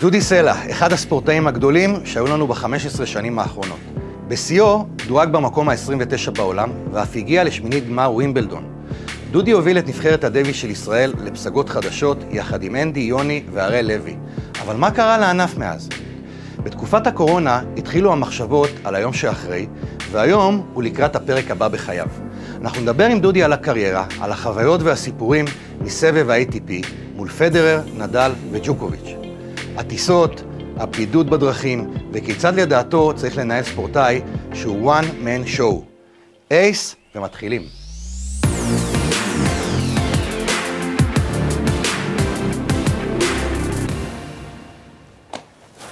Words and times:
דודי 0.00 0.20
סלע, 0.20 0.54
אחד 0.70 0.92
הספורטאים 0.92 1.46
הגדולים 1.46 1.96
שהיו 2.04 2.26
לנו 2.26 2.46
ב-15 2.46 3.06
שנים 3.06 3.38
האחרונות. 3.38 3.78
בשיאו 4.28 4.86
דורג 5.06 5.28
במקום 5.28 5.68
ה-29 5.68 6.30
בעולם, 6.30 6.70
ואף 6.92 7.16
הגיע 7.16 7.44
לשמינית 7.44 7.88
גמר 7.88 8.10
ווימבלדון. 8.12 8.64
דודי 9.30 9.50
הוביל 9.50 9.78
את 9.78 9.88
נבחרת 9.88 10.24
הדבי 10.24 10.54
של 10.54 10.70
ישראל 10.70 11.12
לפסגות 11.24 11.68
חדשות, 11.68 12.18
יחד 12.30 12.62
עם 12.62 12.76
אנדי, 12.76 13.00
יוני 13.00 13.42
והראל 13.52 13.86
לוי. 13.86 14.16
אבל 14.62 14.76
מה 14.76 14.90
קרה 14.90 15.18
לענף 15.18 15.58
מאז? 15.58 15.88
בתקופת 16.62 17.06
הקורונה 17.06 17.60
התחילו 17.76 18.12
המחשבות 18.12 18.70
על 18.84 18.94
היום 18.94 19.12
שאחרי, 19.12 19.66
והיום 20.10 20.66
הוא 20.74 20.82
לקראת 20.82 21.16
הפרק 21.16 21.50
הבא 21.50 21.68
בחייו. 21.68 22.06
אנחנו 22.60 22.82
נדבר 22.82 23.06
עם 23.06 23.20
דודי 23.20 23.42
על 23.42 23.52
הקריירה, 23.52 24.04
על 24.20 24.32
החוויות 24.32 24.82
והסיפורים 24.82 25.44
מסבב 25.80 26.30
ה-ATP 26.30 26.86
מול 27.20 27.28
פדרר, 27.28 27.80
נדל 27.96 28.32
וג'וקוביץ'. 28.50 29.16
הטיסות, 29.76 30.42
הבדידות 30.76 31.26
בדרכים, 31.26 31.94
וכיצד 32.12 32.54
לדעתו 32.54 33.12
צריך 33.16 33.38
לנהל 33.38 33.62
ספורטאי 33.62 34.20
שהוא 34.54 34.92
one 34.92 35.04
man 35.04 35.58
show. 35.58 35.74
אייס, 36.50 36.96
ומתחילים. 37.14 37.62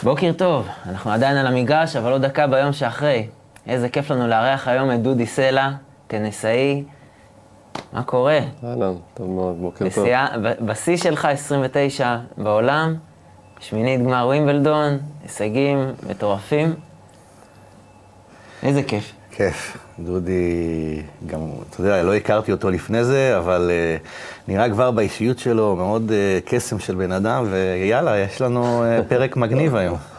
בוקר 0.03 0.33
טוב, 0.33 0.69
אנחנו 0.87 1.11
עדיין 1.11 1.37
על 1.37 1.47
המגרש, 1.47 1.97
אבל 1.97 2.13
עוד 2.13 2.23
דקה 2.23 2.47
ביום 2.47 2.73
שאחרי. 2.73 3.27
איזה 3.67 3.89
כיף 3.89 4.11
לנו 4.11 4.29
לארח 4.29 4.69
היום 4.69 4.93
את 4.93 5.03
דודי 5.03 5.27
סלע, 5.27 5.71
טניסאי. 6.07 6.85
מה 7.93 8.03
קורה? 8.03 8.39
אהלן, 8.65 8.95
טוב 9.15 9.31
מאוד, 9.31 9.57
בוקר 9.61 9.85
טוב. 9.95 10.07
בשיא 10.61 10.97
שלך 10.97 11.25
29 11.25 12.17
בעולם, 12.37 12.95
שמינית 13.61 14.03
גמר 14.03 14.25
ווימבלדון, 14.27 14.99
הישגים 15.23 15.93
מטורפים. 16.11 16.75
איזה 18.63 18.83
כיף. 18.83 19.13
כיף. 19.31 19.77
דודי, 20.01 21.03
גם, 21.27 21.41
אתה 21.71 21.81
יודע, 21.81 22.03
לא 22.03 22.15
הכרתי 22.15 22.53
אותו 22.53 22.71
לפני 22.71 23.05
זה, 23.05 23.39
אבל 23.39 23.71
uh, 23.71 24.49
נראה 24.49 24.71
כבר 24.71 24.91
באישיות 24.91 25.39
שלו 25.39 25.77
מאוד 25.77 26.11
uh, 26.11 26.49
קסם 26.51 26.79
של 26.79 26.95
בן 26.95 27.13
אדם, 27.13 27.47
ויאללה, 27.51 28.19
יש 28.19 28.41
לנו 28.41 28.85
uh, 28.85 29.09
פרק 29.09 29.37
מגניב 29.37 29.77
היום. 29.77 29.99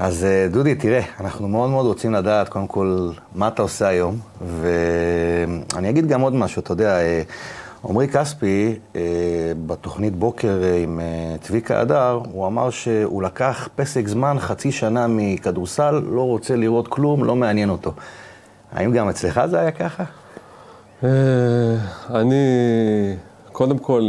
אז 0.00 0.26
uh, 0.26 0.52
דודי, 0.52 0.74
תראה, 0.74 1.02
אנחנו 1.20 1.48
מאוד 1.48 1.70
מאוד 1.70 1.86
רוצים 1.86 2.12
לדעת, 2.12 2.48
קודם 2.48 2.66
כל, 2.66 3.10
מה 3.34 3.48
אתה 3.48 3.62
עושה 3.62 3.88
היום, 3.88 4.18
ואני 4.60 5.90
אגיד 5.90 6.08
גם 6.08 6.20
עוד 6.20 6.34
משהו, 6.34 6.60
אתה 6.60 6.72
יודע, 6.72 6.98
uh, 6.98 7.32
עמרי 7.88 8.08
כספי, 8.08 8.78
אה, 8.96 9.00
בתוכנית 9.66 10.16
בוקר 10.16 10.60
אה, 10.62 10.76
עם 10.76 11.00
אה, 11.00 11.36
צביקה 11.40 11.80
הדר, 11.80 12.20
הוא 12.32 12.46
אמר 12.46 12.70
שהוא 12.70 13.22
לקח 13.22 13.68
פסק 13.76 14.08
זמן, 14.08 14.36
חצי 14.38 14.72
שנה 14.72 15.06
מכדורסל, 15.08 16.02
לא 16.10 16.22
רוצה 16.22 16.56
לראות 16.56 16.88
כלום, 16.88 17.24
לא 17.24 17.36
מעניין 17.36 17.70
אותו. 17.70 17.92
האם 18.72 18.92
גם 18.92 19.08
אצלך 19.08 19.40
זה 19.46 19.60
היה 19.60 19.70
ככה? 19.70 20.04
אני, 22.14 22.36
קודם 23.52 23.78
כל, 23.78 24.08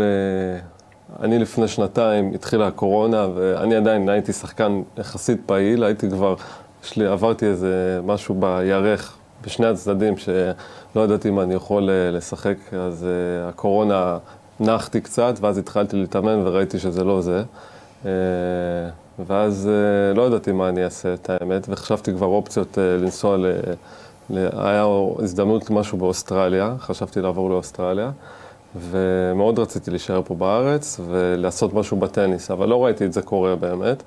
אני 1.20 1.40
לפני 1.40 1.68
שנתיים 1.68 2.32
התחילה 2.34 2.68
הקורונה, 2.68 3.28
ואני 3.36 3.76
עדיין 3.76 4.10
הייתי 4.10 4.34
שחקן 4.34 4.82
יחסית 4.98 5.42
פעיל, 5.46 5.84
הייתי 5.84 6.10
כבר, 6.10 6.36
יש 6.84 6.98
לי, 6.98 7.06
עברתי 7.08 7.46
איזה 7.46 8.00
משהו 8.04 8.36
בירך 8.36 9.18
בשני 9.44 9.68
הצדדים, 9.68 10.18
שלא 10.18 11.02
ידעתי 11.04 11.30
אם 11.30 11.40
אני 11.40 11.54
יכול 11.54 11.90
אה, 11.90 12.12
לשחק, 12.12 12.58
אז 12.74 13.04
uh, 13.04 13.50
הקורונה 13.50 14.18
נחתי 14.60 15.02
קצת, 15.02 15.34
ואז 15.42 15.58
התחלתי 15.58 15.96
להתאמן 15.96 16.48
וראיתי 16.48 16.80
שזה 16.80 17.04
לא 17.04 17.22
זה. 17.22 17.44
Uh, 18.04 18.08
ואז 19.28 19.70
לא 20.16 20.22
ידעתי 20.28 20.52
מה 20.52 20.70
אני 20.70 20.84
אעשה, 20.84 21.14
את 21.14 21.30
האמת, 21.30 21.66
וחשבתי 21.70 22.14
כבר 22.14 22.28
אופציות 22.28 22.78
לנסוע 22.78 23.38
ל... 23.38 23.46
היה 24.54 24.86
הזדמנות 25.20 25.70
למשהו 25.70 25.98
באוסטרליה, 25.98 26.76
חשבתי 26.80 27.22
לעבור 27.22 27.50
לאוסטרליה, 27.50 28.12
ומאוד 28.76 29.60
רציתי 29.60 29.92
להישאר 29.92 30.22
פה 30.26 30.36
בארץ 30.36 31.00
ולעשות 31.10 31.74
משהו 31.74 31.98
בטניס, 31.98 32.52
אבל 32.52 32.70
לא 32.70 32.86
ראיתי 32.86 33.06
את 33.06 33.14
זה 33.14 33.22
קורה 33.22 33.56
באמת. 33.56 34.04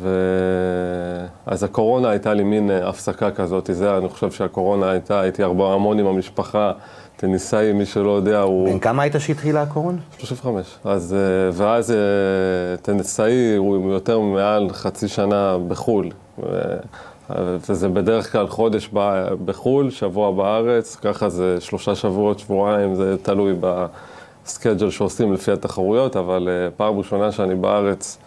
ואז 0.00 1.62
הקורונה 1.62 2.10
הייתה 2.10 2.34
לי 2.34 2.44
מין 2.44 2.70
אה, 2.70 2.88
הפסקה 2.88 3.30
כזאת, 3.30 3.70
זה, 3.72 3.96
אני 3.96 4.08
חושב 4.08 4.30
שהקורונה 4.30 4.90
הייתה, 4.90 5.20
הייתי 5.20 5.42
הרבה 5.42 5.74
המון 5.74 5.98
עם 5.98 6.06
המשפחה, 6.06 6.72
טניסאי, 7.16 7.72
מי 7.72 7.86
שלא 7.86 8.10
יודע, 8.10 8.40
הוא... 8.40 8.68
בן 8.68 8.78
כמה 8.78 9.02
היית 9.02 9.14
שהתחילה 9.18 9.62
הקורונה? 9.62 9.98
35. 10.18 10.66
אז, 10.84 11.14
אה, 11.14 11.18
ואז 11.52 11.90
אה, 11.90 11.96
טניסאי 12.82 13.56
הוא 13.56 13.92
יותר 13.92 14.20
מעל 14.20 14.68
חצי 14.72 15.08
שנה 15.08 15.56
בחו"ל. 15.68 16.10
וזה 17.36 17.88
בדרך 17.88 18.32
כלל 18.32 18.46
חודש 18.46 18.90
בחו"ל, 19.44 19.90
שבוע 19.90 20.30
בארץ, 20.32 20.96
ככה 20.96 21.28
זה 21.28 21.56
שלושה 21.60 21.94
שבועות, 21.94 22.38
שבועיים, 22.38 22.94
זה 22.94 23.16
תלוי 23.22 23.54
בסקייג'ל 23.60 24.90
שעושים 24.90 25.32
לפי 25.32 25.52
התחרויות, 25.52 26.16
אבל 26.16 26.48
פעם 26.76 26.98
ראשונה 26.98 27.32
שאני 27.32 27.54
בארץ, 27.54 28.18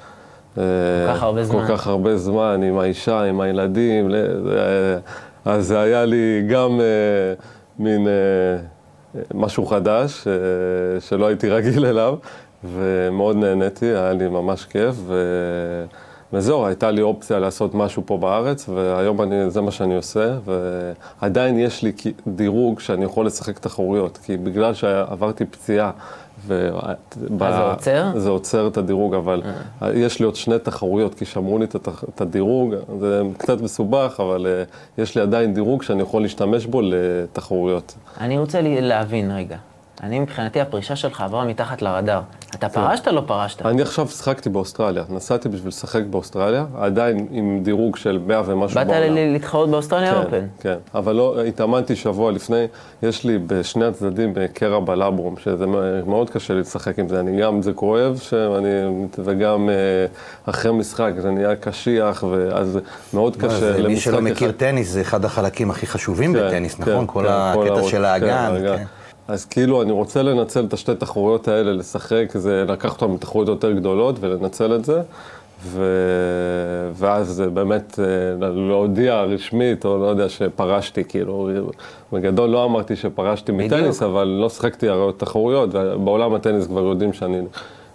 כל 0.56 0.61
כך 1.07 1.23
הרבה 1.23 1.44
זמן. 1.44 1.67
כל 1.67 1.73
כך 1.73 1.88
הרבה 1.88 2.17
זמן, 2.17 2.63
עם 2.63 2.78
האישה, 2.78 3.23
עם 3.23 3.41
הילדים, 3.41 4.09
אז 5.45 5.67
זה 5.67 5.79
היה 5.79 6.06
לי 6.06 6.44
גם 6.50 6.79
אה, 6.81 7.34
מין 7.79 8.07
אה, 8.07 8.13
משהו 9.34 9.66
חדש, 9.66 10.28
אה, 10.28 10.34
שלא 11.01 11.28
הייתי 11.28 11.50
רגיל 11.50 11.85
אליו, 11.85 12.16
ומאוד 12.63 13.38
נהניתי, 13.38 13.85
היה 13.85 14.13
לי 14.13 14.28
ממש 14.28 14.66
כיף, 14.66 14.95
וזהו, 16.34 16.66
הייתה 16.66 16.92
לי 16.92 17.02
אופציה 17.02 17.40
לעשות 17.40 17.75
משהו 17.75 18.03
פה 18.06 18.18
בארץ, 18.18 18.69
והיום 18.69 19.22
אני, 19.22 19.50
זה 19.50 19.62
מה 19.62 19.72
שאני 19.72 19.96
עושה, 19.96 20.38
ועדיין 21.22 21.59
יש 21.59 21.84
לי 21.84 21.92
דירוג 22.28 22.80
שאני 22.80 23.06
יכול 23.06 23.25
לשחק 23.25 23.59
תחרויות, 23.59 24.18
כי 24.18 24.38
בגלל 24.38 24.74
שעברתי 24.74 25.46
פציעה, 25.46 25.91
ו... 26.47 26.70
אז 27.41 27.56
זה 27.56 27.62
עוצר? 27.62 28.12
זה 28.16 28.30
עוצר 28.30 28.68
את 28.68 28.78
הדירוג, 28.78 29.14
אבל 29.14 29.41
אה. 29.81 29.91
יש 29.94 30.20
לי 30.20 30.25
עוד 30.25 30.36
שני 30.36 30.59
תחרויות, 30.59 31.16
כי 31.16 31.25
שמרו 31.25 31.58
לי 31.58 31.66
את 32.09 32.22
הדירוג, 32.22 32.75
זה 33.00 33.22
קצת 33.38 33.62
מסובך, 33.62 34.20
אבל 34.20 34.47
אה, 34.47 34.64
יש 35.03 35.16
לי 35.16 35.22
עדיין 35.22 35.53
דירוג 35.53 35.84
שאני 35.84 36.02
יכול 36.02 36.22
להשתמש 36.22 36.66
בו 36.66 36.81
לתחרויות. 36.84 37.96
אני 38.20 38.38
רוצה 38.38 38.59
להבין 38.64 39.31
רגע. 39.31 39.58
אני 40.03 40.19
מבחינתי 40.19 40.62
הפרישה 40.62 40.95
שלך 40.95 41.22
עברה 41.22 41.45
מתחת 41.45 41.81
לרדאר. 41.81 42.22
אתה 42.56 42.69
פרשת 42.69 43.07
או 43.07 43.13
לא 43.13 43.23
פרשת? 43.25 43.66
אני 43.66 43.81
עכשיו 43.81 44.07
שחקתי 44.07 44.50
באוסטרליה, 44.50 45.03
נסעתי 45.09 45.50
בשביל 45.50 45.67
לשחק 45.67 46.01
באוסטרליה, 46.09 46.66
עדיין 46.78 47.28
עם 47.31 47.59
דירוג 47.63 47.95
של 47.95 48.19
100 48.28 48.41
ומשהו 48.45 48.75
בעולם. 48.75 49.01
באת 49.01 49.11
להתחרות 49.11 49.69
באוסטרליה 49.69 50.13
כן, 50.13 50.17
אופן? 50.17 50.45
כן, 50.59 50.75
אבל 50.95 51.16
לא, 51.16 51.44
התאמנתי 51.44 51.95
שבוע 51.95 52.31
לפני, 52.31 52.66
יש 53.03 53.23
לי 53.23 53.38
בשני 53.38 53.85
הצדדים 53.85 54.34
קרע 54.53 54.79
בלברום, 54.79 55.38
שזה 55.38 55.66
מאוד 56.06 56.29
קשה 56.29 56.53
לשחק 56.53 57.00
עם 57.00 57.07
זה, 57.07 57.19
אני 57.19 57.41
גם, 57.41 57.61
זה 57.61 57.73
כואב, 57.73 58.17
שאני, 58.22 58.69
וגם 59.23 59.69
אה, 59.69 59.75
אחרי 60.45 60.72
משחק, 60.72 61.11
זה 61.17 61.31
נהיה 61.31 61.56
קשיח, 61.56 62.23
ואז 62.23 62.79
מאוד 63.13 63.35
קשה 63.35 63.47
למשחק 63.47 63.79
אחד. 63.79 63.88
מי 63.88 64.00
שלא 64.00 64.22
מכיר 64.22 64.51
טניס, 64.51 64.90
זה 64.90 65.01
אחד 65.01 65.25
החלקים 65.25 65.72
הכי 65.72 65.88
חשובים 65.88 66.34
כן, 66.34 66.47
בטניס, 66.47 66.75
כן, 66.75 66.81
נכון? 66.91 67.07
כל 67.07 67.25
הקטע 67.29 67.84
של 67.84 68.06
האגן. 68.06 68.84
אז 69.31 69.46
כאילו, 69.46 69.81
אני 69.81 69.92
רוצה 69.92 70.24
לנצל 70.24 70.66
את 70.66 70.74
השתי 70.74 70.96
תחרויות 70.96 71.47
האלה, 71.47 71.72
לשחק, 71.74 72.31
זה 72.34 72.66
לקחת 72.68 73.02
אותן 73.02 73.14
לתחרויות 73.14 73.47
יותר 73.47 73.72
גדולות 73.72 74.16
ולנצל 74.19 74.75
את 74.75 74.86
זה. 74.86 75.02
ו... 75.64 75.84
ואז 76.94 77.44
באמת 77.53 78.00
אה, 78.00 78.50
להודיע 78.50 79.22
רשמית, 79.22 79.86
או 79.86 79.97
לא 79.97 80.06
יודע, 80.06 80.30
שפרשתי, 80.30 81.03
כאילו, 81.03 81.50
בגדול 82.14 82.50
לא 82.50 82.66
אמרתי 82.66 82.96
שפרשתי 82.96 83.52
מטניס, 83.52 84.03
אבל 84.03 84.28
לא 84.28 84.50
שיחקתי 84.50 84.90
הרי 84.90 85.14
תחרויות, 85.18 85.70
ובעולם 85.74 86.34
הטניס 86.34 86.68
כבר 86.68 86.81
יודעים 86.81 87.14
שאני 87.14 87.41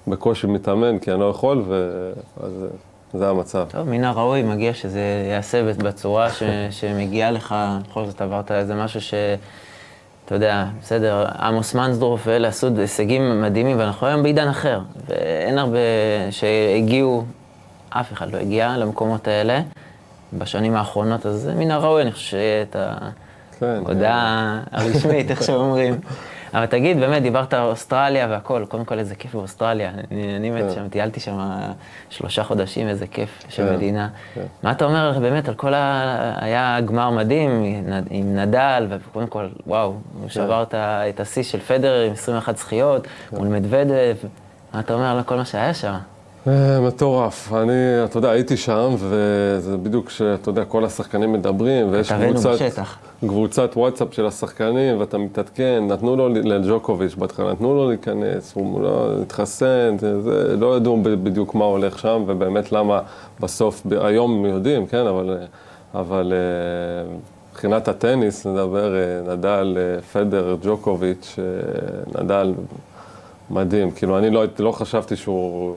בקושי 0.07 0.47
מתאמן, 0.47 0.99
כי 0.99 1.13
אני 1.13 1.21
לא 1.21 1.31
יכול, 1.31 1.65
ואז 1.67 2.53
זה 3.15 3.29
המצב. 3.29 3.67
טוב, 3.71 3.89
מן 3.89 4.05
הראוי, 4.05 4.43
מגיע 4.43 4.75
שזה 4.75 5.01
ייעשה 5.29 5.73
בצורה 5.73 6.31
ש... 6.31 6.43
שמגיעה 6.71 7.31
לך, 7.31 7.55
בכל 7.89 8.05
זאת 8.07 8.21
עברת 8.21 8.53
איזה 8.53 8.75
משהו 8.75 9.01
ש... 9.01 9.15
אתה 10.27 10.35
יודע, 10.35 10.65
בסדר, 10.83 11.27
עמוס 11.39 11.75
מנסדורף 11.75 12.23
ואלה 12.27 12.49
עשו 12.49 12.69
הישגים 12.79 13.43
מדהימים, 13.43 13.79
ואנחנו 13.79 14.07
היום 14.07 14.23
בעידן 14.23 14.49
אחר. 14.49 14.81
ואין 15.09 15.59
הרבה 15.59 15.79
שהגיעו, 16.31 17.25
אף 17.91 18.13
אחד 18.13 18.33
לא 18.33 18.39
הגיע 18.39 18.77
למקומות 18.77 19.29
האלה 19.29 19.61
בשנים 20.33 20.77
האחרונות, 20.77 21.27
אז 21.27 21.51
מן 21.57 21.71
הראוי, 21.71 22.03
אני 22.03 22.13
חושב 22.13 22.31
שיהיה 22.31 22.63
את 22.63 22.77
ההודעה 23.63 24.61
כן, 24.71 24.79
כן. 24.79 24.87
הרשמית, 24.87 25.31
איך 25.31 25.43
שאומרים. 25.43 26.01
אבל 26.57 26.67
תגיד, 26.67 27.01
באמת, 27.01 27.23
דיברת 27.23 27.55
על 27.55 27.63
אוסטרליה 27.63 28.27
והכל, 28.31 28.65
קודם 28.69 28.85
כל 28.85 28.99
איזה 28.99 29.15
כיף 29.15 29.35
באוסטרליה. 29.35 29.91
אני, 30.11 30.37
אני 30.37 30.51
באמת 30.51 30.65
כן. 30.65 30.75
שם, 30.75 30.89
טיילתי 30.89 31.21
שם 31.21 31.39
שלושה 32.11 32.45
חודשים, 32.45 32.89
איזה 32.89 33.07
כיף 33.07 33.43
של 33.49 33.69
כן, 33.69 33.75
מדינה. 33.75 34.09
כן. 34.35 34.45
מה 34.63 34.71
אתה 34.71 34.85
אומר 34.85 35.19
באמת 35.21 35.49
על 35.49 35.55
כל 35.55 35.75
ה... 35.75 36.33
היה 36.37 36.81
גמר 36.81 37.11
מדהים 37.11 37.65
עם 38.11 38.37
נדל, 38.37 38.87
וקודם 38.91 39.27
כל, 39.27 39.49
וואו, 39.67 39.95
הוא 40.21 40.29
שבר 40.29 40.65
את 40.75 41.21
השיא 41.21 41.43
של 41.43 41.61
פדרר 41.61 42.07
עם 42.07 42.13
21 42.13 42.57
זכיות, 42.57 43.07
מול 43.33 43.49
מדוודב. 43.49 44.17
מה 44.75 44.81
אתה 44.81 44.95
אומר 44.95 45.17
על 45.17 45.23
כל 45.23 45.37
מה 45.37 45.45
שהיה 45.45 45.75
שם? 45.75 45.95
אה, 46.49 46.81
מטורף. 46.81 47.53
אני, 47.53 48.05
אתה 48.05 48.19
יודע, 48.19 48.31
הייתי 48.31 48.57
שם, 48.57 48.95
וזה 48.99 49.77
בדיוק 49.77 50.11
שאתה 50.11 50.51
יודע, 50.51 50.65
כל 50.65 50.85
השחקנים 50.85 51.33
מדברים, 51.33 51.87
ויש 51.91 52.13
קבוצת. 52.13 52.51
קבוצת 53.21 53.71
וואטסאפ 53.77 54.15
של 54.15 54.27
השחקנים, 54.27 55.01
ואתה 55.01 55.19
מתעדכן, 55.19 55.85
נתנו 55.89 56.17
לו, 56.17 56.29
לג'וקוביץ' 56.29 57.15
בהתחלה, 57.15 57.53
נתנו 57.53 57.75
לו 57.75 57.89
להיכנס, 57.89 58.53
הוא 58.55 58.81
לא 58.83 59.13
התחסן, 59.23 59.97
זה, 59.99 60.23
זה, 60.23 60.57
לא 60.57 60.77
ידעו 60.77 61.03
בדיוק 61.03 61.55
מה 61.55 61.65
הולך 61.65 61.99
שם, 61.99 62.25
ובאמת 62.27 62.73
למה 62.73 63.01
בסוף, 63.41 63.83
היום 64.01 64.47
יודעים, 64.47 64.87
כן, 64.87 65.07
אבל, 65.07 65.39
אבל 65.95 66.33
אה, 66.33 67.15
מבחינת 67.53 67.89
הטניס, 67.89 68.47
נדבר, 68.47 68.95
אה, 68.97 69.35
נדל, 69.35 69.79
פדר, 70.13 70.57
ג'וקוביץ', 70.63 71.39
נדל, 72.21 72.53
מדהים, 73.51 73.91
כאילו 73.91 74.19
אני 74.19 74.31
לא, 74.31 74.45
לא 74.59 74.73
חשבתי 74.73 75.17
שהוא 75.17 75.77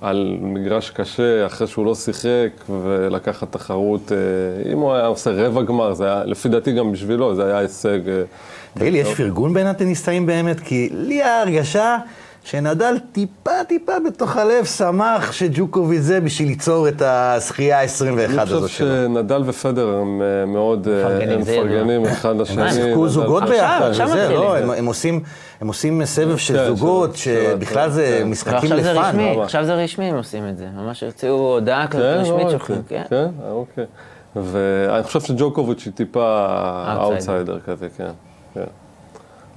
על 0.00 0.38
מגרש 0.40 0.90
קשה, 0.90 1.46
אחרי 1.46 1.66
שהוא 1.66 1.86
לא 1.86 1.94
שיחק, 1.94 2.48
ולקחת 2.82 3.52
תחרות, 3.52 4.12
אה, 4.12 4.72
אם 4.72 4.78
הוא 4.78 4.92
היה 4.92 5.06
עושה 5.06 5.30
רבע 5.30 5.62
גמר, 5.62 5.94
זה 5.94 6.04
היה, 6.04 6.24
לפי 6.24 6.48
דעתי 6.48 6.72
גם 6.72 6.92
בשבילו, 6.92 7.34
זה 7.34 7.44
היה 7.46 7.58
הישג. 7.58 8.08
אה, 8.08 8.22
תגיד 8.74 8.92
לי, 8.92 8.98
יש 8.98 9.14
פרגון 9.14 9.54
בין 9.54 9.66
הטניסאים 9.66 10.26
באמת? 10.26 10.60
כי 10.60 10.88
לי 10.92 11.22
ההרגשה 11.22 11.96
שנדל 12.50 12.94
טיפה 13.12 13.50
טיפה 13.68 13.92
בתוך 14.06 14.36
הלב 14.36 14.64
שמח 14.64 15.32
שג'וקוביץ' 15.32 16.00
זה 16.00 16.20
בשביל 16.20 16.48
ליצור 16.48 16.88
את 16.88 17.02
הזכייה 17.04 17.80
ה-21 17.80 18.04
אני 18.06 18.40
הזו 18.40 18.60
חושב 18.60 18.74
שלו. 18.78 18.88
שנדל 18.88 19.42
ופדר 19.46 19.88
הם 19.88 20.22
אה, 20.22 20.46
מאוד, 20.46 20.88
אה, 20.88 21.36
מפרגנים, 21.38 21.90
הם 21.90 22.06
אחד 22.12 22.30
הם 22.30 22.40
לשני. 22.40 22.72
שיחקו 22.72 23.00
נדל- 23.02 23.08
זוגות 23.08 23.42
ביחד, 23.42 23.90
וזה. 23.92 24.28
לא, 24.28 24.56
הם- 24.56 24.70
הם 24.70 24.86
עושים- 24.86 25.20
הם 25.60 25.68
עושים 25.68 26.04
סבב 26.04 26.36
של 26.36 26.56
כן, 26.56 26.66
זוגות, 26.66 27.16
של- 27.16 27.44
שבכלל 27.56 27.90
זה 27.90 28.18
כן. 28.22 28.28
משחקים 28.30 28.72
ל 28.72 28.81
fun. 28.81 29.16
עכשיו 29.42 29.64
זה 29.64 29.74
רשמי 29.74 30.04
הם 30.04 30.16
עושים 30.16 30.48
את 30.48 30.56
זה. 30.58 30.66
ממש 30.76 31.02
הוציאו 31.02 31.34
הודעה 31.34 31.86
כזאת 31.86 32.02
כן, 32.02 32.20
רשמית 32.20 32.52
לא, 32.52 32.58
כן, 32.58 32.74
כן. 32.88 33.02
כן, 33.10 33.26
אה, 33.44 33.50
אוקיי. 33.50 33.84
ואני 34.36 35.02
חושב 35.02 35.20
שג'וקוביץ' 35.20 35.82
היא 35.84 35.92
טיפה 35.92 36.46
אאוטסיידר 36.96 37.58
כזה, 37.66 37.86
כן. 37.96 38.10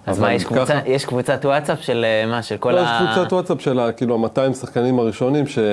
אז 0.06 0.20
מה, 0.20 0.34
יש 0.34 0.44
ככה- 0.44 0.56
קבוצה- 0.56 0.80
יש 0.86 1.06
קבוצת 1.06 1.46
וואטסאפ 1.46 1.78
של 1.82 2.06
אה, 2.08 2.26
מה, 2.32 2.44
של 2.44 2.58
כל 2.58 2.72
לא, 2.72 2.80
ה... 2.80 3.08
יש 3.12 3.18
קבוצת 3.18 3.34
וואטסאפ 3.34 3.62
של 3.62 3.80
ה- 3.80 3.92
כאילו 3.92 4.16
ה-200 4.26 4.54
שחקנים 4.54 5.00
הראשונים, 5.00 5.48
שאתה 5.48 5.64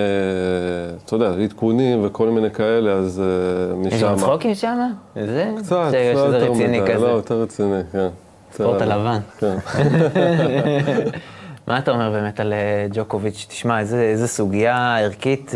יודע, 1.15 1.31
עדכונים 1.45 2.07
וכל 2.07 2.29
מיני 2.29 2.51
כאלה, 2.51 2.93
אז 2.93 3.23
אה, 3.25 3.87
יש 3.89 3.95
משם. 3.95 4.07
גם 4.07 4.17
צחוקים 4.17 4.55
שם? 4.55 4.79
זה? 5.27 5.51
קצת, 5.59 5.85
שזה 5.89 5.99
יותר 6.15 6.51
רציני 6.53 6.81
מדי, 6.81 6.93
כזה. 6.95 7.05
לא, 7.07 7.11
יותר 7.11 7.43
רציני, 7.43 7.81
כן. 7.93 8.09
ספורט 8.53 8.83
הלבן. 8.83 9.19
כן. 9.39 9.57
מה 11.69 11.79
אתה 11.79 11.91
אומר 11.91 12.11
באמת 12.11 12.41
על 12.41 12.53
אה, 12.53 12.59
ג'וקוביץ'? 12.93 13.47
תשמע, 13.49 13.81
איזה, 13.81 14.01
איזה 14.03 14.29
סוגיה 14.29 14.99
ערכית, 14.99 15.53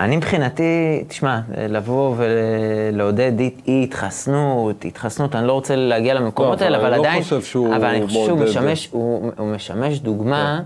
ואני 0.00 0.16
מבחינתי, 0.16 1.04
תשמע, 1.08 1.40
לבוא 1.68 2.14
ולעודד 2.16 3.32
אי 3.40 3.84
התחסנות, 3.84 4.84
התחסנות, 4.84 5.36
אני 5.36 5.46
לא 5.46 5.52
רוצה 5.52 5.76
להגיע 5.76 6.14
למקומות 6.14 6.60
לא, 6.60 6.64
האלה, 6.64 6.78
אבל 6.78 6.86
אני 6.86 6.96
לא 6.96 7.00
עדיין, 7.00 7.22
אבל 7.76 7.84
אני 7.84 8.06
חושב 8.06 8.26
שהוא. 8.26 8.38
משמש, 8.44 8.88
הוא, 8.92 9.32
משמש 9.54 9.98
דוגמה, 10.00 10.60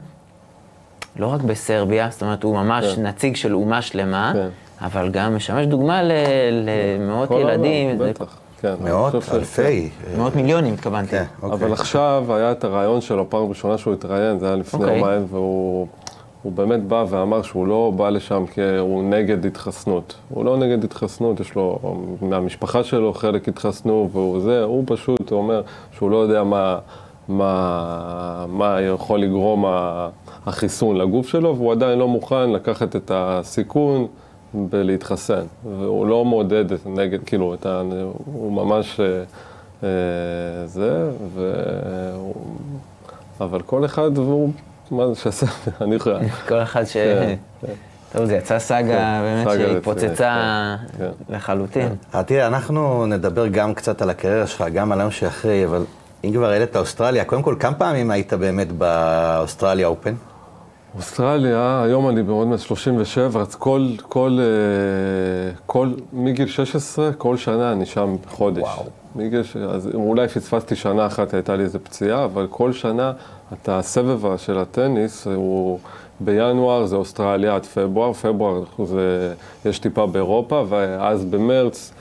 לא 1.16 1.26
רק 1.26 1.40
בסרביה, 1.40 2.08
זאת 2.10 2.22
אומרת, 2.22 2.42
הוא 2.42 2.54
ממש 2.56 2.94
כן. 2.94 3.06
נציג 3.06 3.36
של 3.36 3.54
אומה 3.54 3.82
שלמה, 3.82 4.30
כן. 4.34 4.48
אבל 4.86 5.08
גם 5.08 5.36
משמש 5.36 5.66
דוגמה 5.66 6.02
ל- 6.02 6.12
למאות 6.98 7.30
ילדים, 7.30 7.98
כן. 8.60 8.74
אני 8.82 8.90
מאות, 8.90 9.14
אלפי. 9.34 9.90
מאות 10.18 10.36
מיליונים 10.36 10.74
התכוונתי. 10.74 11.10
כן, 11.10 11.24
אוקיי. 11.42 11.58
אבל 11.58 11.72
עכשיו 11.72 12.24
היה 12.28 12.52
את 12.52 12.64
הרעיון 12.64 13.00
שלו, 13.00 13.30
פעם 13.30 13.48
ראשונה 13.48 13.78
שהוא 13.78 13.94
התראיין, 13.94 14.38
זה 14.38 14.46
היה 14.46 14.56
לפני 14.56 14.80
אוקיי. 14.84 14.98
יומיים, 14.98 15.26
והוא 15.30 15.86
הוא 16.44 16.52
באמת 16.52 16.82
בא 16.82 17.04
ואמר 17.08 17.42
שהוא 17.42 17.66
לא 17.66 17.92
בא 17.96 18.10
לשם 18.10 18.44
כי 18.46 18.60
הוא 18.78 19.02
נגד 19.02 19.46
התחסנות. 19.46 20.14
הוא 20.28 20.44
לא 20.44 20.56
נגד 20.56 20.84
התחסנות, 20.84 21.40
יש 21.40 21.54
לו, 21.54 21.78
מהמשפחה 22.22 22.84
שלו 22.84 23.14
חלק 23.14 23.48
התחסנו, 23.48 24.08
והוא 24.12 24.40
זה, 24.40 24.62
הוא 24.62 24.84
פשוט 24.86 25.32
אומר 25.32 25.62
שהוא 25.92 26.10
לא 26.10 26.16
יודע 26.16 26.44
מה, 26.44 26.78
מה, 27.28 28.46
מה 28.48 28.80
יכול 28.80 29.20
לגרום 29.20 29.64
החיסון 30.46 30.96
לגוף 30.96 31.28
שלו, 31.28 31.56
והוא 31.56 31.72
עדיין 31.72 31.98
לא 31.98 32.08
מוכן 32.08 32.50
לקחת 32.50 32.96
את 32.96 33.10
הסיכון. 33.14 34.06
ולהתחסן, 34.70 35.44
והוא 35.64 36.06
לא 36.06 36.24
מעודד 36.24 36.64
נגד, 36.86 37.24
כאילו, 37.26 37.54
את 37.54 37.66
ה, 37.66 37.82
הוא 38.24 38.52
ממש 38.52 39.00
אה, 39.00 39.22
אה, 39.84 40.66
זה, 40.66 41.10
והוא, 41.34 42.34
אבל 43.40 43.62
כל 43.62 43.84
אחד 43.84 44.18
והוא, 44.18 44.50
מה 44.90 45.08
זה 45.08 45.20
שעשה, 45.20 45.46
אני 45.80 45.98
חושב, 45.98 46.18
כל 46.48 46.62
אחד 46.62 46.84
ש... 46.84 46.92
כן. 46.92 47.34
טוב, 48.12 48.24
זה 48.24 48.36
יצא 48.36 48.58
סאגה 48.58 48.88
כן, 48.88 49.20
באמת 49.22 49.58
שהתפוצצה 49.58 50.76
כן, 50.98 51.10
לחלוטין. 51.28 51.88
אה, 52.14 52.22
תראה, 52.22 52.46
אנחנו 52.46 53.06
נדבר 53.06 53.46
גם 53.46 53.74
קצת 53.74 54.02
על 54.02 54.10
הקריירה 54.10 54.46
שלך, 54.46 54.64
גם 54.72 54.92
על 54.92 55.00
היום 55.00 55.10
שאחרי, 55.10 55.64
אבל 55.64 55.84
אם 56.24 56.32
כבר 56.32 56.50
העלית 56.50 56.76
אוסטרליה, 56.76 57.24
קודם 57.24 57.42
כל, 57.42 57.56
כמה 57.60 57.74
פעמים 57.74 58.10
היית 58.10 58.32
באמת 58.32 58.72
באוסטרליה 58.72 59.86
אופן? 59.86 60.14
אוסטרליה, 60.96 61.82
היום 61.82 62.08
אני 62.08 62.22
בעוד 62.22 62.46
מעט 62.46 62.58
37, 62.58 63.40
אז 63.40 63.54
כל, 63.54 63.88
כל, 64.08 64.38
אה, 64.40 65.54
כל, 65.66 65.88
מגיל 66.12 66.48
16, 66.48 67.12
כל 67.12 67.36
שנה 67.36 67.72
אני 67.72 67.86
שם 67.86 68.16
חודש. 68.28 68.62
וואו. 68.62 68.84
מגיל, 69.16 69.42
אז 69.70 69.90
אולי 69.94 70.28
פספסתי 70.28 70.76
שנה 70.76 71.06
אחת, 71.06 71.34
הייתה 71.34 71.56
לי 71.56 71.62
איזה 71.62 71.78
פציעה, 71.78 72.24
אבל 72.24 72.46
כל 72.50 72.72
שנה, 72.72 73.12
אתה, 73.52 73.78
הסבב 73.78 74.36
של 74.36 74.58
הטניס 74.58 75.26
הוא 75.26 75.78
בינואר, 76.20 76.86
זה 76.86 76.96
אוסטרליה 76.96 77.54
עד 77.54 77.66
פברואר, 77.66 78.12
פברואר 78.12 78.62
זה, 78.84 79.34
יש 79.64 79.78
טיפה 79.78 80.06
באירופה, 80.06 80.64
ואז 80.68 81.24
במרץ 81.24 81.92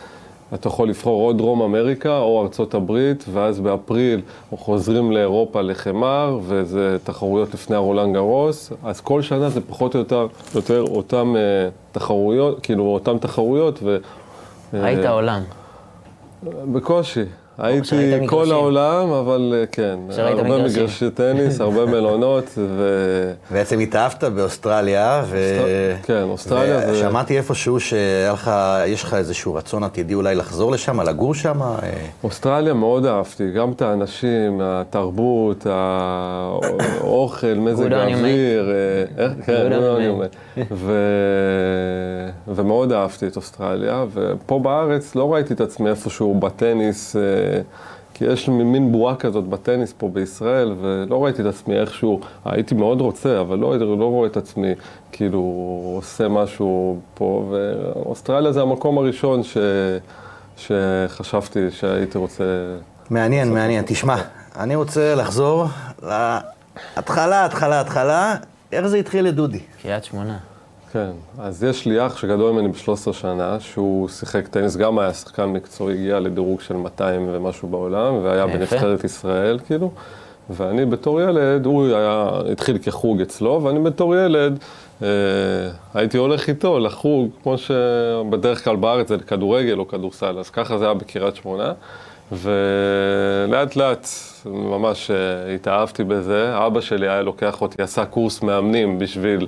אתה 0.54 0.68
יכול 0.68 0.90
לבחור 0.90 1.28
או 1.28 1.34
דרום 1.34 1.62
אמריקה 1.62 2.18
או 2.18 2.42
ארצות 2.42 2.74
הברית, 2.74 3.26
ואז 3.34 3.60
באפריל 3.60 4.22
חוזרים 4.52 5.12
לאירופה 5.12 5.62
לחמר, 5.62 6.40
וזה 6.44 6.98
תחרויות 7.04 7.54
לפני 7.54 7.76
הרולנד 7.76 8.16
גרוס, 8.16 8.72
אז 8.84 9.02
כל 9.02 9.22
שנה 9.22 9.50
זה 9.50 9.62
פחות 9.62 9.96
או 9.96 10.00
יותר, 10.00 10.28
יותר 10.56 10.82
אותם 10.82 11.36
אה, 11.38 11.70
תחרויות, 11.92 12.60
כאילו 12.60 12.84
אותם 12.84 13.18
תחרויות, 13.18 13.80
ו... 13.84 13.98
ראית 14.74 15.00
אה, 15.00 15.10
עולם. 15.12 15.42
בקושי. 16.44 17.24
הייתי 17.58 17.96
כל. 18.28 18.52
העולם, 18.52 19.12
אבל 19.12 19.54
אה, 19.56 19.66
כן, 19.66 20.00
שראית 20.16 20.38
הרבה. 20.38 20.58
מגרשי 20.64 21.10
טניס, 21.10 21.62
הרבה 21.62 21.86
מלונות, 21.94 22.44
ו... 22.58 22.84
בעצם 23.52 23.80
התאהבת 23.80 24.24
באוסטרליה, 24.24 25.24
ו... 25.26 25.38
כן, 26.04 26.22
אוסטרליה 26.24 26.94
זה- 26.94 27.00
שמעתי 27.00 27.38
איפשהו 27.38 27.80
שהיה 27.80 28.34
לך, 28.34 29.14
איזשהו 29.14 29.54
רצון 29.54 29.84
עתידי 29.84 30.14
אולי 30.14 30.36
לחזור 30.36 30.72
לשם, 30.72 31.02
לגור 31.02 31.34
שם? 31.36 31.60
אוסטרליה 32.24 32.74
מאוד 32.74 33.06
אהבתי, 33.06 33.52
גם 33.52 33.72
את 33.72 33.82
האנשים, 33.82 34.62
התרבות, 34.64 35.68
האוכל, 35.70 37.54
מזג 37.66 37.94
האוויר, 37.94 38.72
כן. 39.46 39.68
ו- 40.72 40.94
ומאוד 42.48 42.92
אהבתי 42.92 43.28
את 43.28 43.36
אוסטרליה, 43.36 44.06
ופה 44.14 44.60
בארץ 44.60 45.16
לא 45.16 45.34
ראיתי 45.34 45.54
את 45.54 45.62
עצמי 45.62 45.90
איפשהו 45.90 46.40
בטניס, 46.40 47.16
אה, 47.16 47.22
כי 48.14 48.26
יש 48.26 48.48
לי 48.48 48.54
מין 48.54 48.92
בועה 48.92 49.16
כזאת 49.16 49.48
בטניס 49.48 49.94
פה 49.98 50.10
בישראל, 50.14 50.76
ולא 50.82 51.26
ראיתי 51.26 51.42
את 51.42 51.48
עצמי 51.48 51.80
איכשהו, 51.80 52.20
הייתי 52.46 52.76
מאוד 52.76 53.02
רוצה, 53.02 53.42
אבל 53.42 53.58
לא, 53.58 53.78
לא 53.78 54.06
רואה 54.06 54.28
את 54.28 54.38
עצמי 54.38 54.74
כאילו 55.12 55.40
עושה 55.96 56.28
משהו 56.28 57.00
פה, 57.14 57.52
ואוסטרליה 57.52 58.52
זה 58.52 58.62
המקום 58.62 58.98
הראשון 58.98 59.44
ש... 59.44 59.58
שחשבתי 60.58 61.72
שהייתי 61.72 62.18
רוצה... 62.18 62.44
מעניין, 63.10 63.54
מעניין. 63.54 63.84
תשמע, 63.88 64.16
אני 64.56 64.76
רוצה 64.76 65.16
לחזור 65.16 65.66
להתחלה, 66.02 67.46
התחלה, 67.46 67.82
התחלה. 67.82 68.36
איך 68.72 68.88
זה 68.88 68.98
התחיל 68.98 69.26
לדודי? 69.26 69.60
קריית 69.82 70.04
שמונה. 70.04 70.38
כן, 70.94 71.12
אז 71.40 71.64
יש 71.64 71.86
לי 71.86 72.06
אח 72.06 72.18
שגדול 72.18 72.52
ממני 72.52 72.68
ב-13 72.68 73.14
שנה, 73.14 73.60
שהוא 73.60 74.10
שיחק 74.10 74.48
טניס, 74.48 74.78
גם 74.78 75.00
היה 75.00 75.14
שחקן 75.14 75.46
מקצועי, 75.46 75.96
הגיע 75.96 76.20
לדירוג 76.20 76.62
של 76.62 76.74
200 76.74 77.28
ומשהו 77.32 77.68
בעולם, 77.68 78.24
והיה. 78.24 78.48
בנבחרת 78.48 79.04
ישראל, 79.04 79.60
כאילו. 79.68 79.92
ואני 80.50 80.86
בתור 80.86 81.22
ילד, 81.22 81.66
הוא 81.66 81.86
היה, 81.86 82.30
התחיל 82.52 82.78
כחוג 82.78 83.22
אצלו, 83.22 83.64
ואני 83.64 83.80
בתור 83.80 84.16
ילד 84.16 84.60
אה, 85.02 85.08
הייתי 85.94 86.18
הולך 86.18 86.50
איתו 86.50 86.80
לחוג, 86.80 87.30
כמו 87.44 87.58
שבדרך 87.58 88.64
כלל 88.64 88.76
בארץ 88.76 89.10
זה 89.10 89.18
כדורגל 89.18 89.80
או 89.80 89.88
כדורסל, 89.88 90.40
אז 90.40 90.50
ככה 90.50 90.78
זה 90.78 90.86
היה 90.86 90.94
בקריית 90.94 91.36
שמונה. 91.36 91.74
ולאט 92.32 93.76
לאט 93.76 94.08
ממש 94.46 95.12
אה, 95.12 95.54
התאהבתי 95.56 96.04
בזה. 96.04 96.66
אבא 96.66 96.82
שלי 96.82 97.10
היה 97.10 97.22
לוקח 97.22 97.62
אותי, 97.62 97.82
עשה 97.82 98.06
קורס 98.06 98.42
מאמנים 98.42 99.00
בשביל, 99.00 99.48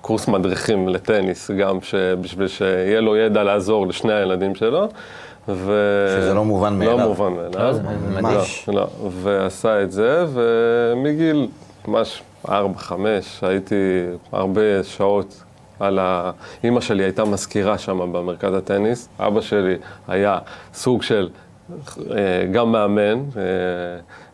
קורס 0.00 0.28
מדריכים 0.28 0.88
לטניס, 0.88 1.50
גם 1.50 1.78
בשביל 2.20 2.48
שיהיה 2.48 3.00
לו 3.00 3.16
ידע 3.16 3.42
לעזור 3.42 3.86
לשני 3.86 4.12
הילדים 4.12 4.54
שלו. 4.54 4.88
ו... 5.48 5.72
שזה 6.20 6.34
לא 6.34 6.44
מובן 6.44 6.78
מאליו. 6.78 6.98
לא 6.98 7.06
מובן 7.06 7.32
מאליו. 7.32 7.60
לא, 7.60 7.72
זה 7.72 7.82
מדהים. 7.82 8.36
לא, 8.68 8.74
לא. 8.74 8.86
ועשה 9.10 9.82
את 9.82 9.92
זה, 9.92 10.24
ומגיל 10.32 11.48
ממש 11.88 12.22
ארבע, 12.48 12.78
חמש, 12.78 13.44
הייתי 13.44 14.04
הרבה 14.32 14.82
שעות 14.82 15.42
על 15.80 15.98
ה... 15.98 16.30
אימא 16.64 16.80
שלי 16.80 17.02
הייתה 17.02 17.24
מזכירה 17.24 17.78
שם 17.78 18.12
במרכז 18.12 18.54
הטניס, 18.54 19.08
אבא 19.18 19.40
שלי 19.40 19.76
היה 20.08 20.38
סוג 20.74 21.02
של 21.02 21.28
אה, 22.10 22.16
גם 22.52 22.72
מאמן, 22.72 23.18
אה, 23.36 23.42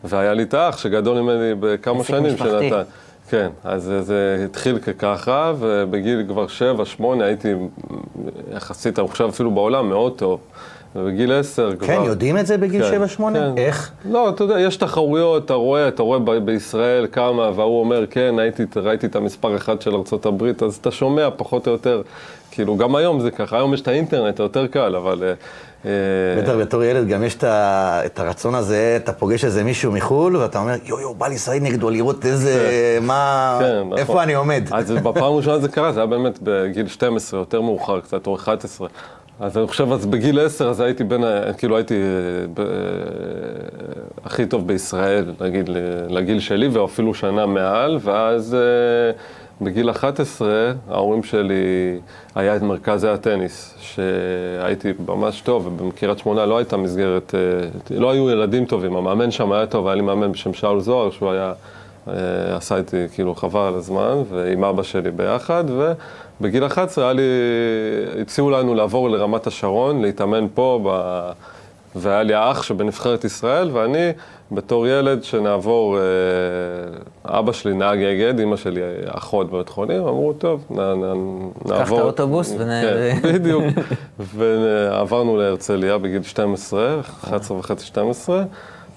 והיה 0.03 0.33
לי 0.33 0.43
את 0.43 0.53
האח 0.53 0.77
שגדול 0.77 1.21
ממני 1.21 1.55
בכמה 1.59 2.03
שנים 2.03 2.33
משפחתי. 2.33 2.69
שנתן. 2.69 2.81
כן, 3.29 3.49
אז 3.63 3.91
זה- 4.01 4.41
התחיל 4.45 4.79
ככה, 4.79 5.53
ובגיל 5.59 6.25
כבר 6.27 6.47
שבע, 6.47 6.85
שמונה 6.85 7.25
הייתי 7.25 7.53
יחסית, 8.51 8.99
אני 8.99 9.07
חושב 9.07 9.23
אפילו 9.29 9.51
בעולם, 9.51 9.89
מאוד 9.89 10.17
טוב. 10.17 10.39
ובגיל 10.97 11.31
עשר 11.31 11.75
כבר... 11.75 11.87
כן, 11.87 12.01
יודעים 12.05 12.37
את 12.37 12.47
זה 12.47 12.57
בגיל 12.57 12.83
כן, 12.83 13.03
7-8? 13.17 13.21
כן. 13.33 13.57
איך? 13.57 13.91
לא, 14.09 14.29
אתה 14.29 14.43
יודע, 14.43 14.59
יש 14.59 14.77
תחרויות, 14.77 15.45
אתה 15.45 15.53
רואה, 15.53 15.87
אתה 15.87 16.03
רואה 16.03 16.19
ב- 16.19 16.45
בישראל 16.45 17.07
כמה, 17.11 17.51
וההוא 17.55 17.79
אומר, 17.79 18.05
כן, 18.09 18.35
הייתי, 18.39 18.63
ראיתי 18.75 19.05
את 19.05 19.15
המספר 19.15 19.55
אחד 19.55 19.81
של 19.81 19.95
ארה"ב, 19.95 20.63
אז 20.65 20.75
אתה 20.75 20.91
שומע 20.91 21.29
פחות 21.37 21.67
או 21.67 21.71
יותר, 21.71 22.01
כאילו, 22.51 22.77
גם 22.77 22.95
היום 22.95 23.19
זה 23.19 23.31
ככה, 23.31 23.57
היום 23.57 23.73
יש 23.73 23.81
את 23.81 23.87
האינטרנט, 23.87 24.39
יותר 24.39 24.67
קל, 24.67 24.95
אבל... 24.95 25.23
אה, 25.23 25.33
אה, 25.85 26.41
בטח 26.41 26.53
בתור 26.53 26.83
ילד 26.83 27.07
גם 27.07 27.23
יש 27.23 27.37
את 27.43 28.19
הרצון 28.19 28.55
הזה, 28.55 28.99
אתה 29.03 29.13
פוגש 29.13 29.45
איזה 29.45 29.63
מישהו 29.63 29.91
מחו"ל, 29.91 30.35
ואתה 30.35 30.59
אומר, 30.59 30.75
יו 30.83 30.99
יו, 30.99 31.13
בא 31.13 31.27
לי 31.27 31.35
לשחק 31.35 31.57
נגדו, 31.61 31.89
לראות 31.89 32.25
איזה, 32.25 32.99
מה, 33.01 33.57
כן, 33.61 33.79
נכון. 33.79 33.97
איפה 33.97 34.23
אני 34.23 34.33
עומד. 34.33 34.63
אז 34.71 34.91
בפעם 34.91 35.23
הראשונה 35.23 35.59
זה 35.59 35.67
קרה, 35.67 35.91
זה 35.91 35.99
היה 35.99 36.07
באמת 36.07 36.39
בגיל 36.43 36.87
12, 36.87 37.39
יותר 37.39 37.61
מאוחר 37.61 37.99
קצת, 37.99 38.27
או 38.27 38.35
11. 38.35 38.87
אז 39.39 39.57
אני 39.57 39.67
חושב, 39.67 39.91
אז 39.91 40.05
בגיל 40.05 40.39
10, 40.39 40.69
אז 40.69 40.79
הייתי 40.79 41.03
בין, 41.03 41.23
כאילו 41.57 41.77
הייתי 41.77 41.93
אה, 41.93 42.47
ב- 42.53 42.59
אה, 42.59 42.65
הכי 44.25 44.45
טוב 44.45 44.67
בישראל, 44.67 45.25
נגיד, 45.41 45.69
לגיל 46.09 46.39
שלי, 46.39 46.67
ואפילו 46.67 47.13
שנה 47.13 47.45
מעל, 47.45 47.97
ואז 48.01 48.53
אה, 48.53 48.59
בגיל 49.61 49.89
11, 49.89 50.49
ההורים 50.89 51.23
שלי, 51.23 51.99
היה 52.35 52.55
את 52.55 52.61
מרכזי 52.61 53.07
הטניס, 53.07 53.75
שהייתי 53.79 54.93
ממש 55.07 55.41
טוב, 55.41 55.67
ובקריית 55.67 56.19
שמונה 56.19 56.45
לא 56.45 56.57
הייתה 56.57 56.77
מסגרת, 56.77 57.35
לא 57.89 58.11
היו 58.11 58.29
ילדים 58.29 58.65
טובים, 58.65 58.95
המאמן 58.95 59.31
שם 59.31 59.51
היה 59.51 59.65
טוב, 59.65 59.87
היה 59.87 59.95
לי 59.95 60.01
מאמן 60.01 60.31
בשם 60.31 60.53
שאול 60.53 60.79
זוהר, 60.79 61.11
שהוא 61.11 61.31
היה... 61.31 61.53
עשה 62.55 62.77
איתי 62.77 63.05
כאילו 63.13 63.35
חבל 63.35 63.61
על 63.61 63.75
הזמן, 63.75 64.21
ועם 64.29 64.63
אבא 64.63 64.83
שלי 64.83 65.11
ביחד, 65.11 65.63
ובגיל 66.41 66.65
11 66.65 67.03
היה 67.03 67.13
לי, 67.13 67.21
הציעו 68.21 68.49
לנו 68.51 68.75
לעבור 68.75 69.09
לרמת 69.09 69.47
השרון, 69.47 70.01
להתאמן 70.01 70.47
פה, 70.53 70.79
ב... 70.85 70.89
והיה 71.95 72.23
לי 72.23 72.33
האח 72.33 72.63
שבנבחרת 72.63 73.23
ישראל, 73.23 73.69
ואני 73.73 74.09
בתור 74.51 74.87
ילד 74.87 75.23
שנעבור, 75.23 75.97
אה, 75.97 76.03
אבא 77.39 77.51
שלי 77.51 77.73
נהג 77.73 77.99
אגד, 78.03 78.39
אמא 78.39 78.55
שלי 78.57 78.81
אחות 79.07 79.51
בבית 79.51 79.69
חולים, 79.69 80.01
אמרו, 80.01 80.33
טוב, 80.33 80.65
נ, 80.69 80.79
נ, 80.79 81.49
נעבור. 81.65 81.99
האוטובוס 81.99 82.51
ונ- 82.51 82.57
כן, 82.81 83.19
בדיוק. 83.33 83.63
ועברנו 84.19 85.37
להרצליה 85.37 85.97
בגיל 85.97 86.23
12, 86.23 86.99
11 87.23 87.57
וחצי, 87.57 87.85
12. 87.85 88.43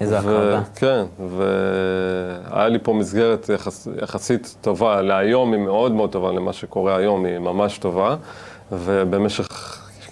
איזו 0.01 0.17
הקרבה. 0.17 0.61
כן, 0.75 1.05
והיה 1.29 2.69
לי 2.69 2.79
פה 2.83 2.93
מסגרת 2.93 3.49
יחס, 3.55 3.89
יחסית 4.03 4.57
טובה, 4.61 5.03
להיום 5.03 5.53
היא 5.53 5.61
מאוד 5.61 5.93
מאוד 5.93 6.13
טובה, 6.13 6.33
למה 6.33 6.53
שקורה 6.53 6.97
היום 6.97 7.25
היא 7.25 7.39
ממש 7.39 7.79
טובה, 7.79 8.17
ובמשך 8.73 9.49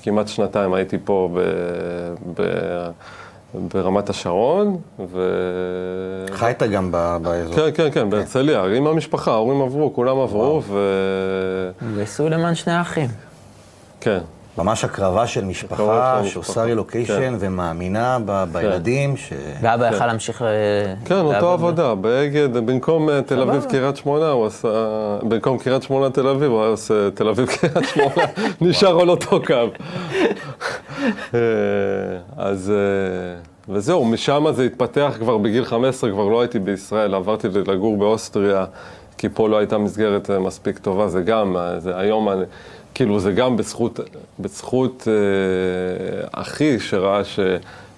כמעט 0.02 0.28
שנתיים 0.28 0.74
הייתי 0.74 0.98
פה 1.04 1.30
ב, 1.34 1.40
ב, 2.40 2.44
ברמת 3.54 4.10
השרון, 4.10 4.76
ו... 5.12 5.30
חיית 6.32 6.62
גם 6.62 6.88
ב- 6.92 7.16
באזור. 7.22 7.54
כן, 7.54 7.68
כן, 7.74 7.90
כן, 7.92 8.10
בהרצליה, 8.10 8.64
עם 8.64 8.86
המשפחה, 8.86 9.30
ההורים 9.32 9.62
עברו, 9.62 9.94
כולם 9.94 10.18
עברו, 10.18 10.62
ו... 10.66 10.78
גייסו 11.94 12.28
למען 12.28 12.54
שני 12.54 12.72
האחים. 12.72 13.08
כן. 14.00 14.18
ממש 14.58 14.84
הקרבה 14.84 15.26
של 15.26 15.44
משפחה 15.44 16.20
שעושה. 16.24 16.62
רילוקיישן 16.62 17.14
כן. 17.18 17.34
ומאמינה 17.38 18.18
ב- 18.24 18.44
בילדים, 18.52 19.16
ש... 19.16 19.32
ואבא 19.62 19.88
יכל 19.88 20.06
להמשיך 20.06 20.42
אה, 20.42 20.46
כן, 21.04 21.14
לעבוד 21.14 21.34
אותו 21.34 21.50
עבודה, 21.52 21.94
באגד, 21.94 22.56
במקום 22.56 23.10
אה, 23.10 23.22
תל 23.22 23.40
אביב. 23.42 23.64
קריית 23.70 23.96
שמונה, 23.96 24.28
הוא 24.30 24.46
עשה, 24.46 24.68
במקום 25.22 25.58
קריית 25.58 25.82
שמונה 25.82 26.10
תל 26.10 26.28
אביב, 26.28 26.50
הוא 26.50 26.60
היה 26.60 26.70
עושה 26.70 27.10
תל 27.14 27.28
אביב 27.28 27.46
קריית 27.48 27.88
שמונה, 27.94 28.26
נשאר 28.60 29.00
על 29.00 29.08
אותו 29.10 29.40
קו. 29.46 29.54
אה, 31.34 31.38
אז, 32.36 32.70
אה, 32.76 33.40
וזהו, 33.74 34.04
משם 34.04 34.44
זה 34.52 34.62
התפתח 34.64 35.12
כבר 35.18 35.38
בגיל 35.38 35.64
15, 35.64 36.10
כבר 36.10 36.24
לא 36.28 36.40
הייתי 36.40 36.58
בישראל, 36.58 37.14
עברתי 37.14 37.48
לגור 37.66 37.96
באוסטריה, 37.96 38.64
כי 39.18 39.28
פה 39.28 39.48
לא 39.48 39.58
הייתה 39.58 39.78
מסגרת 39.78 40.30
מספיק 40.30 40.78
טובה, 40.78 41.08
זה 41.08 41.22
גם, 41.22 41.56
זה 41.78 41.96
היום, 41.98 42.28
אני- 42.28 42.44
כאילו, 42.98 43.20
זה 43.20 43.32
גם 43.32 43.56
בזכות, 43.56 44.00
בזכות 44.38 45.08
אה, 45.08 46.28
אחי 46.32 46.80
שראה 46.80 47.24
ש... 47.24 47.40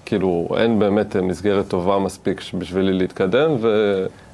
כאילו, 0.05 0.47
אין 0.57 0.79
באמת 0.79 1.15
אה, 1.15 1.21
מסגרת 1.21 1.67
טובה 1.67 1.99
מספיק 1.99 2.41
בשבילי 2.53 2.93
להתקדם, 2.93 3.51
ו... 3.61 3.67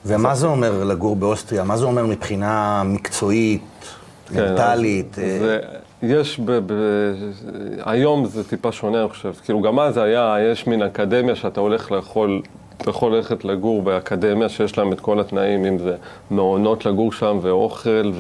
ומה 0.05 0.35
זה 0.35 0.47
אומר 0.47 0.83
לגור 0.83 1.15
באוסטריה? 1.15 1.63
מה 1.63 1.77
זה 1.77 1.85
אומר 1.85 2.05
מבחינה 2.05 2.83
מקצועית, 2.85 3.95
מנטלית? 4.31 5.15
כן, 5.15 5.21
אה, 5.21 5.35
אז 5.35 5.41
זה, 5.41 5.59
יש, 6.01 6.39
ב, 6.39 6.51
ב, 6.51 6.73
היום 7.85 8.25
זה 8.25 8.43
טיפה 8.43 8.71
שונה, 8.71 9.01
אני 9.01 9.09
חושב. 9.09 9.33
כאילו, 9.45 9.61
גם 9.61 9.79
אז 9.79 9.97
היה, 9.97 10.35
יש 10.51 10.67
מין 10.67 10.81
אקדמיה 10.81 11.35
שאתה 11.35 11.59
הולך 11.59 11.91
לאכול, 11.91 12.41
אתה 12.77 12.89
יכול 12.89 13.15
ללכת 13.15 13.45
לגור 13.45 13.81
באקדמיה 13.81 14.49
שיש 14.49 14.77
להם 14.77 14.93
את 14.93 14.99
כל 14.99 15.19
התנאים, 15.19 15.65
אם 15.65 15.79
זה 15.79 15.95
מעונות 16.31 16.85
לגור 16.85 17.11
שם, 17.11 17.39
ואוכל, 17.41 18.11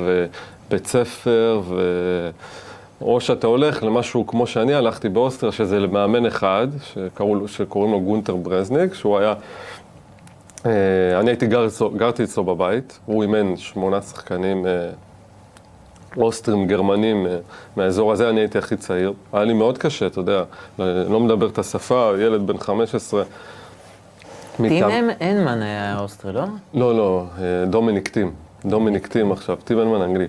ובית 0.69 0.87
ספר, 0.87 1.61
ו... 1.67 1.79
או 3.01 3.21
שאתה 3.21 3.47
הולך 3.47 3.83
למשהו 3.83 4.27
כמו 4.27 4.47
שאני 4.47 4.73
הלכתי 4.73 5.09
באוסטריה, 5.09 5.51
שזה 5.51 5.79
למאמן 5.79 6.25
אחד, 6.25 6.67
שקראו, 6.93 7.47
שקוראים 7.47 7.91
לו 7.91 7.99
גונטר 8.01 8.35
ברזניק, 8.35 8.93
שהוא 8.93 9.17
היה... 9.17 9.33
אה, 10.65 10.71
אני 11.19 11.29
הייתי 11.29 11.47
גר, 11.47 11.67
גרתי 11.95 12.23
אצלו 12.23 12.43
בבית, 12.43 12.99
הוא 13.05 13.23
אימן 13.23 13.57
שמונה 13.57 14.01
שחקנים 14.01 14.65
אה, 14.67 14.89
אוסטרים, 16.17 16.67
גרמנים 16.67 17.27
אה, 17.27 17.37
מהאזור 17.75 18.11
הזה, 18.11 18.29
אני 18.29 18.39
הייתי 18.39 18.57
הכי 18.57 18.75
צעיר. 18.77 19.13
היה 19.33 19.43
לי 19.43 19.53
מאוד 19.53 19.77
קשה, 19.77 20.07
אתה 20.07 20.19
יודע, 20.19 20.43
לא 20.79 21.19
מדבר 21.19 21.47
את 21.47 21.57
השפה, 21.59 22.11
ילד 22.19 22.47
בן 22.47 22.57
15. 22.57 23.23
טים 24.57 24.65
מטעם- 24.65 24.89
אין- 24.91 25.09
אינמן 25.21 25.61
היה 25.61 25.99
אוסטרי, 25.99 26.33
לא? 26.33 26.43
לא, 26.73 26.97
לא, 26.97 27.25
דומיניק 27.67 28.07
טים. 28.07 28.31
דומיניק 28.65 29.07
טים 29.07 29.31
עכשיו, 29.31 29.55
טים 29.63 29.79
אנמן 29.81 30.01
אנגלי. 30.01 30.27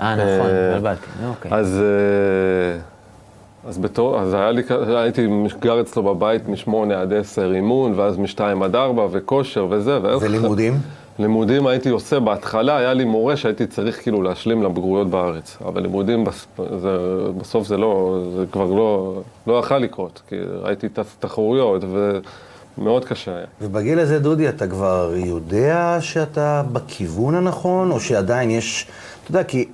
אה, 0.00 0.14
נכון, 0.14 0.50
אה, 0.50 0.68
התבלבלתי, 0.76 1.06
אוקיי. 1.28 1.50
אז, 1.54 1.80
אה, 1.80 2.78
אז 3.68 3.78
בתור, 3.78 4.20
אז 4.20 4.34
היה 4.34 4.50
לי, 4.50 4.62
הייתי 4.86 5.28
גר 5.60 5.80
אצלו 5.80 6.02
בבית 6.02 6.48
משמונה 6.48 7.00
עד 7.00 7.12
עשר 7.12 7.52
אימון, 7.54 7.92
ואז 7.96 8.18
משתיים 8.18 8.62
עד 8.62 8.76
ארבע, 8.76 9.06
וכושר 9.10 9.66
וזה. 9.70 9.98
ולימודים? 10.20 10.74
לימודים 11.18 11.66
הייתי 11.66 11.88
עושה, 11.88 12.20
בהתחלה 12.20 12.76
היה 12.76 12.92
לי 12.94 13.04
מורה 13.04 13.36
שהייתי 13.36 13.66
צריך 13.66 14.02
כאילו 14.02 14.22
להשלים 14.22 14.62
לבגרויות 14.62 15.10
בארץ, 15.10 15.56
אבל 15.64 15.82
לימודים 15.82 16.24
זה, 16.78 16.96
בסוף 17.38 17.66
זה 17.66 17.76
לא, 17.76 18.20
זה 18.36 18.44
כבר 18.52 18.64
לא, 18.64 19.20
לא 19.46 19.58
יכל 19.58 19.78
לקרות, 19.78 20.22
כי 20.28 20.36
ראיתי 20.62 20.88
ת- 20.88 20.98
תחרויות 21.18 21.82
ומאוד 22.78 23.04
קשה 23.04 23.36
היה. 23.36 23.46
ובגיל 23.62 23.98
הזה, 23.98 24.18
דודי, 24.18 24.48
אתה 24.48 24.66
כבר 24.66 25.12
יודע 25.16 25.96
שאתה 26.00 26.62
בכיוון 26.72 27.34
הנכון, 27.34 27.90
או 27.90 28.00
שעדיין 28.00 28.50
יש... 28.50 28.86
אתה 29.22 29.30
יודע, 29.30 29.44
כי 29.44 29.68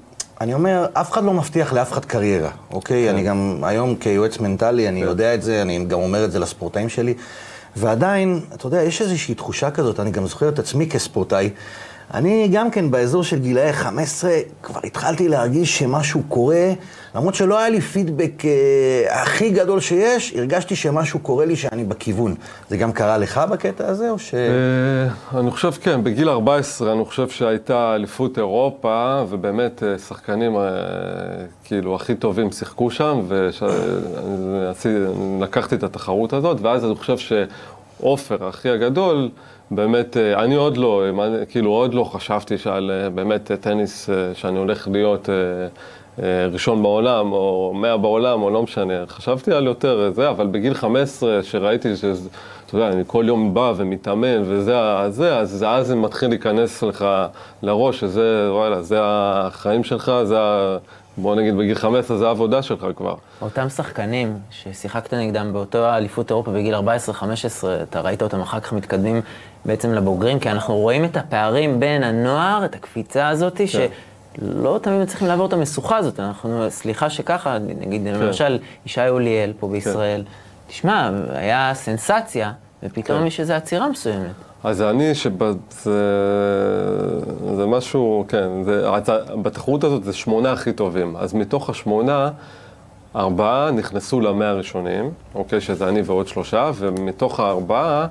אני 0.44 0.54
אומר, 0.54 0.86
אף 0.92 1.12
אחד 1.12 1.24
לא 1.24 1.32
מבטיח 1.32 1.72
לאף 1.72 1.92
אחד 1.92 2.04
קריירה, 2.04 2.50
אוקיי? 2.70 3.10
אני 3.10 3.22
גם 3.22 3.58
היום 3.62 3.96
כיועץ 3.96 4.38
מנטלי, 4.38 4.88
אני 4.88 5.00
יודע 5.00 5.34
את 5.34 5.42
זה, 5.42 5.62
אני 5.62 5.84
גם 5.84 6.00
אומר 6.00 6.24
את 6.24 6.32
זה 6.32 6.38
לספורטאים 6.38 6.88
שלי, 6.88 7.14
ועדיין, 7.76 8.40
אתה 8.54 8.66
יודע, 8.66 8.82
יש 8.82 9.02
איזושהי 9.02 9.34
תחושה 9.34 9.70
כזאת, 9.70 10.00
אני 10.00 10.10
גם 10.10 10.26
זוכר 10.26 10.48
את 10.48 10.58
עצמי 10.58 10.88
כספורטאי. 10.88 11.50
אני 12.14 12.48
גם 12.52 12.70
כן 12.70 12.90
באזור 12.90 13.24
של 13.24 13.38
גילאי 13.38 13.72
15, 13.72 14.30
כבר 14.62 14.80
התחלתי 14.84 15.28
להרגיש 15.28 15.78
שמשהו 15.78 16.22
קורה, 16.28 16.72
למרות 17.14 17.34
שלא 17.34 17.58
היה 17.58 17.68
לי 17.68 17.80
פידבק 17.80 18.44
אה, 18.44 19.22
הכי 19.22 19.50
גדול 19.50 19.80
שיש, 19.80 20.34
הרגשתי 20.36 20.76
שמשהו 20.76 21.18
קורה 21.18 21.44
לי 21.44 21.56
שאני 21.56 21.84
בכיוון. 21.84 22.34
זה 22.68 22.76
גם 22.76 22.92
קרה 22.92 23.18
לך 23.18 23.40
בקטע 23.50 23.86
הזה, 23.86 24.10
או 24.10 24.18
ש... 24.18 24.34
אה, 24.34 25.40
אני 25.40 25.50
חושב, 25.50 25.70
כן, 25.70 26.04
בגיל 26.04 26.28
14 26.28 26.92
אני 26.92 27.04
חושב 27.04 27.28
שהייתה 27.28 27.94
אליפות 27.94 28.38
אירופה, 28.38 29.24
ובאמת 29.28 29.82
אה, 29.82 29.98
שחקנים 29.98 30.56
אה, 30.56 30.62
כאילו 31.64 31.96
הכי 31.96 32.14
טובים 32.14 32.52
שיחקו 32.52 32.90
שם, 32.90 33.20
ולקחתי 35.40 35.74
את 35.74 35.82
התחרות 35.82 36.32
הזאת, 36.32 36.60
ואז 36.60 36.84
אני 36.84 36.94
חושב 36.94 37.16
שעופר, 37.18 38.48
אחי 38.48 38.68
הגדול, 38.68 39.28
באמת, 39.74 40.16
אה, 40.16 40.44
אני 40.44 40.54
עוד 40.54 40.76
לא, 40.76 41.02
אה, 41.18 41.44
כאילו 41.46 41.70
עוד 41.70 41.94
לא 41.94 42.04
חשבתי 42.04 42.58
שעל 42.58 42.90
אה, 42.90 43.10
באמת 43.10 43.52
טניס, 43.52 44.08
שאני 44.34 44.58
הולך 44.58 44.88
להיות 44.92 45.28
ראשון 46.52 46.82
בעולם, 46.82 47.32
או 47.32 47.72
מאה 47.74 47.96
בעולם, 47.96 48.42
או 48.42 48.50
לא 48.50 48.62
משנה. 48.62 49.06
חשבתי 49.06 49.52
על 49.52 49.66
יותר 49.66 50.10
זה, 50.14 50.30
אבל 50.30 50.46
בגיל 50.46 50.74
15, 50.74 51.42
שראיתי 51.42 51.96
שזה... 51.96 52.28
אתה 52.66 52.76
יודע, 52.76 52.88
אני 52.88 53.02
כל 53.06 53.24
יום 53.28 53.54
בא 53.54 53.72
ומתאמן 53.76 54.42
וזה, 54.44 54.74
זה, 55.08 55.36
אז 55.36 55.64
אז 55.68 55.86
זה 55.86 55.96
מתחיל 55.96 56.28
להיכנס 56.28 56.82
לך 56.82 57.06
לראש, 57.62 58.00
שזה, 58.00 58.48
וואלה, 58.50 58.82
זה 58.82 58.98
החיים 59.02 59.84
שלך, 59.84 60.12
זה 60.24 60.40
ה... 60.40 60.78
בוא 61.16 61.36
נגיד 61.36 61.56
בגיל 61.56 61.74
15 61.74 62.16
זה 62.16 62.26
העבודה 62.26 62.62
שלך 62.62 62.86
כבר. 62.96 63.14
אותם 63.42 63.68
שחקנים 63.68 64.38
ששיחקת 64.50 65.14
נגדם 65.14 65.52
באותו 65.52 65.94
אליפות 65.94 66.30
אירופה 66.30 66.50
בגיל 66.50 66.74
14-15, 66.74 66.78
אתה 67.82 68.00
ראית 68.00 68.22
אותם 68.22 68.40
אחר 68.40 68.60
כך 68.60 68.72
מתקדמים 68.72 69.20
בעצם 69.64 69.92
לבוגרים, 69.92 70.38
כי 70.38 70.50
אנחנו 70.50 70.74
רואים 70.74 71.04
את 71.04 71.16
הפערים 71.16 71.80
בין 71.80 72.02
הנוער, 72.02 72.64
את 72.64 72.74
הקפיצה 72.74 73.28
הזאת, 73.28 73.56
כן. 73.56 73.66
שלא 73.66 74.78
תמיד 74.82 75.00
מצליחים 75.00 75.28
לעבור 75.28 75.46
את 75.46 75.52
המשוכה 75.52 75.96
הזאת. 75.96 76.20
אנחנו, 76.20 76.70
סליחה 76.70 77.10
שככה, 77.10 77.58
נגיד, 77.58 78.02
כן. 78.04 78.14
למשל, 78.14 78.58
ישי 78.86 79.08
אוליאל 79.08 79.52
פה 79.60 79.68
בישראל, 79.68 80.24
תשמע, 80.66 81.10
היה 81.34 81.70
סנסציה, 81.74 82.52
ופתאום 82.82 83.20
כן. 83.20 83.26
יש 83.26 83.40
איזו 83.40 83.52
עצירה 83.52 83.88
מסוימת. 83.88 84.30
אז 84.64 84.82
אני, 84.82 85.14
שזה 85.14 85.30
זה 87.56 87.66
משהו, 87.66 88.24
כן, 88.28 88.62
זה, 88.64 88.86
בתחרות 89.42 89.84
הזאת 89.84 90.04
זה 90.04 90.12
שמונה 90.12 90.52
הכי 90.52 90.72
טובים. 90.72 91.16
אז 91.16 91.34
מתוך 91.34 91.70
השמונה, 91.70 92.30
ארבעה 93.16 93.70
נכנסו 93.70 94.20
למאה 94.20 94.48
הראשונים, 94.48 95.10
אוקיי, 95.34 95.60
שזה 95.60 95.88
אני 95.88 96.02
ועוד 96.02 96.28
שלושה, 96.28 96.70
ומתוך 96.74 97.40
הארבעה, 97.40 98.06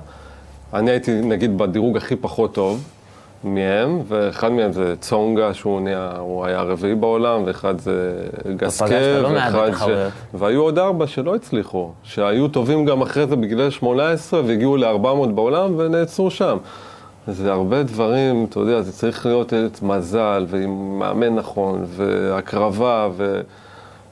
אני 0.74 0.90
הייתי 0.90 1.20
נגיד 1.20 1.58
בדירוג 1.58 1.96
הכי 1.96 2.16
פחות 2.16 2.54
טוב 2.54 2.84
מהם, 3.44 4.02
ואחד 4.08 4.52
מהם 4.52 4.72
זה 4.72 4.94
צונגה, 5.00 5.54
שהוא 5.54 5.80
נהיה, 5.80 6.12
הוא 6.18 6.44
היה 6.44 6.58
הרביעי 6.58 6.94
בעולם, 6.94 7.42
ואחד 7.46 7.78
זה 7.78 8.26
גסקה, 8.56 9.20
לא 9.22 9.28
ואחד 9.28 9.68
בתחרויות. 9.68 10.12
והיו 10.34 10.62
עוד 10.62 10.78
ארבע 10.78 11.06
שלא 11.06 11.34
הצליחו, 11.34 11.92
שהיו 12.02 12.48
טובים 12.48 12.84
גם 12.84 13.02
אחרי 13.02 13.26
זה 13.26 13.36
בגיל 13.36 13.70
18 13.70 14.42
והגיעו 14.46 14.76
ל-400 14.76 15.26
בעולם 15.34 15.74
ונעצרו 15.78 16.30
שם. 16.30 16.56
זה 17.28 17.52
הרבה 17.52 17.82
דברים, 17.82 18.46
אתה 18.50 18.60
יודע, 18.60 18.82
זה 18.82 18.92
צריך 18.92 19.26
להיות 19.26 19.52
מזל, 19.82 20.46
ועם 20.48 20.98
מאמן 20.98 21.34
נכון, 21.34 21.84
והקרבה, 21.86 23.08
ו... 23.16 23.40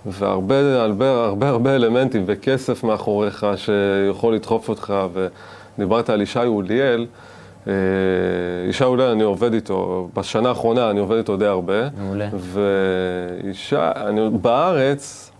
והרבה 0.06 0.82
הרבה, 0.82 1.24
הרבה 1.24 1.48
הרבה 1.48 1.74
אלמנטים, 1.74 2.24
וכסף 2.26 2.84
מאחוריך 2.84 3.46
שיכול 3.56 4.34
לדחוף 4.34 4.68
אותך, 4.68 4.94
ודיברת 5.78 6.10
על 6.10 6.20
ישי 6.20 6.38
אוליאל, 6.38 7.06
אה, 7.66 7.72
ישי 8.68 8.84
אוליאל 8.84 9.08
אני 9.08 9.22
עובד 9.22 9.54
איתו, 9.54 10.08
בשנה 10.14 10.48
האחרונה 10.48 10.90
אני 10.90 11.00
עובד 11.00 11.16
איתו 11.16 11.36
די 11.36 11.46
הרבה. 11.46 11.88
מעולה. 11.98 12.28
וישי, 12.32 13.76
אני, 13.78 14.30
בארץ, 14.30 15.30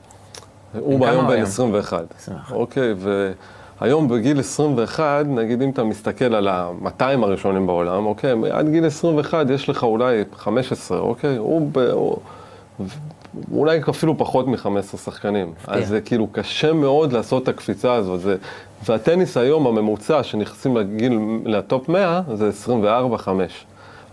הוא 0.79 1.07
היום 1.07 1.27
בן 1.27 1.33
היום? 1.33 1.43
21. 1.43 2.05
21. 2.19 2.53
אוקיי, 2.53 2.95
והיום 3.81 4.09
בגיל 4.09 4.41
21, 4.41 5.25
נגיד 5.27 5.63
אם 5.63 5.71
אתה 5.71 5.85
מסתכל 5.85 6.35
על 6.35 6.49
ה-200 6.49 7.05
הראשונים 7.23 7.67
בעולם, 7.67 8.07
אוקיי, 8.07 8.33
עד 8.51 8.69
גיל 8.69 8.87
21 8.87 9.51
יש 9.51 9.69
לך 9.69 9.83
אולי 9.83 10.25
15, 10.37 10.99
אוקיי? 10.99 11.37
הוא, 11.37 11.69
ב, 11.73 11.79
הוא 11.79 12.17
אולי 13.53 13.81
אפילו 13.91 14.19
פחות 14.19 14.47
מ-15 14.47 14.97
שחקנים. 15.05 15.53
אז 15.67 15.89
זה 15.89 16.01
כאילו 16.01 16.27
קשה 16.33 16.73
מאוד 16.73 17.13
לעשות 17.13 17.43
את 17.43 17.49
הקפיצה 17.49 17.93
הזאת. 17.93 18.21
זה, 18.21 18.37
והטניס 18.85 19.37
היום, 19.37 19.67
הממוצע 19.67 20.23
שנכנסים 20.23 20.77
לגיל, 20.77 21.19
לטופ 21.45 21.89
100, 21.89 22.21
זה 22.35 22.51
24-5. 22.67 23.29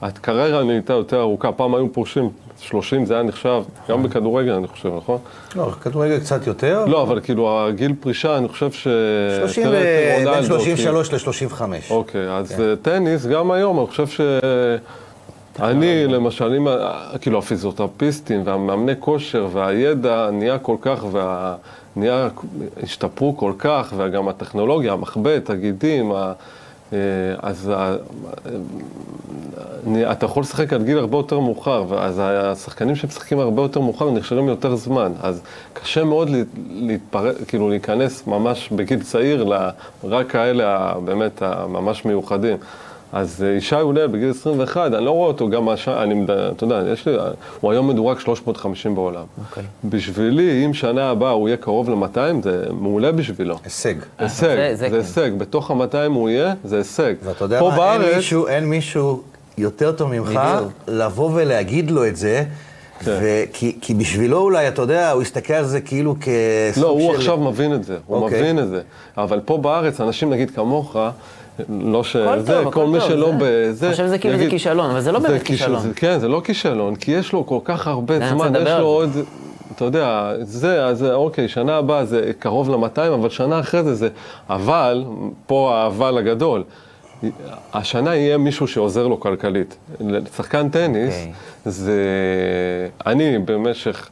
הקריירה 0.01 0.63
נהייתה 0.63 0.93
יותר 0.93 1.19
ארוכה, 1.19 1.51
פעם 1.51 1.75
היו 1.75 1.93
פורשים 1.93 2.29
30, 2.59 3.05
זה 3.05 3.13
היה 3.13 3.23
נחשב, 3.23 3.63
גם 3.89 4.03
בכדורגל 4.03 4.51
אני 4.51 4.67
חושב, 4.67 4.89
נכון? 4.97 5.17
לא, 5.55 5.71
כדורגל 5.81 6.19
קצת 6.19 6.47
יותר. 6.47 6.85
לא, 6.85 7.01
אבל 7.01 7.19
כאילו 7.21 7.67
הגיל 7.67 7.93
פרישה, 7.99 8.38
אני 8.38 8.47
חושב 8.47 8.71
ש... 8.71 8.88
30 9.39 9.63
תראה 9.63 10.17
את 10.17 10.27
ו- 10.27 10.31
בין 10.31 10.33
רונלדו, 10.33 10.59
33 10.59 11.13
ל-35. 11.13 11.61
אוקיי, 11.89 12.31
אז 12.31 12.61
אה, 12.61 12.75
טניס, 12.81 13.25
גם 13.25 13.51
היום, 13.51 13.79
אני 13.79 13.88
חושב 13.88 14.07
ש... 14.07 14.21
אני, 15.61 16.07
למשל, 16.07 16.67
ה- 16.67 17.17
כאילו 17.21 17.39
הפיזיותרפיסטים 17.39 18.41
והמאמני 18.45 18.91
כושר 18.99 19.47
והידע 19.51 20.29
נהיה 20.31 20.57
כל 20.57 20.75
כך, 20.81 21.03
וה... 21.12 21.55
נהיה, 21.95 22.27
השתפרו 22.84 23.38
כל 23.38 23.53
כך, 23.60 23.93
וגם 23.97 24.27
הטכנולוגיה, 24.27 24.93
המחבט, 24.93 25.49
הגידים, 25.49 26.12
ה... 26.12 26.34
אה, 26.93 26.97
אז 27.41 27.71
ה... 27.75 27.95
אני- 29.88 30.12
אתה 30.12 30.25
יכול 30.25 30.41
לשחק 30.43 30.73
עד 30.73 30.84
גיל 30.84 30.97
הרבה 30.97 31.17
יותר 31.17 31.39
מאוחר, 31.39 31.84
ואז 31.89 32.21
השחקנים 32.25 32.95
שמשחקים 32.95 33.39
הרבה 33.39 33.62
יותר 33.62 33.79
מאוחר 33.79 34.12
נכשלים 34.12 34.47
יותר 34.47 34.75
זמן, 34.75 35.12
אז 35.21 35.41
קשה 35.73 36.03
מאוד 36.03 36.29
לה- 36.29 36.38
להתפר... 36.69 37.34
כאילו 37.47 37.69
להיכנס 37.69 38.27
ממש 38.27 38.69
בגיל 38.75 39.03
צעיר 39.03 39.53
רק 40.03 40.27
כאלה 40.31 40.93
באמת 41.05 41.41
הממש 41.41 42.05
מיוחדים. 42.05 42.57
אז 43.13 43.43
אה, 43.48 43.52
ישי 43.56 43.76
אוליאל 43.76 44.08
בגיל 44.08 44.30
21, 44.30 44.93
אני 44.93 45.06
לא 45.06 45.12
רואה 45.12 45.28
אותו 45.28 45.50
גם, 45.50 45.69
הש... 45.69 45.88
אני, 45.88 46.24
אתה 46.56 46.63
יודע, 46.63 46.82
יש 46.93 47.08
לי, 47.08 47.15
הוא 47.62 47.72
היום 47.72 47.88
מדורג 47.88 48.19
350 48.19 48.95
בעולם. 48.95 49.24
אוקיי. 49.50 49.63
בשבילי, 49.86 50.65
אם 50.65 50.74
שנה 50.74 51.10
הבאה 51.10 51.32
הוא 51.32 51.48
יהיה 51.50 51.58
קרוב 51.58 51.89
ל-200, 51.89 52.17
זה 52.43 52.63
מעולה 52.72 53.12
בשבילו. 53.12 53.56
הישג. 53.63 53.93
הישג, 54.19 54.43
זה- 54.48 54.69
זה 54.69 54.76
זה 54.76 54.89
כן. 54.89 54.95
הישג. 54.95 55.32
בתוך 55.38 55.72
ה-200 55.72 55.76
הוא 56.13 56.30
יהיה, 56.30 56.54
זה 56.63 56.78
הישג. 56.78 57.13
ואתה 57.24 57.43
יודע 57.45 57.60
פה 57.60 57.69
מה, 57.78 57.93
אין 57.93 58.02
בארץ, 58.02 58.15
מישהו, 58.15 58.48
אין 58.48 58.65
מישהו 58.65 59.22
יותר 59.58 59.91
טוב 59.91 60.12
ממך. 60.12 60.39
לבוא 60.88 61.30
ולהגיד 61.34 61.91
לו 61.91 62.08
את 62.08 62.15
זה, 62.15 62.43
כן. 63.00 63.12
ו- 63.22 63.43
כי, 63.54 63.78
כי 63.82 63.93
בשבילו 63.93 64.38
אולי, 64.38 64.67
אתה 64.67 64.82
יודע, 64.82 65.12
הוא 65.12 65.22
יסתכל 65.22 65.54
על 65.54 65.65
זה 65.65 65.82
כאילו 65.82 66.15
כסוג 66.22 66.84
לא, 66.84 66.89
הוא 66.89 67.12
של... 67.12 67.17
עכשיו 67.17 67.38
מבין 67.38 67.74
את 67.74 67.84
זה, 67.84 67.98
הוא 68.06 68.17
אוקיי. 68.17 68.39
מבין 68.41 68.60
את 68.60 68.69
זה. 68.69 68.82
אבל 69.17 69.39
פה 69.45 69.58
בארץ, 69.58 70.02
אנשים 70.02 70.30
נגיד 70.30 70.52
כמוך, 70.52 70.95
לא 71.69 72.04
ש... 72.04 72.15
הכל 72.15 72.39
זה, 72.39 72.54
טוב, 72.54 72.63
כל 72.63 72.69
הכל 72.69 72.88
מי 72.88 73.02
שלא 73.02 73.32
זה- 73.32 73.38
בזה... 73.69 73.86
אני 73.86 73.91
חושב 73.93 74.06
שזה 74.06 74.17
כאילו 74.19 74.38
זה 74.38 74.50
כישלון, 74.50 74.91
אבל 74.91 75.02
זה 75.02 75.12
לא 75.12 75.19
באמת 75.19 75.41
כיש- 75.43 75.62
כישלון. 75.62 75.91
כן, 75.95 76.19
זה 76.19 76.28
לא 76.28 76.41
כישלון, 76.43 76.95
כי 76.95 77.12
יש 77.12 77.34
לו 77.34 77.45
כל 77.45 77.60
כך 77.63 77.88
הרבה 77.88 78.30
זמן, 78.30 78.54
יש 78.56 78.69
לו 78.80 78.86
עוד... 78.86 79.10
אתה 79.76 79.86
יודע, 79.86 80.34
זה, 80.41 80.86
אז 80.86 81.04
אוקיי, 81.04 81.48
שנה 81.48 81.76
הבאה 81.78 82.06
זה 82.06 82.32
קרוב 82.39 82.69
ל-200, 82.69 82.80
אבל 83.13 83.30
שנה 83.30 83.60
אחרי 83.60 83.84
זה 83.84 83.95
זה... 83.95 84.10
אבל, 84.50 85.04
פה 85.48 85.76
האבל 85.76 86.17
הגדול, 86.17 86.63
השנה 87.74 88.15
יהיה 88.15 88.38
מישהו 88.38 88.67
שעוזר 88.67 89.08
לו 89.08 89.19
כלכלית. 89.19 89.78
לשחקן 90.00 90.69
טניס, 90.69 91.13
אוקיי. 91.15 91.32
זה... 91.65 92.02
אני 93.06 93.38
במשך, 93.39 94.10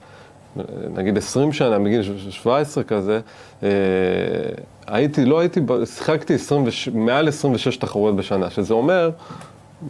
נגיד 0.93 1.17
20 1.17 1.53
שנה, 1.53 1.79
מגיל 1.79 2.01
17 2.29 2.83
כזה, 2.83 3.19
אה, 3.63 3.69
הייתי, 4.87 5.25
לא 5.25 5.39
הייתי, 5.39 5.59
שיחקתי 5.85 6.33
20, 6.35 6.63
וש- 6.65 6.89
מעל 6.93 7.27
26 7.27 7.77
תחרויות 7.77 8.15
בשנה, 8.15 8.49
שזה 8.49 8.73
אומר 8.73 9.09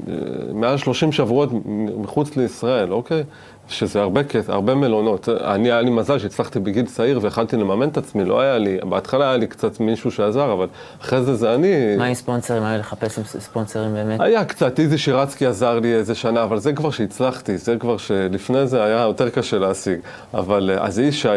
אה, 0.08 0.14
מעל 0.54 0.78
30 0.78 1.12
שבועות 1.12 1.50
מחוץ 1.98 2.38
לישראל, 2.38 2.92
אוקיי? 2.94 3.24
שזה 3.70 4.02
הרבה 4.02 4.22
הרבה 4.48 4.76
מלונות. 4.76 5.30
אני, 5.30 5.72
היה 5.72 5.82
לי 5.82 5.90
מזל 5.90 6.20
שהצלחתי 6.20 6.60
בגיל 6.60 6.86
צעיר 6.86 7.20
ויכלתי 7.22 7.56
לממן 7.58 7.88
את 7.90 7.98
עצמי, 7.98 8.26
לא 8.26 8.40
היה 8.42 8.58
לי, 8.58 8.78
בהתחלה 8.90 9.28
היה 9.28 9.38
לי 9.38 9.48
קצת 9.48 9.80
מישהו 9.80 10.12
שעזר, 10.12 10.54
אבל 10.54 10.68
אחרי 11.02 11.22
זה 11.22 11.36
זה 11.36 11.56
אני... 11.56 11.96
מה 11.98 12.06
עם 12.06 12.14
ספונסרים? 12.14 12.64
מה 12.64 12.78
לחפש 12.78 13.18
עם 13.20 13.24
ספונסרים 13.26 13.94
באמת? 13.94 14.20
היה 14.22 14.46
קצת, 14.46 14.80
איזי 14.80 14.98
שירצקי 14.98 15.46
עזר 15.46 15.80
לי 15.80 15.96
איזה 15.96 16.16
שנה, 16.16 16.44
אבל 16.44 16.60
זה 16.60 16.74
כבר 16.74 16.92
שהצלחתי, 16.92 17.58
זה 17.58 17.76
כבר 17.80 17.98
שלפני 17.98 18.68
זה 18.68 18.84
היה 18.84 19.02
יותר 19.02 19.30
קשה 19.30 19.58
להשיג. 19.58 20.00
אבל 20.34 20.70
אה, 20.74 20.84
אז 20.86 21.00
ישי 21.00 21.28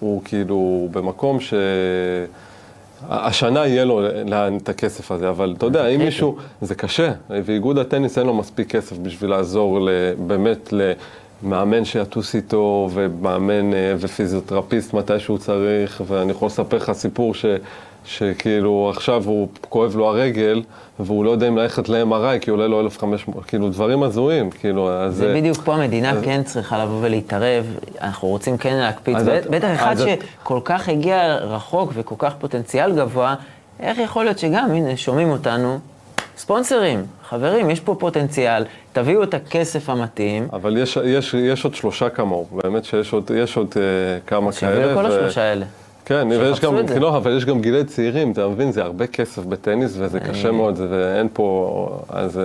הוא 0.00 0.22
כאילו 0.24 0.88
במקום 0.92 1.40
ש... 1.40 1.54
השנה 3.08 3.66
יהיה 3.66 3.84
לו 3.84 4.00
לאן 4.26 4.56
את 4.56 4.68
הכסף 4.68 5.12
הזה, 5.12 5.28
אבל 5.28 5.54
אתה 5.58 5.66
יודע, 5.66 5.86
אם 5.86 6.00
מישהו, 6.00 6.36
זה 6.60 6.74
קשה, 6.74 7.12
ואיגוד 7.30 7.78
הטניס 7.78 8.18
אין 8.18 8.26
לו 8.26 8.34
מספיק 8.34 8.70
כסף 8.70 8.98
בשביל 8.98 9.30
לעזור 9.30 9.88
באמת 10.26 10.72
למאמן 11.42 11.84
שיטוס 11.84 12.34
איתו, 12.34 12.90
ומאמן 12.94 13.74
אה, 13.74 13.94
ופיזיותרפיסט 13.98 14.94
מתי 14.94 15.20
שהוא 15.20 15.38
צריך, 15.38 16.02
ואני 16.06 16.30
יכול 16.30 16.46
לספר 16.46 16.76
לך 16.76 16.92
סיפור 16.92 17.34
ש... 17.34 17.44
שכאילו 18.08 18.90
עכשיו 18.94 19.22
הוא 19.26 19.48
כואב 19.68 19.96
לו 19.96 20.06
הרגל, 20.08 20.62
והוא 21.00 21.24
לא 21.24 21.30
יודע 21.30 21.48
אם 21.48 21.56
ללכת 21.56 21.88
ל-MRI, 21.88 22.38
כי 22.40 22.50
עולה 22.50 22.66
לו 22.66 22.80
1,500, 22.80 23.44
כאילו 23.44 23.68
דברים 23.68 24.02
הזויים, 24.02 24.50
כאילו, 24.50 24.90
אז... 24.92 25.14
זה 25.16 25.34
בדיוק 25.36 25.56
פה 25.64 25.74
המדינה 25.74 26.12
כן 26.24 26.42
צריכה 26.42 26.84
לבוא 26.84 26.98
ולהתערב, 27.00 27.66
אנחנו 28.00 28.28
רוצים 28.28 28.56
כן 28.58 28.90
אז 29.16 29.28
את- 29.28 29.46
בטח 29.50 29.68
אחד 29.74 29.92
אז 29.92 30.04
שכל 30.42 30.60
כך 30.64 30.88
הגיע 30.88 31.34
רחוק 31.34 31.90
וכל 31.94 32.14
כך 32.18 32.34
פוטנציאל 32.38 32.92
גבוה, 32.96 33.34
איך 33.80 33.98
יכול 33.98 34.24
להיות 34.24 34.38
שגם, 34.38 34.70
הנה, 34.72 34.96
שומעים 34.96 35.30
אותנו, 35.30 35.78
ספונסרים, 36.36 37.02
חברים, 37.28 37.70
יש 37.70 37.80
פה 37.80 37.94
פוטנציאל, 37.98 38.64
תביאו 38.92 39.22
את 39.22 39.34
הכסף 39.34 39.90
המתאים, 39.90 40.48
אבל 40.52 40.76
יש, 40.76 40.98
יש, 41.04 41.34
יש 41.34 41.64
עוד 41.64 41.74
שלושה 41.74 42.08
כמוהו, 42.08 42.46
באמת 42.52 42.84
שיש 42.84 43.12
עוד, 43.12 43.30
יש 43.36 43.56
עוד 43.56 43.68
uh, 43.72 43.76
כמה 44.28 44.52
כאלה. 44.52 44.72
שיביאו 44.74 44.90
לכל 44.90 45.04
ו- 45.10 45.18
השלושה 45.18 45.42
האלה. 45.42 45.64
כן, 46.08 46.28
ויש 46.30 46.60
גם. 46.60 46.74
לא, 47.00 47.16
אבל 47.16 47.36
יש 47.36 47.44
גם 47.44 47.60
גילי 47.60 47.84
צעירים, 47.84 48.32
אתה 48.32 48.48
מבין, 48.48 48.72
זה 48.72 48.82
הרבה 48.82 49.06
כסף 49.06 49.44
בטניס 49.44 49.94
וזה 49.98 50.20
קשה 50.20 50.50
מאוד, 50.50 50.80
ואין 50.90 51.28
פה, 51.32 51.88
אז... 52.08 52.38
אה, 52.38 52.42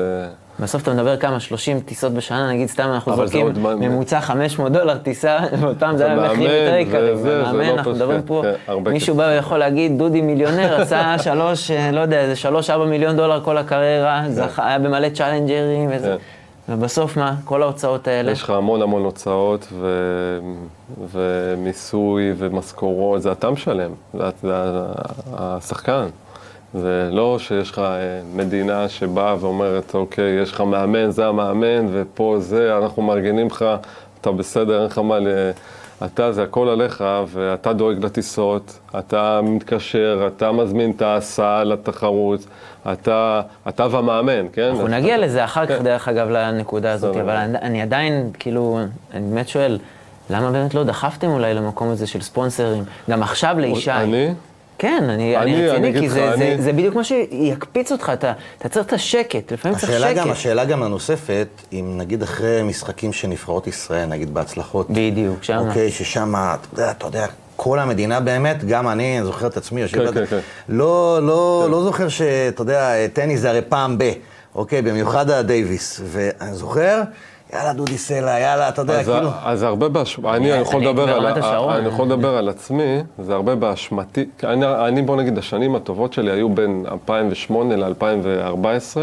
בסוף 0.59 0.83
אתה 0.83 0.93
מדבר 0.93 1.17
כמה, 1.17 1.39
30 1.39 1.79
טיסות 1.79 2.13
בשנה, 2.13 2.49
נגיד 2.51 2.67
סתם 2.67 2.89
אנחנו 2.93 3.15
זורקים 3.15 3.47
ממוצע 3.79 4.21
500 4.21 4.71
דולר 4.71 4.97
טיסה, 4.97 5.37
ופעם 5.61 5.97
זה 5.97 6.05
היה 6.05 6.15
מחירים 6.15 6.39
מאמן, 6.39 6.51
יותר 6.53 6.75
יקרים. 6.77 7.13
וזה, 7.13 7.23
זה 7.23 7.37
לא 7.37 7.43
מאמן, 7.51 7.69
אנחנו 7.69 7.81
פשוט, 7.91 7.95
מדברים 7.95 8.21
כן, 8.21 8.27
פה, 8.27 8.43
כן, 8.85 8.91
מישהו. 8.91 9.15
בא 9.15 9.23
ויכול 9.35 9.57
להגיד, 9.57 9.97
דודי 9.97 10.21
מיליונר, 10.21 10.81
עשה 10.81 11.15
שלוש, 11.23 11.71
אה, 11.71 11.91
לא 11.91 11.99
יודע, 11.99 12.21
איזה 12.21 12.35
שלוש, 12.35 12.69
ארבע 12.69 12.85
מיליון 12.85 13.15
דולר 13.17 13.41
כל 13.43 13.57
הקריירה, 13.57 14.23
זכה- 14.29 14.67
היה 14.67 14.79
במלא 14.79 15.09
צ'אלנג'רים, 15.09 15.89
וזה. 15.93 16.15
ובסוף 16.69 17.17
מה? 17.17 17.35
כל 17.45 17.61
ההוצאות 17.61 18.07
האלה. 18.07 18.31
יש 18.31 18.43
לך 18.43 18.49
המון 18.49 18.81
המון 18.81 19.03
הוצאות 19.03 19.67
ו... 19.71 19.87
ומיסוי 21.11 22.33
ומשכורות, 22.37 23.21
זה 23.21 23.31
אתה 23.31 23.51
משלם, 23.51 23.91
זה, 24.13 24.29
זה 24.41 24.53
השחקן. 25.33 26.05
זה 26.73 27.09
לא 27.11 27.37
שיש 27.39 27.71
לך 27.71 27.79
אה, 27.79 28.21
מדינה 28.35 28.89
שבאה 28.89 29.35
ואומרת, 29.39 29.95
אוקיי, 29.95 30.41
יש 30.41 30.51
לך 30.51 30.61
מאמן, 30.61 31.11
זה 31.11 31.25
המאמן, 31.27 31.87
ופה 31.91 32.35
זה, 32.39 32.77
אנחנו 32.77 33.01
מארגנים 33.01 33.47
לך, 33.47 33.65
אתה 34.21 34.31
בסדר, 34.31 34.77
אין 34.77 34.85
לך 34.85 34.97
מה 34.97 35.19
ל... 35.19 35.27
אתה, 36.05 36.31
זה 36.31 36.43
הכל 36.43 36.69
עליך, 36.69 37.03
ואתה 37.27 37.73
דואג 37.73 38.05
לטיסות, 38.05 38.79
אתה 38.99 39.39
מתקשר, 39.43 40.29
אתה 40.35 40.51
מזמין 40.51 40.91
את 40.91 41.01
ההסעה 41.01 41.63
לתחרות, 41.63 42.39
אתה, 42.91 43.41
אתה 43.69 43.87
והמאמן, 43.91 44.45
כן? 44.53 44.69
אנחנו 44.69 44.87
נגיע 44.87 45.17
לזה 45.17 45.43
אחר 45.43 45.65
כך, 45.65 45.77
כן. 45.77 45.83
דרך 45.83 46.07
אגב, 46.07 46.29
לנקודה 46.29 46.91
הזאת. 46.91 47.15
אבל 47.15 47.35
אני, 47.35 47.57
אני 47.57 47.81
עדיין, 47.81 48.29
כאילו, 48.39 48.79
אני 49.13 49.29
באמת 49.29 49.47
שואל, 49.47 49.79
למה 50.29 50.51
באמת 50.51 50.73
לא 50.73 50.83
דחפתם 50.83 51.27
אולי 51.27 51.53
למקום 51.53 51.89
הזה 51.89 52.07
של 52.07 52.21
ספונסרים? 52.21 52.83
גם 53.09 53.23
עכשיו 53.23 53.55
לישי. 53.59 53.91
אני? 53.91 54.33
כן, 54.77 55.03
אני, 55.09 55.37
אני, 55.37 55.55
אני- 55.55 55.69
אני 55.71 55.89
רציני, 55.89 55.99
כי 56.01 56.09
זה, 56.09 56.15
זה, 56.15 56.33
אני- 56.33 56.61
זה 56.61 56.73
בדיוק 56.73 56.95
מה 56.95 57.03
שיקפיץ 57.03 57.91
אותך, 57.91 58.11
אתה, 58.13 58.33
אתה 58.57 58.69
צריך 58.69 58.87
את 58.87 58.93
השקט, 58.93 59.51
לפעמים 59.53 59.77
צריך 59.77 59.91
שקט. 60.01 60.15
גם, 60.15 60.31
השאלה 60.31 60.65
גם 60.65 60.83
הנוספת, 60.83 61.47
אם 61.73 61.93
נגיד 61.97 62.21
אחרי 62.23 62.61
משחקים 62.63 63.13
של 63.13 63.27
נבחרות 63.27 63.67
ישראל, 63.67 64.05
נגיד 64.05 64.33
בהצלחות, 64.33 64.87
בדיוק, 64.89 65.43
שמה. 65.43 65.59
אוקיי, 65.59 65.91
ששם, 65.91 66.33
אתה 66.35 66.67
יודע, 66.73 66.91
אתה 66.91 67.05
יודע, 67.07 67.25
כל 67.55 67.79
המדינה 67.79 68.19
באמת, 68.19 68.63
גם 68.65 68.87
אני 68.89 69.17
אני 69.17 69.25
זוכר 69.25 69.47
את 69.47 69.57
עצמי, 69.57 69.81
יושב 69.81 70.05
כן, 70.05 70.13
כן, 70.13 70.25
כן. 70.25 70.39
לא, 70.69 71.19
לא, 71.21 71.67
לא 71.71 71.83
זוכר 71.83 72.07
שאתה 72.07 72.61
יודע, 72.61 73.07
טניס 73.13 73.39
זה 73.39 73.49
הרי 73.49 73.61
פעם 73.69 73.97
ב, 73.97 74.03
אוקיי, 74.55 74.81
במיוחד 74.81 75.29
הדייוויס, 75.29 76.01
ואני 76.05 76.53
זוכר, 76.53 77.01
יאללה 77.53 77.73
דודי 77.73 77.97
סלע, 77.97 78.39
יאללה, 78.39 78.69
אתה 78.69 78.81
יודע, 78.81 78.99
אז, 78.99 79.09
כאילו, 79.09 79.29
אז 79.43 79.63
הרבה 79.63 79.89
באשמה, 79.89 80.35
אני, 80.35 80.53
אני 80.53 80.61
יכול 80.61 80.75
אני 80.81 80.85
לדבר 80.87 81.09
על, 81.09 81.21
ברמת 81.23 81.37
ה- 81.37 81.39
השרון. 81.49 81.73
אני 81.73 81.87
יכול 81.87 82.05
לדבר 82.05 82.37
על 82.37 82.49
עצמי, 82.49 82.97
זה 83.19 83.33
הרבה 83.33 83.55
באשמתי, 83.55 84.25
אני, 84.43 84.65
אני 84.87 85.01
בוא 85.01 85.15
נגיד, 85.15 85.37
השנים 85.37 85.75
הטובות 85.75 86.13
שלי 86.13 86.31
היו 86.31 86.49
בין 86.49 86.85
2008 86.91 87.75
ל-2014, 87.75 88.97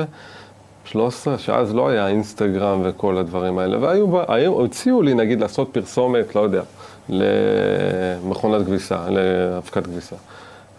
13, 0.85 1.39
שאז 1.39 1.75
לא 1.75 1.89
היה 1.89 2.07
אינסטגרם 2.09 2.81
וכל 2.85 3.19
הדברים 3.19 3.59
האלה, 3.59 3.79
והיו, 3.81 4.07
היו, 4.29 4.65
הציעו 4.65 5.03
לי 5.03 5.15
נגיד 5.15 5.41
לעשות 5.41 5.69
פרסומת, 5.73 6.35
לא 6.35 6.41
יודע, 6.41 6.63
למכונת 7.09 8.67
כביסה, 8.67 8.97
לאבקת 9.09 9.85
כביסה. 9.85 10.17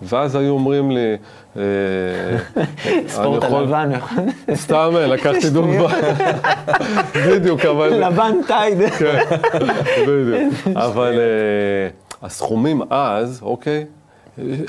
ואז 0.02 0.36
היו 0.36 0.52
אומרים 0.52 0.92
לי, 0.92 1.18
אה, 1.58 1.64
ספורט 3.08 3.44
הלבן, 3.44 3.92
נכון? 3.92 4.26
סתם 4.54 4.92
אה, 4.96 5.08
לקחתי 5.08 5.50
דוגמה, 5.50 5.88
בדיוק, 7.28 7.66
אבל... 7.66 8.08
לבן 8.08 8.34
טייד. 8.48 8.90
כן, 8.90 9.24
בדיוק. 10.08 10.54
אבל 10.76 11.20
אה, 11.20 11.90
הסכומים 12.22 12.82
אז, 12.90 13.40
אוקיי, 13.42 13.86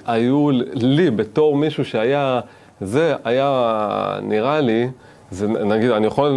היו 0.07 0.49
לי, 0.75 1.11
בתור 1.11 1.57
מישהו 1.57 1.85
שהיה, 1.85 2.41
זה 2.81 3.15
היה 3.25 4.19
נראה 4.23 4.61
לי, 4.61 4.89
זה 5.31 5.49
נגיד, 5.49 5.91
אני 5.91 6.07
יכול, 6.07 6.33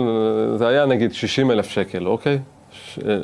זה 0.55 0.67
היה 0.67 0.85
נגיד 0.85 1.13
60 1.13 1.51
אלף 1.51 1.69
שקל, 1.69 2.07
אוקיי? 2.07 2.39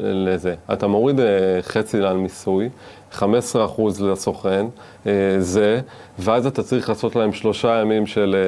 לזה. 0.01 0.55
אתה 0.73 0.88
מוריד 0.88 1.19
חצי 1.62 1.97
על 1.97 2.17
מיסוי, 2.17 2.69
15 3.12 3.65
אחוז 3.65 4.02
לסוכן, 4.02 4.65
אה, 5.08 5.12
זה, 5.39 5.80
ואז 6.19 6.45
אתה 6.45 6.63
צריך 6.63 6.89
לעשות 6.89 7.15
להם 7.15 7.34
שלושה 7.34 7.82
ימים 7.82 8.06
של 8.06 8.36
אה, 8.36 8.41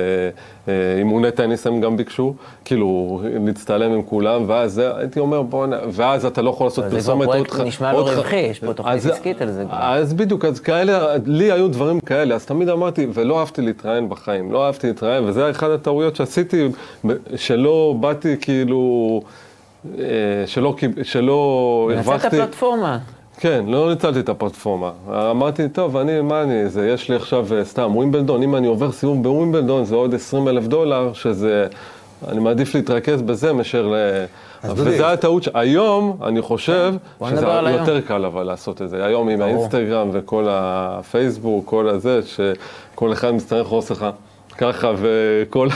אה, 0.74 0.98
אימוני 0.98 1.32
טניס, 1.32 1.68
הם 1.68 1.82
גם 1.82 1.98
ביקשו, 1.98 2.34
כאילו, 2.66 3.22
להצטלם 3.46 3.92
עם 3.92 4.02
כולם, 4.04 4.44
ואז 4.48 4.74
זה, 4.74 4.98
הייתי 4.98 5.20
אומר, 5.20 5.42
בוא 5.42 5.68
נ... 5.68 5.72
ואז 5.92 6.26
אתה 6.26 6.42
לא 6.42 6.50
יכול 6.50 6.68
לעשות 6.68 6.84
זה 6.90 6.92
פרסומת 6.92 7.26
פרויקט 7.26 7.50
עוד 7.52 7.60
ח- 7.62 7.64
נשמע 7.68 7.94
לא 7.94 8.10
רווחי, 8.10 8.36
יש 8.36 8.60
פה 8.60 8.74
תוכנית 8.74 8.96
אז- 8.96 9.08
עסקית 9.08 9.42
על 9.42 9.52
זה. 9.52 9.64
אז 9.70 10.14
בדיוק, 10.14 10.46
אז 10.46 10.60
כאלה, 10.60 11.08
לי 11.26 11.52
היו 11.52 11.68
דברים 11.68 12.00
כאלה, 12.00 12.36
אז 12.36 12.46
תמיד 12.46 12.70
אמרתי, 12.70 13.08
ולא 13.14 13.40
אהבתי 13.40 13.62
להתראיין 13.62 14.10
בחיים, 14.10 14.52
לא 14.52 14.66
אהבתי 14.66 14.88
להתראיין, 14.88 15.24
וזה 15.24 15.50
אחת 15.52 15.70
הטעויות 15.70 16.16
שעשיתי, 16.16 16.68
שלא 17.36 17.96
באתי 18.00 18.36
כאילו, 18.42 19.22
שלא, 20.46 20.76
שלא 21.04 21.90
נצל 21.92 22.02
את 22.02 22.08
הרווחתי, 22.08 22.42
הפלטפורמה. 22.42 23.00
כן, 23.38 23.64
לא 23.68 23.90
ניצלתי 23.90 24.20
את 24.20 24.30
הפלטפורמה. 24.30 24.92
אמרתי, 25.32 25.70
טוב, 25.70 25.98
אני, 25.98 26.22
מה 26.22 26.42
אני, 26.42 26.70
זה, 26.70 26.88
יש 26.88 27.10
לי 27.10 27.16
עכשיו 27.16 27.48
אה, 27.54 27.66
סתם 27.66 27.96
ווימבלדון, 27.96 28.44
אם 28.44 28.56
אני 28.56 28.68
עובר 28.68 28.92
סיבוב 28.92 29.24
בווימבלדון 29.24 29.86
זה 29.86 29.96
עוד 29.96 30.14
20 30.14 30.48
אלף 30.48 30.68
דולר, 30.68 31.14
שזה, 31.14 31.68
אני 32.28 32.40
מעדיף 32.40 32.76
להתרכז 32.76 33.22
בזה 33.22 33.54
מאשר 33.54 33.88
ל... 33.88 33.96
וזה 34.64 35.12
הטעות. 35.12 35.48
היום 35.54 36.18
אני 36.24 36.42
חושב 36.42 36.94
בוא 37.20 37.30
שזה. 37.30 37.70
יותר 37.72 38.02
קל 38.02 38.26
אבל 38.26 38.44
לעשות 38.44 38.82
את 38.82 38.90
זה. 38.90 39.06
היום 39.06 39.30
עם. 39.30 39.42
האינסטגרם 39.42 40.10
וכל 40.14 40.48
הפייסבוק, 40.50 41.66
כל 41.66 41.90
הזה, 41.90 42.20
שכל 42.26 43.14
אחד 43.14 43.32
מצטרך 43.32 43.68
לעשות 43.68 43.92
לך 43.92 44.06
ככה 44.58 44.92
וכל 44.98 45.68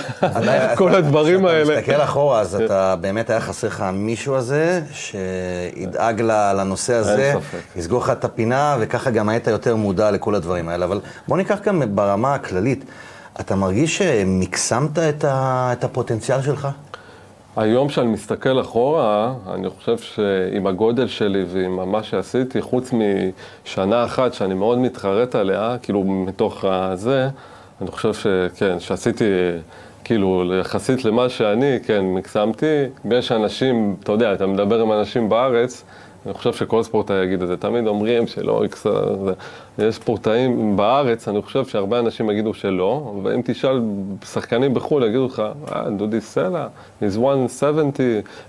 כל 0.76 0.96
הדברים 0.96 1.46
האלה. 1.46 1.64
כשאתה 1.64 1.80
מסתכל 1.80 2.04
אחורה, 2.04 2.40
אז 2.40 2.56
אתה, 2.56 2.96
באמת 3.02 3.30
היה 3.30 3.40
חסר 3.40 3.68
לך 3.68 3.82
המישהו 3.82 4.36
הזה, 4.36 4.82
שידאג 4.92 6.22
לנושא 6.22 6.94
הזה. 6.94 7.34
יסגור 7.76 8.02
לך 8.02 8.10
את 8.10 8.26
הפינה, 8.26 8.78
וככה 8.80 9.12
גם 9.12 9.30
היית 9.30 9.48
יותר 9.48 9.76
מודע 9.76 10.12
לכל 10.12 10.36
הדברים 10.36 10.70
האלה. 10.70 10.86
אבל 10.86 11.00
בוא 11.28 11.38
ניקח 11.38 11.60
גם 11.64 11.84
ברמה 11.96 12.34
הכללית, 12.34 12.86
אתה 13.40 13.56
מרגיש 13.56 13.98
שמקסמת 13.98 15.00
את, 15.00 15.24
ה, 15.24 15.70
את 15.74 15.84
הפוטנציאל 15.84 16.42
שלך? 16.42 16.68
היום 17.58 17.88
כשאני 17.88 18.08
מסתכל 18.08 18.62
אחורה, 18.62 19.34
אני 19.54 19.70
חושב 19.70 19.98
שעם 19.98 20.68
הגודל 20.68 21.08
שלי 21.08 21.46
ועם 21.48 21.92
מה 21.92 22.04
שעשיתי, 22.04 22.62
חוץ 22.62 22.92
משנה 22.94 24.06
אחת 24.06 24.34
שאני 24.34 24.54
מאוד 24.54 24.78
מתחרט 24.78 25.36
עליה, 25.36 25.76
כאילו 25.82 26.04
מתוך 26.04 26.66
הזה, 26.68 27.30
אני 27.82 27.92
חושב 27.92 28.14
שכן, 28.14 28.80
שעשיתי, 28.80 29.24
כאילו, 30.04 30.54
יחסית 30.60 31.06
למה 31.06 31.30
שאני, 31.30 31.80
כן, 31.86 32.06
מקסמתי. 32.06 32.84
יש 33.12 33.32
אנשים, 33.32 33.96
אתה 34.04 34.12
יודע, 34.12 34.34
אתה 34.34 34.48
מדבר 34.48 34.82
עם 34.82 34.92
אנשים 34.92 35.30
בארץ, 35.30 35.84
אני 36.26 36.34
חושב 36.34 36.54
שכל 36.54 36.84
ספורטאי 36.84 37.24
יגיד 37.24 37.42
את 37.42 37.48
זה, 37.48 37.58
תמיד 37.58 37.88
אומרים 37.88 38.28
שלא, 38.28 38.64
זה. 39.26 39.34
יש 39.78 39.96
ספורטאים 39.96 40.78
בארץ, 40.78 41.28
אני 41.28 41.42
חושב 41.42 41.66
שהרבה 41.66 42.00
אנשים 42.00 42.30
יגידו 42.30 42.54
שלא, 42.54 43.14
ואם 43.24 43.42
תשאל 43.46 43.82
שחקנים 44.26 44.74
בחו"ל, 44.74 45.04
יגידו 45.04 45.26
לך, 45.26 45.44
אה, 45.72 45.90
דודי 45.98 46.22
סלע, 46.22 46.68
he's 47.02 47.20
170, 47.20 47.92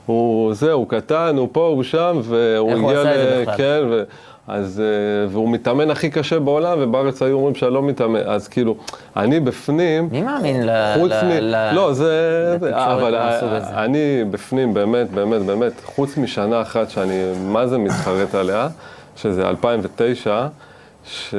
הוא 0.06 0.54
זה, 0.54 0.72
הוא 0.72 0.88
קטן, 0.88 1.36
הוא 1.36 1.48
פה, 1.52 1.66
הוא 1.66 1.82
שם, 1.82 2.20
והוא 2.22 2.70
איך 2.70 2.78
הוא 2.80 2.90
הגיע 2.90 3.00
עשה 3.00 3.14
את 3.14 3.28
זה 3.28 3.42
בכלל? 3.42 3.56
כן, 3.56 3.80
ו... 3.90 4.02
אז, 4.48 4.80
אה, 4.80 5.28
והוא 5.30 5.50
מתאמן 5.50 5.90
הכי 5.90 6.10
קשה 6.10 6.38
בעולם, 6.38 6.78
ובארץ 6.80 7.22
היו 7.22 7.36
אומרים 7.36 7.54
שאני 7.54 7.74
לא 7.74 7.82
מתאמן, 7.82 8.20
אז 8.26 8.48
כאילו, 8.48 8.76
אני 9.16 9.40
בפנים, 9.40 10.08
מי 10.12 10.22
מאמין 10.22 10.66
ל... 10.66 10.70
חוץ 10.98 11.12
ל- 11.12 11.24
מ... 11.24 11.30
ל- 11.30 11.72
לא, 11.72 11.92
זה... 11.92 12.52
לתקשורת 12.54 12.98
אבל 12.98 13.14
הזה? 13.14 13.70
אני 13.84 14.24
בפנים, 14.30 14.74
באמת, 14.74 15.10
באמת, 15.10 15.42
באמת, 15.42 15.72
חוץ 15.84 16.16
משנה 16.16 16.62
אחת 16.62 16.90
שאני 16.90 17.22
מה 17.46 17.66
זה 17.66 17.78
מתחרט 17.78 18.34
עליה, 18.34 18.68
שזה 19.16 19.48
2009, 19.48 20.46
ש... 21.04 21.34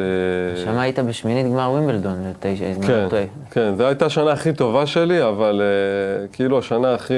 שם 0.66 0.78
היית 0.80 1.00
בשמינית 1.00 1.46
גמר 1.46 1.72
ווימבלדון, 1.72 2.14
תשע, 2.40 2.66
אם 2.66 2.76
אני 2.78 2.88
כן, 2.88 3.04
לא 3.04 3.10
טועה. 3.10 3.24
כן, 3.52 3.74
זו 3.78 3.86
הייתה 3.88 4.06
השנה 4.06 4.32
הכי 4.32 4.54
טובה 4.54 4.86
שלי, 4.86 5.24
אבל 5.24 5.62
אה, 5.62 6.28
כאילו 6.28 6.60
השנה 6.60 6.94
הכי 6.94 7.14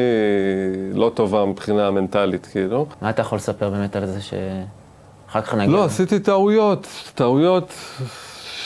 לא 0.93 1.11
טובה 1.13 1.45
מבחינה 1.45 1.91
מנטלית, 1.91 2.45
כאילו. 2.51 2.85
מה 3.01 3.09
אתה 3.09 3.21
יכול 3.21 3.35
לספר 3.35 3.69
באמת 3.69 3.95
על 3.95 4.05
זה 4.05 4.21
ש... 4.21 4.33
אחר 5.31 5.41
כך 5.41 5.53
נגיד. 5.53 5.73
לא, 5.73 5.85
עשיתי 5.85 6.19
טעויות, 6.19 6.87
טעויות 7.15 7.73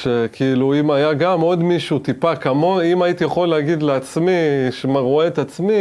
שכאילו 0.01 0.80
אם 0.80 0.91
היה 0.91 1.13
גם 1.13 1.41
עוד 1.41 1.63
מישהו 1.63 1.99
טיפה 1.99 2.36
כמו, 2.36 2.82
אם 2.82 3.01
הייתי 3.01 3.23
יכול 3.23 3.47
להגיד 3.47 3.84
לעצמי, 3.84 4.32
שרואה 4.71 5.28
את 5.28 5.39
עצמי, 5.39 5.73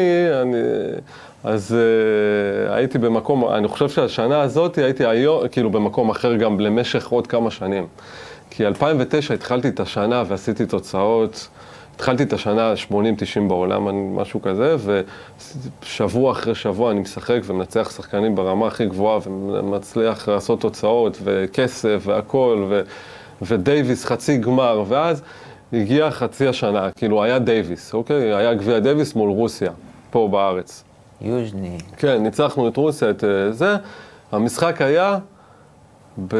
אני, 0.42 0.58
אז 1.44 1.76
uh, 1.76 2.72
הייתי 2.72 2.98
במקום, 2.98 3.48
אני 3.48 3.68
חושב 3.68 3.88
שהשנה 3.88 4.40
הזאת 4.40 4.78
הייתי 4.78 5.06
היום, 5.06 5.48
כאילו 5.48 5.70
במקום 5.70 6.10
אחר 6.10 6.36
גם 6.36 6.60
למשך 6.60 7.08
עוד 7.08 7.26
כמה 7.26 7.50
שנים. 7.50 7.86
כי 8.50 8.66
2009 8.66 9.34
התחלתי 9.34 9.68
את 9.68 9.80
השנה 9.80 10.22
ועשיתי 10.28 10.66
תוצאות. 10.66 11.48
התחלתי 11.94 12.22
את 12.22 12.32
השנה 12.32 12.72
80-90 12.90 12.94
בעולם, 13.48 14.16
משהו 14.16 14.42
כזה, 14.42 14.76
ושבוע 15.82 16.32
אחרי 16.32 16.54
שבוע 16.54 16.90
אני 16.90 17.00
משחק 17.00 17.40
ומנצח 17.44 17.90
שחקנים 17.96 18.34
ברמה 18.34 18.66
הכי 18.66 18.86
גבוהה 18.86 19.18
ומצליח 19.24 20.28
לעשות 20.28 20.60
תוצאות 20.60 21.18
וכסף 21.24 22.02
והכל, 22.06 22.64
ו, 22.68 22.80
ודייוויס 23.42 24.04
חצי 24.04 24.36
גמר, 24.36 24.84
ואז 24.88 25.22
הגיע 25.72 26.10
חצי 26.10 26.48
השנה, 26.48 26.90
כאילו 26.90 27.24
היה 27.24 27.38
דייוויס, 27.38 27.94
אוקיי? 27.94 28.34
היה 28.34 28.54
גביע 28.54 28.78
דייוויס 28.78 29.14
מול 29.14 29.30
רוסיה. 29.30 29.72
פה 30.10 30.28
בארץ. 30.32 30.84
יוז'ני. 31.20 31.78
כן, 31.96 32.22
ניצחנו 32.22 32.68
את 32.68 32.76
רוסיה, 32.76 33.10
את 33.10 33.24
אה, 33.24 33.52
זה. 33.52 33.76
המשחק 34.32 34.82
היה 34.82 35.18
ביום 36.16 36.34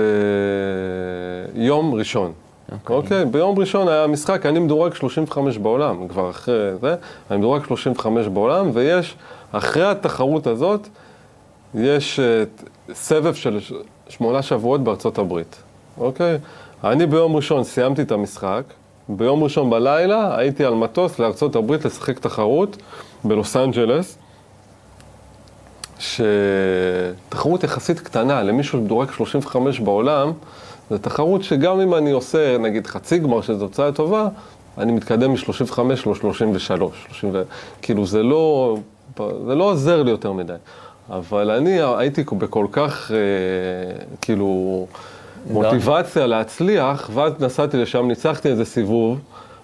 ראשון. 1.95 2.33
אוקיי. 2.73 2.97
אוקיי, 2.97 3.25
ביום 3.25 3.59
ראשון 3.59 3.89
היה 3.89 4.07
משחק, 4.07 4.47
אני 4.47 4.59
מדורג 4.59 4.95
35 4.95 5.59
בעולם, 5.59 6.09
כבר 6.09 6.31
אחרי 6.31 6.71
זה, 6.81 6.95
אני 7.31 7.39
מדורג 7.39 7.65
35 7.67 8.27
בעולם, 8.27 8.71
ויש, 8.73 9.17
אחרי 9.53 9.85
התחרות 9.85 10.47
הזאת, 10.47 10.89
יש 11.75 12.21
אה, 12.21 12.45
סבב 12.95 13.35
של 13.35 13.59
שמונה 14.09 14.43
שבועות 14.43 14.85
בארצות 14.85 15.19
הברית, 15.19 15.57
אוקיי? 15.99 16.39
אני 16.85 17.07
ביום 17.07 17.37
ראשון 17.37 17.65
סיימתי 17.65 18.03
את 18.03 18.13
המשחק, 18.13 18.63
ביום 19.09 19.45
ראשון 19.45 19.71
בלילה 19.71 20.39
הייתי 20.39 20.65
על 20.65 20.75
מטוס 20.75 21.19
לארצות 21.19 21.57
הברית 21.57 21.85
לשחק 21.85 22.19
תחרות 22.19 22.77
בלוס 23.25 23.57
אנג'לס, 23.57 24.19
שתחרות 25.99 27.65
יחסית 27.65 28.01
קטנה, 28.01 28.43
למישהו 28.43 28.79
שמדורג 28.79 29.11
35 29.11 29.81
בעולם, 29.81 30.33
זו 30.95 30.99
תחרות 30.99 31.43
שגם 31.43 31.81
אם 31.81 31.95
אני 31.95 32.11
עושה 32.11 32.59
נגיד 32.59 32.87
חצי 32.87 33.19
גמר, 33.19 33.41
שזו 33.41 33.67
תוצאה 33.69 33.93
טובה, 33.93 34.29
אני 34.79 34.93
מתקדם 34.93 35.33
מ-35 35.33 35.81
ל-33, 35.81 36.83
כאילו 37.83 38.07
זה 38.07 38.23
לא, 38.23 38.77
זה 39.19 39.55
לא 39.55 39.65
עוזר 39.65 40.03
לי 40.03 40.11
יותר 40.11 40.33
מדי. 40.33 40.53
אבל 41.11 41.51
אני 41.51 41.79
הייתי 41.99 42.25
בכל 42.39 42.67
כך, 42.73 43.11
אה, 43.11 43.17
כאילו, 44.21 44.87
מוטיבציה 45.51 46.27
להצליח, 46.27 47.11
ואז 47.15 47.33
נסעתי 47.41 47.77
לשם, 47.77 48.09
ניצחתי 48.09 48.49
איזה 48.49 48.65
סיבוב, 48.65 49.19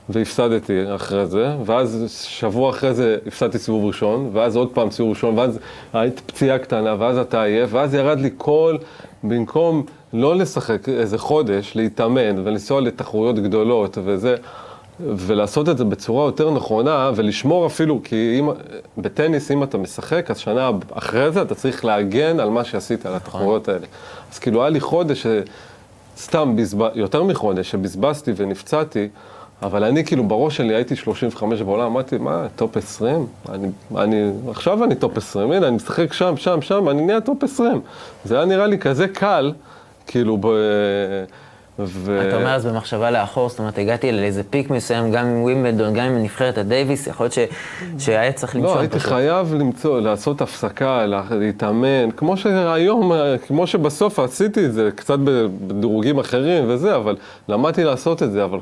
והפסדתי 0.08 0.94
אחרי 0.94 1.26
זה, 1.26 1.54
ואז 1.66 2.14
שבוע 2.28 2.70
אחרי 2.70 2.94
זה 2.94 3.16
הפסדתי 3.26 3.58
סיבוב 3.58 3.84
ראשון, 3.84 4.30
ואז 4.32 4.56
עוד 4.56 4.68
פעם 4.74 4.90
סיבוב 4.90 5.10
ראשון, 5.10 5.38
ואז 5.38 5.58
הייתי 5.92 6.22
פציעה 6.26 6.58
קטנה, 6.58 6.94
ואז 6.98 7.18
אתה 7.18 7.42
עייף, 7.42 7.70
ואז 7.72 7.94
ירד 7.94 8.20
לי 8.20 8.30
כל, 8.36 8.76
במקום 9.24 9.84
לא 10.12 10.36
לשחק 10.36 10.88
איזה 10.88 11.18
חודש, 11.18 11.72
להתאמן 11.76 12.38
ולנסוע 12.44 12.80
לתחרויות 12.80 13.38
גדולות 13.38 13.98
וזה, 14.04 14.34
ולעשות 15.06 15.68
את 15.68 15.78
זה 15.78 15.84
בצורה 15.84 16.26
יותר 16.26 16.50
נכונה, 16.50 17.10
ולשמור 17.14 17.66
אפילו, 17.66 18.00
כי 18.04 18.36
אם, 18.38 18.48
בטניס, 18.98 19.50
אם 19.50 19.62
אתה 19.62 19.78
משחק, 19.78 20.30
אז 20.30 20.38
שנה 20.38 20.70
אחרי 20.92 21.32
זה 21.32 21.42
אתה 21.42 21.54
צריך 21.54 21.84
להגן 21.84 22.40
על 22.40 22.50
מה 22.50 22.64
שעשית, 22.64 23.06
על 23.06 23.14
התחרויות 23.14 23.68
האלה. 23.68 23.86
אז 24.32 24.38
כאילו 24.38 24.60
היה 24.60 24.70
לי 24.70 24.80
חודש, 24.80 25.22
ש- 25.22 25.26
סתם, 26.18 26.56
בזבז, 26.56 26.88
יותר 26.94 27.22
מחודש, 27.22 27.70
שבזבזתי 27.70 28.32
ונפצעתי, 28.36 29.08
אבל 29.62 29.84
אני 29.84 30.04
כאילו 30.04 30.24
בראש 30.28 30.56
שלי 30.56 30.74
הייתי 30.74 30.96
35 30.96 31.62
בעולם, 31.62 31.86
אמרתי, 31.86 32.18
מה, 32.18 32.46
top 32.56 32.76
20? 32.76 33.26
אני, 33.48 33.68
אני, 33.96 34.30
עכשיו 34.50 34.84
אני 34.84 34.94
top 34.94 35.16
20, 35.16 35.52
הנה, 35.52 35.68
אני 35.68 35.76
משחק 35.76 36.12
שם, 36.12 36.36
שם, 36.36 36.62
שם, 36.62 36.88
אני 36.88 37.02
נהיה 37.02 37.20
top 37.20 37.44
20. 37.44 37.80
זה 38.24 38.36
היה 38.36 38.44
נראה 38.44 38.66
לי 38.66 38.78
כזה 38.78 39.08
קל, 39.08 39.52
כאילו, 40.10 40.36
ב... 40.40 40.46
ו... 41.78 42.24
אתה 42.28 42.36
אומר 42.36 42.54
אז 42.54 42.66
במחשבה 42.66 43.10
לאחור, 43.10 43.48
זאת 43.48 43.58
אומרת, 43.58 43.78
הגעתי 43.78 44.12
לאיזה 44.12 44.42
פיק 44.50 44.70
מסוים, 44.70 45.12
גם 45.12 45.26
עם 45.26 45.42
ווימבלדון, 45.42 45.94
גם 45.94 46.04
עם 46.04 46.22
נבחרת 46.22 46.58
הדייוויס, 46.58 47.06
יכול 47.06 47.24
להיות 47.24 47.32
ש- 47.32 47.38
שהיה 47.98 48.32
צריך 48.32 48.56
למשוך 48.56 48.74
לא, 48.74 48.80
הייתי 48.80 48.98
פשוט. 48.98 49.08
חייב 49.08 49.54
למצוא, 49.54 50.00
לעשות 50.00 50.40
הפסקה, 50.40 51.06
לה- 51.06 51.22
להתאמן, 51.30 52.10
כמו 52.16 52.36
שהיום, 52.36 53.12
כמו 53.46 53.66
שבסוף 53.66 54.18
עשיתי 54.18 54.66
את 54.66 54.72
זה, 54.72 54.90
קצת 54.94 55.18
בדירוגים 55.18 56.18
אחרים 56.18 56.64
וזה, 56.68 56.96
אבל 56.96 57.16
למדתי 57.48 57.84
לעשות 57.84 58.22
את 58.22 58.32
זה, 58.32 58.44
אבל 58.44 58.58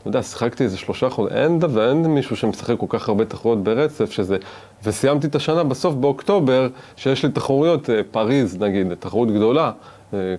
אתה 0.00 0.08
יודע, 0.08 0.22
שיחקתי 0.22 0.64
איזה 0.64 0.76
שלושה 0.76 1.10
חודשים, 1.10 1.38
אין 1.38 1.58
דבר, 1.58 1.88
אין 1.88 2.06
מישהו 2.06 2.36
שמשחק 2.36 2.74
כל 2.78 2.86
כך 2.88 3.08
הרבה 3.08 3.24
תחרויות 3.24 3.62
ברצף, 3.62 4.10
שזה, 4.10 4.36
וסיימתי 4.84 5.26
את 5.26 5.34
השנה 5.34 5.64
בסוף 5.64 5.94
באוקטובר, 5.94 6.68
שיש 6.96 7.24
לי 7.24 7.30
תחרויות, 7.30 7.90
אה, 7.90 8.00
פריז 8.10 8.58
נגיד, 8.60 8.94
תחרות 8.94 9.30
גדולה, 9.30 9.70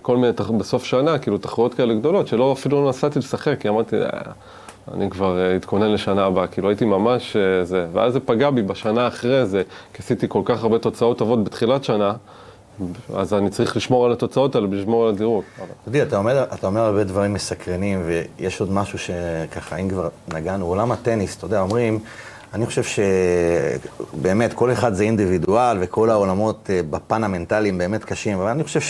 כל 0.02 0.16
מיני, 0.16 0.32
תח- 0.32 0.50
בסוף 0.50 0.84
שנה, 0.84 1.18
כאילו 1.18 1.38
תחרויות 1.38 1.74
כאלה 1.74 1.94
גדולות, 1.94 2.26
שלא 2.28 2.52
אפילו 2.52 2.84
לא 2.84 2.88
נסעתי 2.88 3.18
לשחק, 3.18 3.54
כי 3.60 3.68
אמרתי, 3.68 3.96
"אה, 3.96 4.08
אני 4.94 5.10
כבר 5.10 5.38
אה, 5.38 5.56
אתכונן 5.56 5.92
לשנה 5.92 6.24
הבאה, 6.24 6.46
כאילו 6.46 6.68
הייתי 6.68 6.84
ממש 6.84 7.36
אה, 7.36 7.64
זה, 7.64 7.86
ואז 7.92 8.12
זה 8.12 8.20
פגע 8.20 8.50
בי 8.50 8.62
בשנה 8.62 9.08
אחרי 9.08 9.46
זה, 9.46 9.62
כי 9.94 10.02
עשיתי 10.02 10.26
כל 10.28 10.42
כך 10.44 10.62
הרבה 10.62 10.78
תוצאות 10.78 11.18
טובות 11.18 11.44
בתחילת 11.44 11.84
שנה, 11.84 12.12
אז 13.16 13.34
אני 13.34 13.50
צריך 13.50 13.76
לשמור 13.76 14.06
על 14.06 14.12
התוצאות 14.12 14.54
האלה 14.54 14.66
לשמור 14.70 15.04
על 15.04 15.14
הדירוג. 15.14 15.42
אבל- 15.58 15.66
אתה 16.02 16.20
אתה 16.54 16.66
אומר, 16.66 16.80
הרבה 16.80 17.04
דברים 17.04 17.32
מסקרנים, 17.32 18.02
ויש 18.38 18.60
עוד 18.60 18.72
משהו 18.72 18.98
שככה, 18.98 19.76
אם 19.76 19.88
כבר 19.88 20.08
נגענו, 20.34 20.66
עולם 20.66 20.92
הטניס, 20.92 21.36
אתה 21.36 21.44
יודע, 21.46 21.60
אומרים, 21.60 21.98
אני 22.54 22.66
חושב 22.66 22.82
שבאמת, 24.12 24.52
כל 24.52 24.72
אחד 24.72 24.94
זה 24.94 25.04
אינדיבידואל, 25.04 25.76
וכל 25.80 26.10
העולמות 26.10 26.70
אה, 26.70 26.80
בפן 26.90 27.24
המנטלי 27.24 27.68
הם 27.68 27.78
באמת 27.78 28.04
קשים, 28.04 28.38
אבל 28.38 28.48
אני 28.50 28.64
חושב 28.64 28.80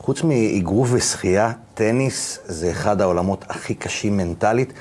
שחוץ 0.00 0.22
מאגרוף 0.22 0.88
ושחייה, 0.92 1.52
טניס 1.74 2.38
זה 2.44 2.70
אחד 2.70 3.00
העולמות 3.00 3.44
הכי 3.48 3.74
קשים 3.74 4.16
מנטלית. 4.16 4.72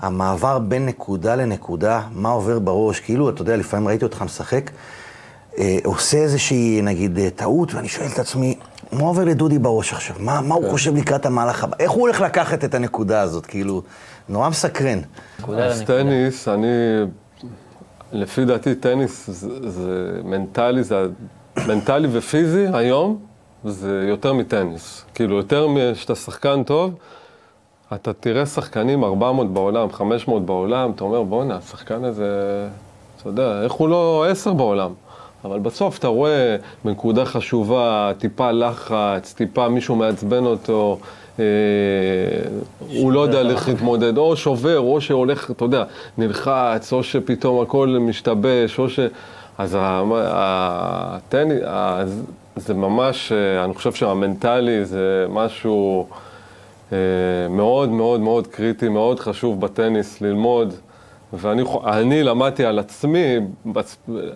המעבר 0.00 0.58
בין 0.58 0.86
נקודה 0.86 1.34
לנקודה, 1.34 2.02
מה 2.12 2.28
עובר 2.28 2.58
בראש, 2.58 3.00
כאילו, 3.00 3.30
אתה 3.30 3.42
יודע, 3.42 3.56
לפעמים 3.56 3.88
ראיתי 3.88 4.04
אותך 4.04 4.22
משחק, 4.22 4.70
אה, 5.58 5.78
עושה 5.84 6.18
איזושהי, 6.18 6.80
נגיד, 6.82 7.18
אה, 7.18 7.30
טעות, 7.30 7.74
ואני 7.74 7.88
שואל 7.88 8.08
את 8.14 8.18
עצמי, 8.18 8.58
מה 8.92 9.02
עובר 9.02 9.24
לדודי 9.24 9.58
בראש 9.58 9.92
עכשיו? 9.92 10.16
מה, 10.18 10.40
מה 10.40 10.54
הוא 10.54 10.70
חושב 10.70 10.96
לקראת 10.96 11.26
המהלך 11.26 11.64
הבא? 11.64 11.76
איך 11.80 11.90
הוא 11.90 12.00
הולך 12.00 12.20
לקחת 12.20 12.64
את 12.64 12.74
הנקודה 12.74 13.20
הזאת? 13.20 13.46
כאילו, 13.46 13.82
נורא 14.28 14.48
מסקרן. 14.48 14.98
נקודה 15.40 15.64
אז 15.64 15.80
לנקודה. 15.80 16.02
טניס, 16.02 16.48
אני, 16.48 16.66
לפי 18.12 18.44
דעתי 18.44 18.74
טניס 18.74 19.30
זה, 19.30 19.70
זה 19.70 20.20
מנטלי, 20.24 20.84
זה 20.84 21.06
מנטלי 21.66 22.08
ופיזי 22.12 22.66
היום, 22.72 23.18
זה 23.70 24.04
יותר 24.08 24.32
מטניס. 24.32 25.04
כאילו, 25.14 25.36
יותר 25.36 25.68
משאתה 25.68 26.14
שחקן 26.14 26.62
טוב, 26.62 26.94
אתה 27.94 28.12
תראה 28.12 28.46
שחקנים 28.46 29.04
400 29.04 29.52
בעולם, 29.52 29.92
500 29.92 30.46
בעולם, 30.46 30.90
אתה 30.90 31.04
אומר, 31.04 31.22
בואנה, 31.22 31.56
השחקן 31.56 32.04
הזה, 32.04 32.28
אתה 33.16 33.28
יודע, 33.28 33.62
איך 33.62 33.72
הוא 33.72 33.88
לא 33.88 34.26
10 34.30 34.52
בעולם? 34.52 34.92
אבל 35.44 35.58
בסוף 35.58 35.98
אתה 35.98 36.08
רואה 36.08 36.56
בנקודה 36.84 37.24
חשובה, 37.24 38.12
טיפה 38.18 38.50
לחץ, 38.50 39.32
טיפה 39.32 39.68
מישהו 39.68 39.96
מעצבן 39.96 40.44
אותו, 40.44 40.98
אה, 41.38 41.44
הוא 42.88 43.12
לא 43.12 43.20
יודע 43.20 43.40
איך 43.40 43.68
להתמודד, 43.68 44.18
או 44.18 44.36
שובר, 44.36 44.78
או 44.78 45.00
שהולך, 45.00 45.50
אתה 45.50 45.64
יודע, 45.64 45.84
נלחץ, 46.18 46.92
או 46.92 47.02
שפתאום 47.02 47.62
הכל 47.62 47.96
משתבש, 48.00 48.78
או 48.78 48.88
ש... 48.88 49.00
אז 49.58 49.76
הטניס, 49.80 51.62
זה 52.56 52.74
ממש, 52.74 53.32
אה, 53.32 53.64
אני 53.64 53.74
חושב 53.74 53.92
שהמנטלי 53.92 54.84
זה 54.84 55.26
משהו 55.28 56.06
אה, 56.92 56.98
מאוד 57.50 57.88
מאוד 57.88 58.20
מאוד 58.20 58.46
קריטי, 58.46 58.88
מאוד 58.88 59.20
חשוב 59.20 59.60
בטניס 59.60 60.20
ללמוד. 60.20 60.74
ואני 61.32 61.62
אני 61.86 62.22
למדתי 62.22 62.64
על 62.64 62.78
עצמי, 62.78 63.36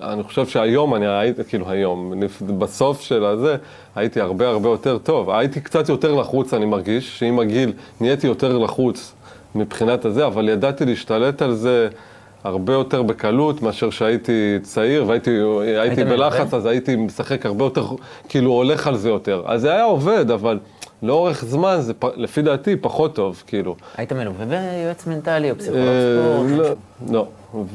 אני 0.03 0.23
חושב 0.23 0.47
שהיום 0.47 0.95
אני 0.95 1.07
הייתי, 1.07 1.45
כאילו 1.45 1.71
היום, 1.71 2.13
בסוף 2.59 3.01
של 3.01 3.25
הזה, 3.25 3.57
הייתי 3.97 4.21
הרבה 4.21 4.49
הרבה 4.49 4.69
יותר 4.69 4.99
טוב. 4.99 5.31
הייתי 5.31 5.61
קצת 5.61 5.89
יותר 5.89 6.15
לחוץ, 6.15 6.55
אני 6.55 6.67
מרגיש, 6.67 7.19
שעם 7.19 7.39
הגיל 7.39 7.73
נהייתי 8.01 8.27
יותר 8.27 8.59
לחוץ 8.59 9.13
מבחינת 9.55 10.05
הזה, 10.05 10.27
אבל 10.27 10.49
ידעתי 10.49 10.85
להשתלט 10.85 11.43
על 11.43 11.55
זה 11.55 11.89
הרבה 12.45 12.73
יותר 12.73 13.03
בקלות 13.03 13.63
מאשר 13.63 13.91
שהייתי 13.91 14.33
צעיר 14.63 15.05
והייתי 15.09 15.31
הייתי? 15.81 16.05
בלחץ, 16.05 16.55
אז 16.55 16.67
הייתי 16.67 16.97
משחק 16.97 17.47
הרבה 17.47 17.65
יותר, 17.65 17.87
כאילו 18.29 18.51
הולך 18.53 18.87
על 18.87 18.97
זה 18.97 19.09
יותר. 19.09 19.43
אז 19.47 19.61
זה 19.61 19.73
היה 19.73 19.85
עובד, 19.85 20.31
אבל 20.31 20.59
לאורך 21.03 21.45
זמן 21.45 21.77
זה 21.81 21.95
פ- 21.95 22.17
לפי 22.17 22.43
דעתי 22.43 22.77
פחות 22.77 23.15
טוב, 23.15 23.43
כאילו. 23.47 23.77
היית 23.97 24.13
מלווה 24.13 24.47
ביועץ 24.47 25.07
מנטלי 25.07 25.51
או 25.51 25.57
פסיכולוג 25.59 25.87
אה, 25.87 26.23
ספורט? 26.23 26.51
לא, 26.59 26.75
לא. 27.13 27.27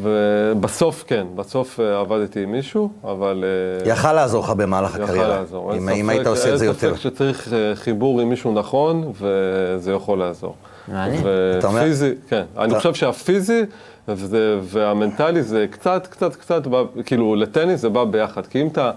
ובסוף 0.01 1.04
כן, 1.08 1.28
בסוף 1.36 1.80
אה, 1.80 1.99
עבדתי 1.99 2.43
עם 2.43 2.51
מישהו, 2.51 2.89
אבל... 3.04 3.43
אה, 3.86 3.89
יכל 3.91 4.13
לעזור 4.13 4.43
לך 4.43 4.49
במהלך 4.49 4.93
יכל 4.95 5.04
הקריירה. 5.04 5.28
לעזור. 5.28 5.73
אין 5.73 5.89
אם, 5.89 6.10
היית 6.10 6.28
עושה 6.28 6.54
את 6.54 6.60
זה 6.60 6.65
יותר. 6.65 6.88
אין 6.88 6.95
ספק 6.95 7.04
שצריך 7.04 7.47
חיבור 7.75 8.21
עם 8.21 8.30
מישהו 8.30 8.54
נכון, 8.54 9.12
וזה 9.21 9.91
יכול 9.91 10.19
לעזור. 10.19 10.56
מעניין. 10.88 11.23
אתה 11.60 11.67
אומר- 11.67 11.82
ופיזי, 11.82 12.12
כן. 12.30 12.43
אני 12.58 12.75
חושב 12.78 12.93
שהפיזי 12.93 13.62
וזה- 14.07 14.59
והמנטלי 14.63 15.43
זה 15.43 15.65
קצת, 15.71 16.07
קצת, 16.07 16.35
קצת, 16.35 16.67
בא- 16.67 16.83
כאילו 17.05 17.35
לטניס 17.35 17.81
זה 17.81 17.89
בא 17.89 18.03
ביחד. 18.03 18.45
כי 18.47 18.61
אם 18.61 18.67
אתה 18.67 18.91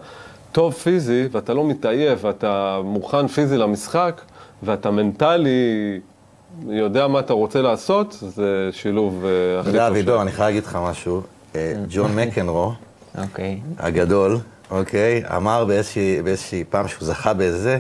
טוב 0.53 0.73
פיזי 0.75 1.29
ואתה 1.33 1.55
לא 1.55 1.65
מתעייף 1.65 2.19
ואתה 2.25 2.81
מוכן 2.85 3.27
פיזי 3.29 3.57
למשחק, 3.57 4.21
ואתה 4.63 4.91
מנטלי 4.91 6.01
יודע 6.69 7.07
מה 7.07 7.21
אתה 7.21 7.33
רוצה 7.33 7.63
לעשות, 7.63 8.17
זה 8.21 8.69
שילוב 8.73 9.25
אה, 9.25 9.31
אתה 9.55 9.61
הכי 9.61 9.69
יודע, 9.71 9.87
טוב. 9.89 9.97
אבידור, 9.97 10.15
שיש. 10.17 10.23
אני 10.23 10.33
חייב 10.33 10.47
להגיד 10.49 10.65
לך 10.65 10.79
משהו. 10.83 11.23
אה, 11.57 11.73
ג'ון 11.91 12.17
מקנרו, 12.17 12.73
אוקיי. 13.19 13.61
הגדול, 13.79 14.39
אוקיי? 14.71 15.23
אמר 15.37 15.65
באיזושהי 15.65 16.65
פעם 16.71 16.89
שהוא 16.89 17.07
זכה 17.07 17.33
באיזה... 17.35 17.79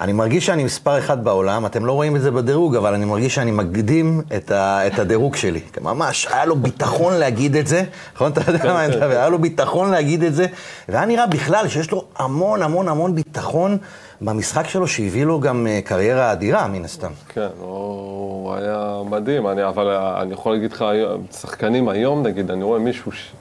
אני 0.00 0.12
מרגיש 0.12 0.46
שאני 0.46 0.64
מספר 0.64 0.98
אחד 0.98 1.24
בעולם, 1.24 1.66
אתם 1.66 1.86
לא 1.86 1.92
רואים 1.92 2.16
את 2.16 2.20
זה 2.20 2.30
בדירוג, 2.30 2.76
אבל 2.76 2.94
אני 2.94 3.04
מרגיש 3.04 3.34
שאני 3.34 3.50
מקדים 3.50 4.22
את, 4.36 4.50
ה, 4.50 4.86
את 4.86 4.98
הדירוג 4.98 5.36
שלי. 5.36 5.60
ממש, 5.80 6.26
היה 6.30 6.44
לו 6.44 6.56
ביטחון 6.56 7.14
להגיד 7.14 7.56
את 7.56 7.66
זה, 7.66 7.84
נכון? 8.14 8.32
אתה 8.32 8.40
יודע 8.46 8.72
מה 8.72 8.84
אני 8.84 8.96
מדבר? 8.96 9.10
היה 9.10 9.28
לו 9.28 9.38
ביטחון 9.38 9.90
להגיד 9.90 10.22
את 10.22 10.34
זה, 10.34 10.46
והיה 10.88 11.06
נראה 11.06 11.26
בכלל 11.26 11.68
שיש 11.68 11.90
לו 11.90 12.04
המון 12.16 12.62
המון 12.62 12.88
המון 12.88 13.14
ביטחון 13.14 13.78
במשחק 14.20 14.68
שלו, 14.68 14.86
שהביא 14.86 15.24
לו 15.24 15.40
גם 15.40 15.66
אה, 15.66 15.80
קריירה 15.84 16.32
אדירה, 16.32 16.68
מן 16.68 16.84
הסתם. 16.84 17.10
כן, 17.28 17.48
הוא 17.60 18.54
היה 18.54 19.00
מדהים, 19.10 19.46
אני, 19.46 19.68
אבל 19.68 19.88
אני 19.90 20.32
יכול 20.32 20.52
להגיד 20.52 20.72
לך, 20.72 20.84
שחקנים 21.32 21.88
היום, 21.88 22.26
נגיד, 22.26 22.50
אני 22.50 22.64
רואה 22.64 22.78
מישהו 22.78 23.12
ש... 23.12 23.32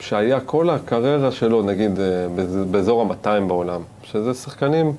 שהיה 0.00 0.40
כל 0.40 0.70
הקריירה 0.70 1.32
שלו, 1.32 1.62
נגיד, 1.62 2.00
אה, 2.00 2.26
באזור 2.70 3.02
ה-200 3.02 3.48
בעולם, 3.48 3.80
שזה 4.02 4.34
שחקנים... 4.34 4.92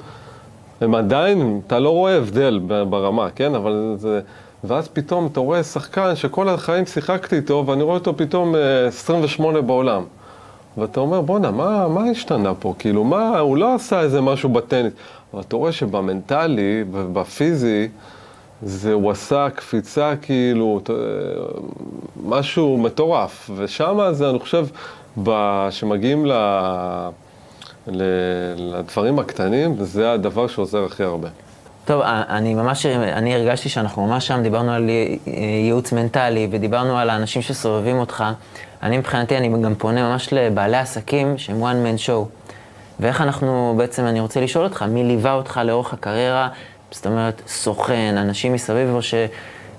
הם 0.82 0.96
עדיין, 0.96 1.62
אתה 1.68 1.80
לא 1.80 1.90
רואה 1.90 2.18
הבדל 2.18 2.60
ברמה, 2.90 3.30
כן? 3.30 3.56
אבל 3.56 3.96
זה... 3.98 4.22
ואז 4.64 4.88
פתאום 4.88 5.28
אתה 5.32 5.40
רואה 5.40 5.64
שחקן 5.64 6.16
שכל 6.16 6.50
החיים 6.50 6.86
שיחקתי 6.86 7.36
איתו, 7.36 7.64
ואני 7.68 7.84
רואה 7.84 7.96
אותו 7.96 8.18
פתאום 8.18 8.56
28 8.88 9.58
אה, 9.58 9.62
בעולם. 9.62 10.04
ואתה 10.78 11.00
אומר, 11.00 11.22
בואנה, 11.22 11.52
מה, 11.52 11.88
מה 11.88 12.04
השתנה 12.04 12.54
פה? 12.54 12.74
כאילו, 12.80 13.04
מה, 13.04 13.40
הוא 13.40 13.58
לא 13.58 13.76
עשה 13.76 14.02
איזה 14.02 14.22
משהו 14.22 14.50
בטניס. 14.50 14.94
אבל 15.34 15.42
אתה 15.42 15.56
רואה 15.56 15.72
שבמנטלי 15.72 16.84
ובפיזי, 16.92 17.88
זה, 18.62 18.94
הוא 18.94 19.12
עשה 19.12 19.48
קפיצה 19.56 20.14
כאילו, 20.22 20.82
משהו 22.26 22.78
מטורף. 22.78 23.50
ושם 23.56 24.00
זה, 24.12 24.30
אני 24.30 24.40
חושב, 24.40 24.68
שמגיעים 25.70 26.26
ל... 26.26 26.32
לדברים 28.58 29.20
הקטנים, 29.20 29.76
וזה 29.78 30.12
הדבר 30.12 30.48
שעוזר 30.48 30.86
הכי 30.86 31.04
הרבה. 31.04 31.28
טוב, 31.86 32.02
אני 32.06 32.54
ממש, 32.54 32.86
אני 32.86 33.36
הרגשתי 33.36 33.70
שאנחנו 33.70 34.08
ממש 34.08 34.28
שם, 34.28 34.44
דיברנו 34.44 34.72
על 34.72 34.90
ייעוץ 35.64 35.92
מנטלי 35.92 36.48
ודיברנו 36.52 36.98
על 36.98 37.10
האנשים 37.10 37.42
שסובבים 37.42 38.00
אותך. 38.00 38.24
אני 38.84 38.98
מבחינתי, 38.98 39.38
אני 39.38 39.62
גם 39.64 39.76
פונה 39.76 40.10
ממש 40.10 40.34
לבעלי 40.34 40.78
עסקים 40.78 41.38
שהם 41.38 41.64
one 41.64 41.66
man 41.86 42.08
show. 42.08 42.48
ואיך 43.00 43.22
אנחנו, 43.22 43.74
בעצם 43.78 44.06
אני 44.06 44.20
רוצה 44.20 44.42
לשאול 44.42 44.64
אותך, 44.64 44.84
מי 44.84 45.04
ליווה 45.04 45.34
אותך 45.34 45.62
לאורך 45.64 45.94
הקריירה? 45.94 46.50
זאת 46.92 47.08
אומרת, 47.08 47.42
סוכן, 47.48 48.16
אנשים 48.18 48.54
מסביב, 48.54 48.90
או 48.94 49.02
שמי 49.02 49.28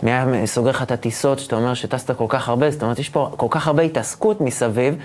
היה 0.03 0.47
סוגר 0.47 0.71
לך 0.71 0.83
את 0.83 0.93
הטיסות, 0.93 1.39
שאתה 1.39 1.57
אומר 1.57 1.75
שטסת 1.75 2.17
כל 2.17 2.25
כך 2.29 2.49
הרבה, 2.49 2.71
זאת 2.71 2.83
אומרת, 2.83 2.99
יש 2.99 3.09
פה 3.09 3.31
כל 3.37 3.47
כך 3.51 3.67
הרבה 3.67 3.83
התעסקות 3.83 4.41
מסביב, 4.41 4.97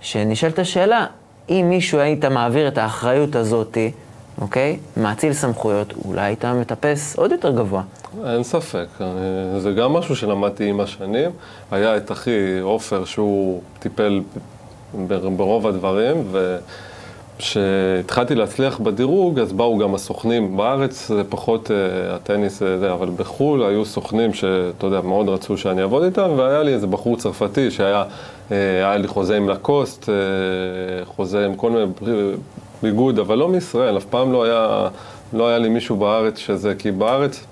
שנשאלת 0.00 0.58
השאלה, 0.58 1.06
אם 1.50 1.66
מישהו 1.68 1.98
היית 1.98 2.24
מעביר 2.24 2.68
את 2.68 2.78
האחריות 2.78 3.36
הזאתי, 3.36 3.90
אוקיי? 4.40 4.78
מאציל 4.96 5.32
סמכויות, 5.32 5.94
אולי 6.04 6.20
היית 6.20 6.44
מטפס 6.44 7.16
עוד 7.16 7.32
יותר 7.32 7.50
גבוה. 7.50 7.82
אין 8.26 8.42
ספק. 8.42 8.86
זה 9.58 9.72
גם 9.72 9.92
משהו 9.92 10.16
שלמדתי 10.16 10.68
עם 10.68 10.80
השנים. 10.80 11.30
היה 11.70 11.96
את 11.96 12.12
אחי 12.12 12.58
עופר, 12.60 13.04
שהוא 13.04 13.60
טיפל 13.78 14.20
ברוב 15.36 15.66
הדברים, 15.66 16.24
וכשהתחלתי 17.38 18.34
להצליח 18.34 18.78
בדירוג, 18.78 19.38
אז 19.38 19.52
באו 19.52 19.78
גם 19.78 19.94
הסוכנים. 19.94 20.56
בארץ 20.56 21.08
זה 21.08 21.22
פחות 21.28 21.66
uh, 21.66 21.70
הטניס, 22.14 22.62
אה, 22.62 22.78
זה, 22.78 22.92
אבל 22.92 23.08
בחו"ל 23.16 23.62
היו 23.62 23.84
סוכנים 23.84 24.34
שאתה 24.34 24.86
יודע, 24.86 25.00
מאוד 25.00 25.28
רצו 25.28 25.56
שאני 25.56 25.82
אעבוד 25.82 26.02
איתם, 26.02 26.30
והיה 26.36 26.62
לי 26.62 26.74
איזה 26.74 26.86
בחור 26.86 27.16
צרפתי 27.16 27.70
שהיה... 27.70 28.04
אה, 28.52 28.56
היה 28.56 28.96
לי 28.96 29.08
חוזה 29.08 29.36
עם 29.36 29.48
לקוסט, 29.48 30.08
אה, 30.08 30.14
חוזה 31.04 31.46
עם 31.46 31.54
כל 31.54 31.70
מיני 31.70 31.84
ביגוד, 32.82 33.18
אבל 33.18 33.38
לא 33.38 33.48
מישראל, 33.48 33.96
אף 33.96 34.04
פעם 34.04 34.32
לא 34.32 34.44
היה, 34.44 34.88
לא 35.32 35.48
היה 35.48 35.58
לי 35.58 35.68
מישהו 35.68 35.96
בארץ 35.96 36.38
שזה, 36.38 36.74
כי 36.78 36.90
בארץ, 36.90 37.44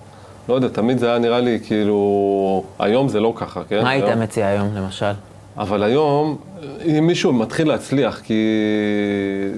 לא 0.49 0.55
יודע, 0.55 0.69
תמיד 0.69 0.99
זה 0.99 1.09
היה 1.09 1.19
נראה 1.19 1.41
לי 1.41 1.59
כאילו, 1.67 2.65
היום 2.79 3.09
זה 3.09 3.21
לא 3.21 3.33
ככה, 3.37 3.61
כן? 3.69 3.83
מה 3.83 3.91
היית 3.91 4.05
מציע 4.05 4.47
היום, 4.47 4.75
למשל? 4.75 5.13
אבל 5.59 5.83
היום, 5.83 6.37
אם 6.85 7.07
מישהו 7.07 7.33
מתחיל 7.33 7.69
להצליח, 7.69 8.21
כי 8.21 8.35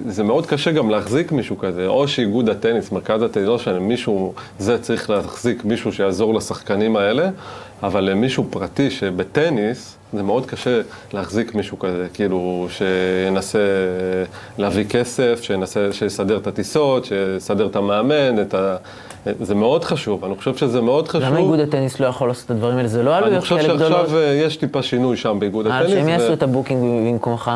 זה 0.06 0.22
מאוד 0.22 0.46
קשה 0.46 0.72
גם 0.72 0.90
להחזיק 0.90 1.32
מישהו 1.32 1.58
כזה, 1.58 1.86
או 1.86 2.08
שאיגוד 2.08 2.48
הטניס, 2.48 2.92
מרכז 2.92 3.22
הטניס, 3.22 3.46
לא 3.46 3.58
שאני, 3.58 3.78
מישהו, 3.78 4.34
זה 4.58 4.78
צריך 4.78 5.10
להחזיק 5.10 5.64
מישהו 5.64 5.92
שיעזור 5.92 6.34
לשחקנים 6.34 6.96
האלה, 6.96 7.30
אבל 7.82 8.14
מישהו 8.14 8.46
פרטי 8.50 8.90
שבטניס, 8.90 9.96
זה 10.12 10.22
מאוד 10.22 10.46
קשה 10.46 10.80
להחזיק 11.12 11.54
מישהו 11.54 11.78
כזה, 11.78 12.06
כאילו, 12.14 12.68
שינסה 12.70 13.58
להביא 14.58 14.84
כסף, 14.84 15.40
שינסה, 15.42 15.92
שיסדר 15.92 16.36
את 16.36 16.46
הטיסות, 16.46 17.04
שיסדר 17.04 17.66
את 17.66 17.76
המאמן, 17.76 18.42
את 18.42 18.54
ה... 18.54 18.76
זה 19.40 19.54
מאוד 19.54 19.84
חשוב, 19.84 20.24
אני 20.24 20.36
חושב 20.36 20.56
שזה 20.56 20.80
מאוד 20.80 21.08
חשוב. 21.08 21.22
למה 21.22 21.38
איגוד 21.38 21.60
הטניס 21.60 22.00
לא 22.00 22.06
יכול 22.06 22.28
לעשות 22.28 22.44
את 22.44 22.50
הדברים 22.50 22.76
האלה? 22.76 22.88
זה 22.88 23.02
לא 23.02 23.16
עלויות 23.16 23.44
כאלה 23.44 23.62
גדולות. 23.62 23.80
אני 23.80 23.88
חושב 23.88 24.06
שעכשיו 24.06 24.18
אה, 24.18 24.34
יש 24.34 24.56
טיפה 24.56 24.82
שינוי 24.82 25.16
שם 25.16 25.36
באיגוד 25.40 25.66
אה, 25.66 25.78
הטניס. 25.78 25.92
שהם 25.92 26.08
יעשו 26.08 26.32
את 26.32 26.42
ה 26.42 26.51
booking 26.51 27.12
במקומך. 27.12 27.50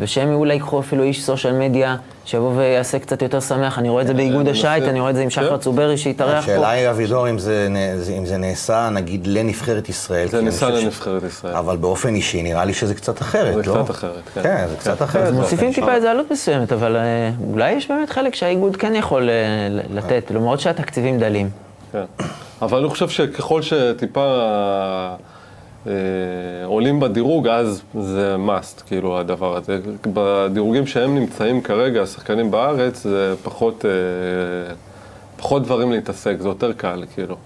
ושהם 0.00 0.34
אולי 0.34 0.54
ייקחו 0.54 0.80
אפילו 0.80 1.02
איש 1.02 1.24
social 1.24 1.52
media, 1.52 1.96
שיבוא 2.24 2.52
ויעשה 2.56 2.98
קצת 2.98 3.22
יותר 3.22 3.40
שמח. 3.40 3.78
אני 3.78 3.88
רואה 3.88 4.02
את 4.02 4.06
זה 4.06 4.14
באיגוד 4.14 4.46
אה, 4.46 4.52
השייט, 4.52 4.84
אני 4.84 5.00
רואה 5.00 5.10
את 5.10 5.16
זה 5.16 5.22
עם 5.22 5.30
שחר 5.30 5.50
כן. 5.50 5.56
צוברי 5.56 5.96
שהתארח 5.96 6.44
פה. 6.46 6.52
השאלה 6.52 6.70
היא, 6.70 6.90
אבידור, 6.90 7.28
אם 7.28 7.38
זה 8.24 8.36
נעשה, 8.38 8.88
נגיד, 8.92 9.26
לנבחרת 9.26 9.88
ישראל. 9.88 10.28
זה 10.28 10.40
נעשה 10.40 10.70
לנבחרת 10.70 11.22
ישראל. 11.22 11.54
אבל 11.54 11.76
באופן 11.76 12.14
אישי, 12.14 12.42
נראה 12.42 12.64
לי 12.64 12.74
שזה 12.74 12.94
קצת 12.94 13.22
אחרת, 13.22 13.66
לא? 13.66 13.72
זה 13.72 13.80
קצת 13.82 13.90
אחרת, 13.90 14.12
כן. 14.34 14.42
כן, 14.42 14.66
זה 14.70 14.76
קצת 14.76 15.02
אחרת. 15.02 15.26
אז 15.26 15.34
מוסיפים 15.34 15.72
טיפה 15.72 15.94
איזה 15.94 16.10
עלות 16.10 16.30
מסוימת, 16.32 16.72
אבל 16.72 16.96
אה, 16.96 17.30
אולי 17.52 17.72
יש 17.72 17.88
באמת 17.88 18.10
חלק 18.10 18.34
שהאיגוד 18.34 18.76
כן 18.76 18.94
יכול 18.94 19.30
אה, 19.30 19.34
לתת, 19.94 20.30
למרות 20.34 20.60
שהתקציבים 20.60 21.18
דלים. 21.18 21.50
כן. 21.92 22.04
אבל 22.62 22.78
אני 22.78 22.88
חושב 22.88 23.08
שככל 23.08 23.62
שטיפה... 23.62 24.44
אה, 25.86 25.92
עולים 26.64 27.00
בדירוג, 27.00 27.48
אז 27.48 27.82
זה 28.00 28.36
must, 28.46 28.82
כאילו, 28.86 29.18
הדבר 29.18 29.56
הזה. 29.56 29.78
בדירוגים 30.12 30.86
שהם 30.86 31.14
נמצאים 31.14 31.60
כרגע, 31.60 32.02
השחקנים 32.02 32.50
בארץ, 32.50 33.02
זה 33.02 33.34
פחות, 33.42 33.84
אה, 33.84 34.74
פחות 35.36 35.62
דברים 35.62 35.92
להתעסק, 35.92 36.36
זה 36.38 36.48
יותר 36.48 36.72
קל, 36.72 37.04
כאילו. 37.14 37.36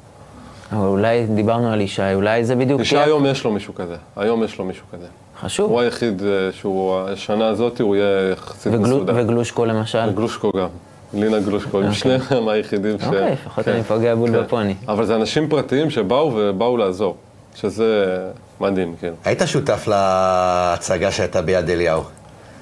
אבל 0.72 0.86
אולי 0.86 1.26
דיברנו 1.26 1.72
על 1.72 1.80
ישי, 1.80 2.14
אולי 2.14 2.44
זה 2.44 2.56
בדיוק... 2.56 2.80
ישי 2.80 2.98
היום 2.98 3.26
יש 3.26 3.44
לו 3.44 3.52
מישהו 3.52 3.74
כזה, 3.74 3.96
היום 4.16 4.44
יש 4.44 4.58
לו 4.58 4.64
מישהו 4.64 4.86
כזה. 4.92 5.06
חשוב. 5.40 5.70
הוא 5.70 5.80
היחיד 5.80 6.22
אה, 6.22 6.52
שהוא, 6.52 6.98
השנה 6.98 7.48
הזאת 7.48 7.80
הוא 7.80 7.96
יהיה 7.96 8.30
יחסית 8.30 8.72
מסודר. 8.72 9.12
וגלושקו 9.16 9.64
למשל? 9.64 10.08
וגלושקו 10.08 10.52
גם. 10.56 10.68
לינה 11.14 11.40
גלושקו, 11.40 11.78
הם 11.78 11.84
אוקיי. 11.84 12.18
שניהם 12.28 12.48
היחידים 12.52 12.98
ש... 12.98 13.04
אוקיי, 13.04 13.32
לפחות 13.32 13.68
אני 13.68 13.82
פוגע 13.82 14.14
בול 14.14 14.30
כן. 14.30 14.42
בפוני. 14.42 14.74
אבל 14.88 15.04
זה 15.06 15.16
אנשים 15.16 15.48
פרטיים 15.48 15.90
שבאו 15.90 16.32
ובאו 16.36 16.76
לעזור. 16.76 17.16
שזה 17.54 18.16
מדהים, 18.60 18.94
כן. 19.00 19.12
היית 19.24 19.42
שותף 19.46 19.84
להצגה 19.86 21.10
שהייתה 21.10 21.42
ביד 21.42 21.70
אליהו. 21.70 22.02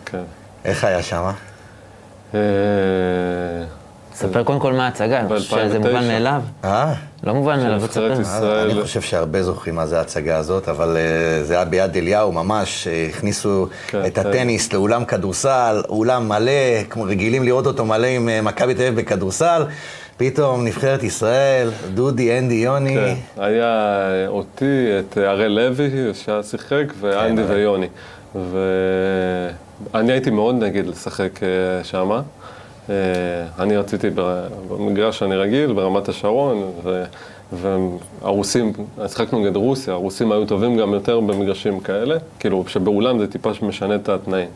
כן. 0.06 0.22
איך 0.64 0.84
היה 0.84 1.02
שם? 1.02 1.30
אה, 2.34 2.40
ספר 4.14 4.44
קודם 4.44 4.60
כל 4.60 4.72
מה 4.72 4.84
ההצגה, 4.84 5.22
שזה 5.38 5.78
מובן 5.78 6.08
מאליו. 6.08 6.42
אה? 6.64 6.92
לא 7.24 7.34
מובן 7.34 7.60
מאליו, 7.62 7.86
תספר. 7.86 8.62
אני 8.64 8.82
חושב 8.82 9.00
שהרבה 9.00 9.42
זוכרים 9.42 9.74
מה 9.74 9.86
זה 9.86 9.98
ההצגה 9.98 10.36
הזאת, 10.36 10.68
אבל 10.68 10.96
אה, 10.96 11.44
זה 11.44 11.54
היה 11.54 11.64
ביד 11.64 11.96
אליהו 11.96 12.32
ממש, 12.32 12.88
הכניסו 13.08 13.66
כן, 13.88 14.06
את 14.06 14.14
כן. 14.14 14.28
הטניס 14.28 14.72
לאולם 14.72 15.04
כדורסל, 15.04 15.82
אולם 15.88 16.28
מלא, 16.28 16.82
כמו 16.90 17.04
רגילים 17.04 17.42
לראות 17.42 17.66
אותו 17.66 17.84
מלא 17.84 18.06
עם 18.06 18.28
אה, 18.28 18.42
מכבי 18.42 18.74
תל 18.74 18.82
אביב 18.82 19.00
בכדורסל. 19.00 19.64
פתאום 20.20 20.64
נבחרת 20.64 21.02
ישראל, 21.02 21.70
דודי, 21.94 22.38
אנדי, 22.38 22.54
יוני. 22.54 22.94
כן, 22.94 23.14
היה 23.36 24.24
אותי, 24.28 24.86
את 24.98 25.16
הראל 25.16 25.52
לוי, 25.52 25.90
שהיה 26.14 26.42
שיחק, 26.42 26.84
ואנדי 27.00 27.42
כן, 27.42 27.52
ויוני. 27.52 27.86
ואני 29.92 30.12
הייתי 30.12 30.30
מאוד 30.30 30.54
נגד 30.54 30.86
לשחק 30.86 31.42
אה, 31.42 31.84
שמה. 31.84 32.22
אה, 32.90 32.94
אני 33.58 33.76
רציתי 33.76 34.10
במגרש 34.68 35.18
שאני 35.18 35.36
רגיל, 35.36 35.72
ברמת 35.72 36.08
השרון, 36.08 36.72
והרוסים, 37.52 38.72
שיחקנו 39.08 39.38
נגד 39.38 39.56
רוסיה, 39.56 39.94
הרוסים 39.94 40.32
היו 40.32 40.46
טובים 40.46 40.76
גם 40.76 40.94
יותר 40.94 41.20
במגרשים 41.20 41.80
כאלה, 41.80 42.16
כאילו 42.38 42.64
שבאולם 42.68 43.18
זה 43.18 43.26
טיפה 43.26 43.50
משנה 43.62 43.94
את 43.94 44.08
התנאים. 44.08 44.48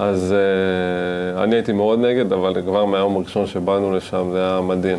אז 0.00 0.34
uh, 0.34 1.42
אני 1.42 1.54
הייתי 1.54 1.72
מאוד 1.72 1.98
נגד, 1.98 2.32
אבל 2.32 2.62
כבר 2.62 2.84
מהיום 2.84 3.16
הראשון 3.16 3.46
שבאנו 3.46 3.96
לשם 3.96 4.28
זה 4.32 4.38
היה 4.38 4.60
מדהים. 4.60 4.98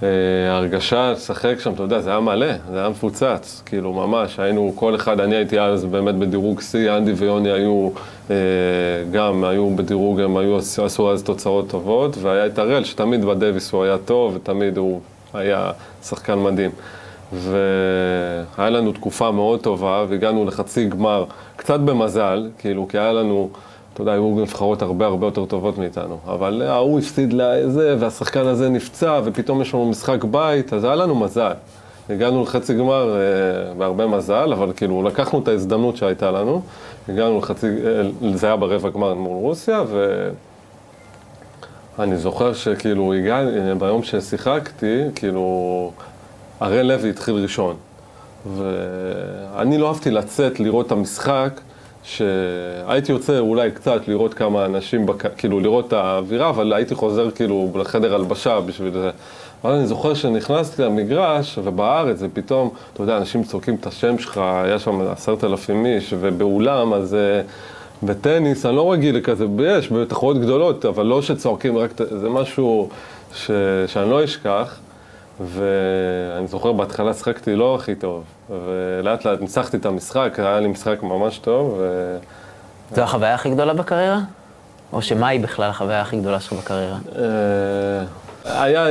Uh, 0.00 0.04
ההרגשה 0.50 1.12
לשחק 1.12 1.54
שם, 1.58 1.72
אתה 1.72 1.82
יודע, 1.82 2.00
זה 2.00 2.10
היה 2.10 2.20
מלא, 2.20 2.52
זה 2.70 2.78
היה 2.78 2.88
מפוצץ, 2.88 3.62
כאילו 3.66 3.92
ממש, 3.92 4.38
היינו, 4.38 4.72
כל 4.74 4.94
אחד, 4.94 5.20
אני 5.20 5.36
הייתי 5.36 5.60
אז 5.60 5.84
באמת 5.84 6.14
בדירוג 6.14 6.60
שיא, 6.60 6.96
אנדי 6.96 7.12
ויוני 7.12 7.50
היו 7.52 7.90
uh, 8.28 8.30
גם, 9.12 9.44
היו 9.44 9.76
בדירוג, 9.76 10.20
הם 10.20 10.36
היו, 10.36 10.56
עשו 10.84 11.12
אז 11.12 11.22
תוצאות 11.22 11.68
טובות, 11.68 12.16
והיה 12.22 12.46
את 12.46 12.58
הראל, 12.58 12.84
שתמיד 12.84 13.24
בדוויס 13.24 13.72
הוא 13.72 13.84
היה 13.84 13.98
טוב, 13.98 14.34
ותמיד 14.36 14.78
הוא 14.78 15.00
היה 15.34 15.70
שחקן 16.02 16.38
מדהים. 16.38 16.70
והיה 17.32 18.70
לנו 18.70 18.92
תקופה 18.92 19.30
מאוד 19.30 19.60
טובה, 19.60 20.04
והגענו 20.08 20.44
לחצי 20.44 20.88
גמר, 20.88 21.24
קצת 21.56 21.80
במזל, 21.80 22.48
כאילו, 22.58 22.88
כי 22.88 22.98
היה 22.98 23.12
לנו... 23.12 23.50
אתה 23.98 24.02
יודע, 24.02 24.12
היו 24.12 24.40
נבחרות 24.40 24.82
הרבה 24.82 25.06
הרבה 25.06 25.26
יותר 25.26 25.44
טובות 25.44 25.78
מאיתנו. 25.78 26.18
אבל 26.26 26.62
ההוא 26.62 26.98
הפסיד 26.98 27.32
לזה, 27.32 27.96
והשחקן 27.98 28.46
הזה 28.46 28.68
נפצע, 28.68 29.20
ופתאום 29.24 29.62
יש 29.62 29.74
לנו 29.74 29.86
משחק 29.86 30.24
בית, 30.24 30.72
אז 30.72 30.84
היה 30.84 30.94
לנו 30.94 31.14
מזל. 31.14 31.52
הגענו 32.10 32.42
לחצי 32.42 32.74
גמר 32.74 33.16
אה, 33.16 33.74
בהרבה 33.74 34.06
מזל, 34.06 34.52
אבל 34.52 34.72
כאילו 34.76 35.02
לקחנו 35.02 35.38
את 35.38 35.48
ההזדמנות 35.48 35.96
שהייתה 35.96 36.30
לנו. 36.30 36.62
הגענו 37.08 37.38
לחצי, 37.38 37.66
אה, 37.66 38.02
זה 38.34 38.46
היה 38.46 38.56
ברבע 38.56 38.88
גמר 38.90 39.14
מול 39.14 39.36
רוסיה, 39.36 39.82
ואני 41.98 42.16
זוכר 42.16 42.52
שכאילו 42.52 43.14
הגעתי, 43.14 43.50
ביום 43.78 44.02
ששיחקתי, 44.02 45.02
כאילו, 45.14 45.90
הראל 46.60 46.86
לוי 46.86 47.10
התחיל 47.10 47.34
ראשון. 47.34 47.76
ואני 48.56 49.78
לא 49.78 49.88
אהבתי 49.88 50.10
לצאת 50.10 50.60
לראות 50.60 50.86
את 50.86 50.92
המשחק, 50.92 51.60
שהייתי 52.08 53.12
יוצא 53.12 53.38
אולי 53.38 53.70
קצת 53.70 54.08
לראות 54.08 54.34
כמה 54.34 54.64
אנשים, 54.64 55.06
בק... 55.06 55.36
כאילו 55.36 55.60
לראות 55.60 55.88
את 55.88 55.92
האווירה, 55.92 56.48
אבל 56.48 56.72
הייתי 56.72 56.94
חוזר 56.94 57.30
כאילו 57.30 57.70
לחדר 57.74 58.14
הלבשה 58.14 58.60
בשביל 58.60 58.92
זה. 58.92 59.10
אבל 59.64 59.72
אני 59.72 59.86
זוכר 59.86 60.14
שנכנסתי 60.14 60.82
למגרש, 60.82 61.58
ובארץ, 61.64 62.16
ופתאום, 62.20 62.70
אתה 62.92 63.02
יודע, 63.02 63.16
אנשים 63.16 63.44
צועקים 63.44 63.74
את 63.74 63.86
השם 63.86 64.18
שלך, 64.18 64.38
היה 64.38 64.78
שם 64.78 65.00
עשרת 65.00 65.44
אלפים 65.44 65.86
איש, 65.86 66.14
ובאולם, 66.20 66.92
אז 66.92 67.14
אה, 67.14 67.40
בטניס, 68.02 68.66
אני 68.66 68.76
לא 68.76 68.92
רגיל 68.92 69.16
לכזה, 69.16 69.46
יש 69.78 69.92
בתחרויות 69.92 70.42
גדולות, 70.42 70.84
אבל 70.84 71.06
לא 71.06 71.22
שצועקים 71.22 71.78
רק, 71.78 71.90
זה 72.20 72.28
משהו 72.28 72.88
ש... 73.34 73.50
שאני 73.86 74.10
לא 74.10 74.24
אשכח. 74.24 74.78
ואני 75.40 76.46
זוכר 76.46 76.72
בהתחלה 76.72 77.14
שחקתי 77.14 77.56
לא 77.56 77.74
הכי 77.74 77.94
טוב, 77.94 78.24
ולאט 78.50 79.24
לאט 79.24 79.40
ניצחתי 79.40 79.76
את 79.76 79.86
המשחק, 79.86 80.34
היה 80.38 80.60
לי 80.60 80.68
משחק 80.68 81.02
ממש 81.02 81.38
טוב. 81.38 81.74
ו... 81.78 82.16
זו 82.94 83.02
החוויה 83.02 83.34
הכי 83.34 83.50
גדולה 83.50 83.74
בקריירה? 83.74 84.18
או 84.92 85.02
שמהי 85.02 85.38
בכלל 85.38 85.70
החוויה 85.70 86.00
הכי 86.00 86.16
גדולה 86.16 86.40
שלך 86.40 86.52
בקריירה? 86.52 86.96
אה, 87.18 88.04
היה 88.44 88.86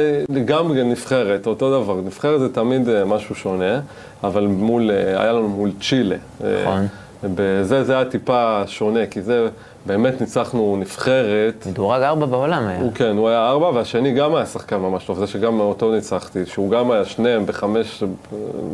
גם 0.46 0.74
נבחרת, 0.74 1.48
אותו 1.48 1.84
דבר, 1.84 2.02
נבחרת 2.02 2.40
זה 2.40 2.54
תמיד 2.54 2.90
אה, 2.90 3.06
משהו 3.06 3.36
שונה, 3.36 3.80
אבל 4.24 4.48
מול, 4.48 4.92
אה, 4.92 5.22
היה 5.22 5.32
לנו 5.32 5.50
מול 5.50 5.72
צ'ילה. 5.82 6.16
נכון. 6.40 6.88
בזה 7.24 7.84
זה 7.84 7.96
היה 7.96 8.06
טיפה 8.06 8.62
שונה, 8.68 9.06
כי 9.06 9.22
זה 9.22 9.48
באמת 9.88 10.22
ניצחנו 10.22 10.78
נבחרת. 10.80 11.68
מדורג 11.70 12.02
ארבע 12.02 12.26
בעולם 12.26 12.68
היה. 12.68 12.80
הוא 12.82 12.92
כן, 12.96 13.18
הוא 13.18 13.30
היה 13.30 13.50
ארבע, 13.50 13.66
והשני 13.66 14.14
גם 14.14 14.36
היה 14.36 14.46
שחקן 14.46 14.76
ממש 14.76 15.06
טוב, 15.06 15.20
זה 15.20 15.28
שגם 15.28 15.60
אותו 15.60 15.92
ניצחתי, 15.92 16.46
שהוא 16.46 16.72
גם 16.72 16.92
היה 16.92 17.06
שניהם 17.06 17.46
בחמש, 17.46 18.04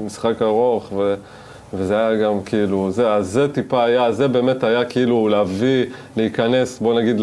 משחק 0.05 0.41
ארוך, 0.41 0.91
ו... 0.97 1.15
וזה 1.73 1.97
היה 1.97 2.15
גם 2.15 2.41
כאילו, 2.41 2.91
זה, 2.91 3.13
אז 3.13 3.27
זה 3.27 3.53
טיפה 3.53 3.83
היה, 3.83 4.11
זה 4.11 4.27
באמת 4.27 4.63
היה 4.63 4.85
כאילו 4.85 5.27
להביא, 5.27 5.85
להיכנס, 6.17 6.79
בוא 6.79 6.93
נגיד, 6.93 7.21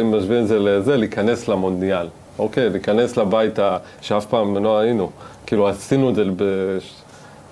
אם 0.00 0.14
משווים 0.14 0.42
את 0.42 0.48
זה 0.48 0.58
לזה, 0.58 0.96
להיכנס 0.96 1.48
למונדיאל, 1.48 2.06
אוקיי? 2.38 2.70
להיכנס 2.70 3.16
לבית 3.16 3.58
שאף 4.00 4.26
פעם 4.26 4.64
לא 4.64 4.78
היינו. 4.78 5.10
כאילו, 5.46 5.68
עשינו 5.68 6.10
את 6.10 6.14
זה 6.14 6.24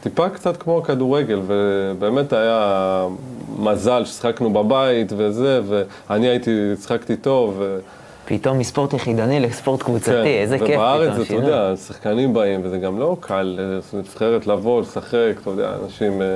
טיפה 0.08 0.28
קצת 0.28 0.56
כמו 0.56 0.82
כדורגל, 0.82 1.40
ובאמת 1.46 2.32
היה 2.32 3.06
מזל 3.58 4.04
ששחקנו 4.04 4.52
בבית 4.52 5.12
וזה, 5.16 5.60
ואני 5.66 6.28
הייתי, 6.28 6.50
שחקתי 6.82 7.16
טוב. 7.16 7.54
ו... 7.58 7.78
פתאום 8.24 8.58
מספורט 8.58 8.94
יחידני 8.94 9.40
לספורט 9.40 9.82
קבוצתי, 9.82 10.10
כן, 10.10 10.24
איזה 10.26 10.58
כיף 10.58 10.68
פתאום. 10.68 10.78
ובארץ, 10.78 11.20
אתה 11.20 11.34
יודע, 11.34 11.76
שחקנים 11.76 12.34
באים, 12.34 12.60
וזה 12.64 12.78
גם 12.78 12.98
לא 12.98 13.16
קל, 13.20 13.58
נבחרת 13.92 14.46
לבוא, 14.46 14.80
לשחק, 14.80 15.32
אתה 15.42 15.50
יודע, 15.50 15.70
אנשים... 15.84 16.22
אה, 16.22 16.26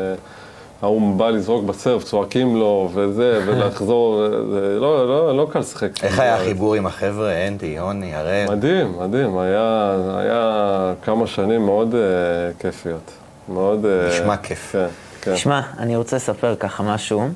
ההוא 0.82 1.16
בא 1.16 1.30
לזרוק 1.30 1.64
בסרף, 1.64 2.04
צועקים 2.04 2.56
לו, 2.56 2.90
וזה, 2.94 3.40
ולחזור, 3.46 4.28
זה 4.28 4.76
לא, 4.80 5.08
לא, 5.08 5.36
לא 5.36 5.46
קל 5.50 5.58
לשחק. 5.58 6.04
איך 6.04 6.20
היה 6.20 6.36
החיבור 6.36 6.74
עם 6.74 6.86
החבר'ה, 6.86 7.48
אנדי, 7.48 7.66
יוני, 7.66 8.14
הראל? 8.14 8.46
מדהים, 8.50 8.98
מדהים, 9.00 9.38
היה, 9.38 9.96
היה 10.16 10.94
כמה 11.02 11.26
שנים 11.26 11.64
מאוד 11.66 11.94
uh, 11.94 12.62
כיפיות. 12.62 13.10
מאוד... 13.49 13.86
אה, 13.86 14.09
נשמע 14.09 14.36
כיף. 14.36 14.72
כן, 14.72 14.86
כן. 15.20 15.34
תשמע, 15.34 15.61
אני 15.78 15.97
רוצה 15.97 16.16
לספר 16.16 16.55
ככה 16.57 16.82
משהו. 16.82 17.28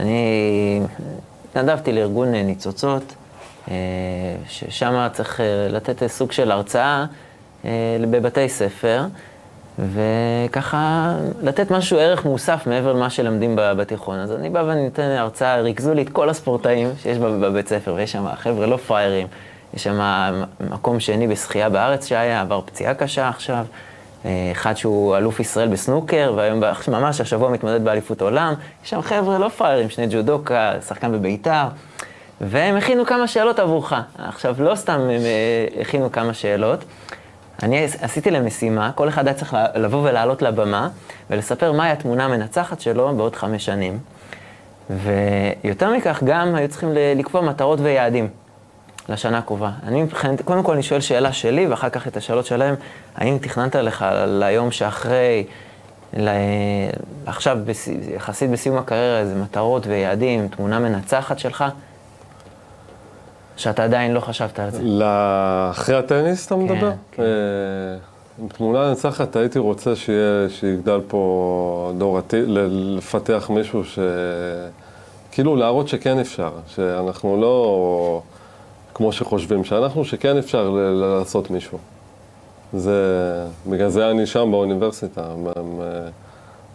אני 0.00 0.80
התנדבתי 1.50 1.92
לארגון 1.92 2.34
אה, 2.34 2.42
ניצוצות, 2.42 3.14
אה, 3.70 3.74
ששם 4.48 5.08
צריך 5.12 5.40
לתת 5.68 6.06
סוג 6.06 6.32
של 6.32 6.50
הרצאה 6.50 7.04
בבתי 8.10 8.48
ספר, 8.48 9.04
וככה 9.78 11.12
לתת 11.42 11.70
משהו, 11.70 11.98
ערך 11.98 12.24
מוסף 12.24 12.66
מעבר 12.66 12.92
למה 12.92 13.10
שלמדים 13.10 13.54
בתיכון. 13.56 14.18
אז 14.18 14.32
אני 14.32 14.50
בא 14.50 14.58
ואני 14.66 14.84
נותן 14.84 15.02
הרצאה, 15.02 15.60
ריכזו 15.60 15.94
לי 15.94 16.02
את 16.02 16.08
כל 16.08 16.30
הספורטאים 16.30 16.92
שיש 17.02 17.18
בבית 17.18 17.68
ספר, 17.68 17.94
ויש 17.94 18.12
שם 18.12 18.26
חבר'ה 18.36 18.66
לא 18.66 18.76
פראיירים, 18.76 19.26
יש 19.74 19.84
שם 19.84 20.00
מקום 20.60 21.00
שני 21.00 21.28
בשחייה 21.28 21.68
בארץ 21.68 22.06
שהיה, 22.06 22.40
עבר 22.40 22.60
פציעה 22.60 22.94
קשה 22.94 23.28
עכשיו. 23.28 23.66
אחד 24.52 24.76
שהוא 24.76 25.16
אלוף 25.16 25.40
ישראל 25.40 25.68
בסנוקר, 25.68 26.32
והיום 26.36 26.60
ממש 26.88 27.20
השבוע 27.20 27.50
מתמודד 27.50 27.84
באליפות 27.84 28.22
עולם. 28.22 28.54
יש 28.84 28.90
שם 28.90 29.02
חבר'ה 29.02 29.38
לא 29.38 29.48
פראיירים, 29.48 29.90
שני 29.90 30.06
ג'ודוקה, 30.10 30.72
שחקן 30.88 31.12
בביתר, 31.12 31.64
והם 32.40 32.76
הכינו 32.76 33.06
כמה 33.06 33.28
שאלות 33.28 33.58
עבורך. 33.58 33.94
עכשיו, 34.18 34.56
לא 34.58 34.74
סתם 34.74 35.00
הם 35.00 35.08
אה, 35.10 35.80
הכינו 35.80 36.12
כמה 36.12 36.34
שאלות, 36.34 36.84
אני 37.62 37.84
עשיתי 38.00 38.30
להם 38.30 38.46
משימה, 38.46 38.90
כל 38.94 39.08
אחד 39.08 39.26
היה 39.26 39.34
צריך 39.34 39.56
לבוא 39.74 40.08
ולעלות 40.08 40.42
לבמה 40.42 40.88
ולספר 41.30 41.72
מהי 41.72 41.90
התמונה 41.90 42.24
המנצחת 42.24 42.80
שלו 42.80 43.16
בעוד 43.16 43.36
חמש 43.36 43.64
שנים. 43.64 43.98
ויותר 44.90 45.92
מכך, 45.92 46.22
גם 46.24 46.54
היו 46.54 46.68
צריכים 46.68 46.88
לקבוע 47.16 47.40
מטרות 47.40 47.78
ויעדים. 47.82 48.28
לשנה 49.10 49.38
הקרובה. 49.38 49.70
אני 49.86 50.02
מבחינת, 50.02 50.42
קודם 50.42 50.62
כל 50.62 50.72
אני 50.72 50.82
שואל 50.82 51.00
שאלה 51.00 51.32
שלי, 51.32 51.66
ואחר 51.66 51.88
כך 51.88 52.06
את 52.08 52.16
השאלות 52.16 52.46
שלהם, 52.46 52.74
האם 53.16 53.38
תכננת 53.38 53.76
לך 53.76 54.04
ליום 54.26 54.70
שאחרי, 54.70 55.44
לה... 56.12 56.32
עכשיו 57.26 57.58
בס... 57.64 57.88
יחסית 58.14 58.50
בסיום 58.50 58.78
הקריירה, 58.78 59.18
איזה 59.18 59.34
מטרות 59.34 59.86
ויעדים, 59.86 60.48
תמונה 60.48 60.78
מנצחת 60.78 61.38
שלך, 61.38 61.64
שאתה 63.56 63.84
עדיין 63.84 64.14
לא 64.14 64.20
חשבת 64.20 64.58
על 64.58 64.70
זה? 64.70 64.82
לאחרי 64.82 65.96
הטניס 65.96 66.46
אתה 66.46 66.56
מדבר? 66.56 66.90
כן, 67.12 67.22
כן. 67.22 68.48
תמונה 68.48 68.88
מנצחת, 68.88 69.36
הייתי 69.36 69.58
רוצה 69.58 69.96
שיהיה, 69.96 70.48
שיגדל 70.48 71.00
פה 71.08 71.92
דור 71.98 72.18
עתיד, 72.18 72.44
לפתח 72.48 73.50
מישהו 73.54 73.84
ש... 73.84 73.98
כאילו 75.32 75.56
להראות 75.56 75.88
שכן 75.88 76.18
אפשר, 76.18 76.50
שאנחנו 76.66 77.40
לא... 77.40 78.22
כמו 79.00 79.12
שחושבים 79.12 79.64
שאנחנו, 79.64 80.04
שכן 80.04 80.36
אפשר 80.36 80.70
לעשות 80.92 81.50
מישהו. 81.50 81.78
זה, 82.72 82.92
בגלל 83.66 83.88
זה 83.88 84.10
אני 84.10 84.26
שם 84.26 84.50
באוניברסיטה, 84.50 85.22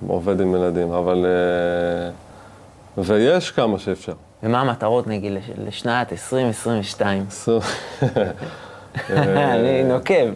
עובד 0.08 0.42
עם 0.42 0.56
ילדים, 0.56 0.92
אבל... 0.92 1.26
אה, 1.26 3.04
ויש 3.04 3.52
כמה 3.52 3.80
שאפשר. 3.80 4.14
ומה 4.44 4.62
המטרות, 4.62 5.08
נגיד, 5.08 5.34
לשנת 5.66 6.12
2022? 6.12 7.26
אני 9.10 9.84
נוקב. 9.84 10.34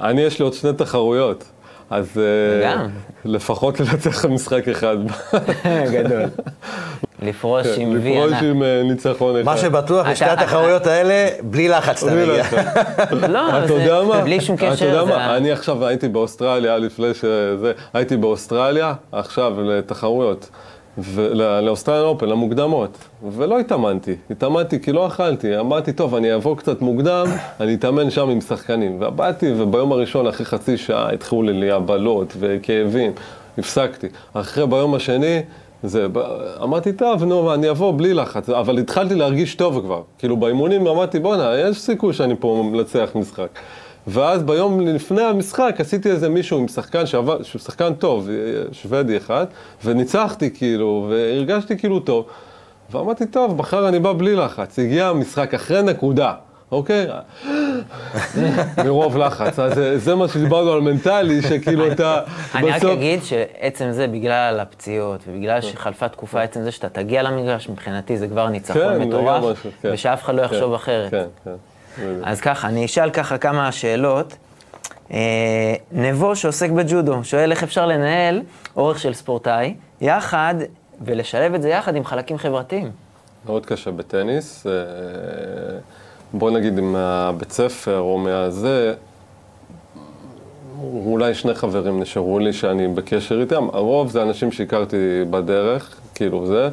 אני, 0.00 0.20
יש 0.20 0.38
לי 0.38 0.44
עוד 0.44 0.54
שני 0.54 0.72
תחרויות, 0.72 1.44
אז... 1.90 2.18
אה, 2.18 2.74
גם. 2.74 2.88
לפחות 3.24 3.80
לנצח 3.80 4.24
משחק 4.24 4.68
אחד. 4.68 4.96
גדול. 5.94 6.22
לפרוש 7.22 7.66
כן, 7.66 7.80
עם 7.80 7.98
וי 8.02 8.16
ענק. 8.16 8.26
לפרוש 8.32 8.42
עם 8.42 8.62
אה, 8.62 8.82
ניצחון 8.84 9.36
אחד. 9.36 9.44
מה 9.44 9.56
שבטוח, 9.56 10.06
בשתי 10.06 10.24
התחרויות 10.24 10.86
האלה, 10.86 11.28
בלי 11.42 11.68
לחץ 11.68 12.02
אתה 12.04 12.14
מגיע. 12.14 12.44
לא, 13.28 13.66
זה 13.66 14.22
בלי 14.22 14.40
שום 14.40 14.56
קשר. 14.56 14.74
אתה 14.74 14.84
יודע 14.84 15.04
מה, 15.04 15.36
אני 15.36 15.52
עכשיו 15.52 15.86
הייתי 15.86 16.08
באוסטרליה, 16.08 16.78
לפני 16.78 17.14
שזה, 17.14 17.72
הייתי 17.94 18.16
באוסטרליה, 18.16 18.94
עכשיו 19.12 19.62
לתחרויות. 19.62 20.50
לאוסטרליה 21.62 22.02
אופן, 22.02 22.28
למוקדמות, 22.28 22.98
ולא 23.32 23.58
התאמנתי, 23.58 24.14
התאמנתי 24.30 24.80
כי 24.80 24.92
לא 24.92 25.06
אכלתי, 25.06 25.58
אמרתי, 25.58 25.92
טוב, 25.92 26.14
אני 26.14 26.34
אבוא 26.34 26.56
קצת 26.56 26.82
מוקדם, 26.82 27.26
אני 27.60 27.74
אתאמן 27.74 28.10
שם 28.10 28.28
עם 28.28 28.40
שחקנים, 28.40 28.98
ובאתי, 29.00 29.52
וביום 29.56 29.92
הראשון, 29.92 30.26
אחרי 30.26 30.46
חצי 30.46 30.76
שעה, 30.76 31.12
התחילו 31.12 31.42
לי 31.42 31.70
הבלות 31.70 32.32
וכאבים, 32.38 33.12
הפסקתי. 33.58 34.06
אחרי 34.34 34.66
ביום 34.66 34.94
השני, 34.94 35.40
זה, 35.82 36.06
אמרתי, 36.62 36.92
טוב, 36.92 37.24
נו, 37.24 37.54
אני 37.54 37.70
אבוא 37.70 37.92
בלי 37.98 38.14
לחץ, 38.14 38.48
אבל 38.50 38.78
התחלתי 38.78 39.14
להרגיש 39.14 39.54
טוב 39.54 39.80
כבר. 39.80 40.02
כאילו, 40.18 40.36
באימונים 40.36 40.86
אמרתי, 40.86 41.18
בואנה, 41.18 41.58
יש 41.58 41.80
סיכוי 41.80 42.12
שאני 42.12 42.34
פה 42.40 42.70
מנצח 42.72 43.10
משחק. 43.14 43.48
ואז 44.06 44.42
ביום 44.42 44.80
לפני 44.80 45.22
המשחק 45.22 45.74
עשיתי 45.78 46.10
איזה 46.10 46.28
מישהו 46.28 46.58
עם 46.58 46.68
שחקן 46.68 47.06
שעבד, 47.06 47.42
שהוא 47.42 47.60
שחקן 47.60 47.94
טוב, 47.94 48.28
שוודי 48.72 49.16
אחד, 49.16 49.46
וניצחתי 49.84 50.50
כאילו, 50.50 51.06
והרגשתי 51.10 51.78
כאילו 51.78 52.00
טוב. 52.00 52.26
ואמרתי, 52.90 53.26
טוב, 53.26 53.56
מחר 53.58 53.88
אני 53.88 53.98
בא 53.98 54.12
בלי 54.12 54.36
לחץ. 54.36 54.78
הגיע 54.78 55.06
המשחק 55.06 55.54
אחרי 55.54 55.82
נקודה, 55.82 56.32
אוקיי? 56.72 57.06
מרוב 58.84 59.16
לחץ. 59.18 59.58
אז 59.58 59.74
זה- 59.74 59.98
זה 59.98 60.14
מה 60.14 60.28
שדיברנו 60.28 60.72
על 60.72 60.80
מנטלי, 60.80 61.42
שכאילו 61.42 61.92
אתה 61.92 62.20
אני 62.54 62.70
רק 62.70 62.76
בסוף... 62.76 62.90
אגיד 62.92 63.22
שעצם 63.24 63.90
זה, 63.90 64.06
בגלל 64.06 64.60
הפציעות, 64.60 65.20
ובגלל 65.28 65.60
שחלפה 65.60 66.08
תקופה, 66.08 66.42
עצם 66.42 66.62
זה 66.62 66.70
שאתה 66.70 66.88
תגיע 66.88 67.22
למגרש, 67.22 67.68
מבחינתי 67.68 68.16
זה 68.18 68.28
כבר 68.28 68.46
כן, 68.46 68.52
ניצחון 68.52 68.82
גם 68.94 69.00
מטורף, 69.00 69.66
כן. 69.82 69.90
ושאף 69.92 70.22
אחד 70.22 70.34
לא 70.34 70.42
יחשוב 70.42 70.68
כן, 70.70 70.74
אחרת. 70.74 71.10
כן, 71.10 71.24
כן. 71.44 71.50
אז 72.22 72.40
ככה, 72.40 72.68
אני 72.68 72.84
אשאל 72.84 73.10
ככה 73.10 73.38
כמה 73.38 73.72
שאלות. 73.72 74.36
אה, 75.12 75.74
נבו 75.92 76.36
שעוסק 76.36 76.70
בג'ודו, 76.70 77.24
שואל 77.24 77.50
איך 77.50 77.62
אפשר 77.62 77.86
לנהל 77.86 78.42
אורך 78.76 78.98
של 78.98 79.14
ספורטאי, 79.14 79.74
יחד, 80.00 80.54
ולשלב 81.04 81.54
את 81.54 81.62
זה 81.62 81.68
יחד 81.68 81.96
עם 81.96 82.04
חלקים 82.04 82.38
חברתיים. 82.38 82.90
מאוד 83.46 83.66
קשה 83.66 83.90
בטניס. 83.90 84.66
אה, 84.66 84.72
בוא 86.32 86.50
נגיד 86.50 86.80
מהבית 86.80 87.52
ספר 87.52 87.98
או 87.98 88.18
מהזה, 88.18 88.94
אולי 90.82 91.34
שני 91.34 91.54
חברים 91.54 92.00
נשארו 92.00 92.38
לי 92.38 92.52
שאני 92.52 92.88
בקשר 92.88 93.40
איתם. 93.40 93.68
הרוב 93.72 94.10
זה 94.10 94.22
אנשים 94.22 94.52
שהכרתי 94.52 94.96
בדרך, 95.30 96.00
כאילו 96.14 96.46
זה. 96.46 96.68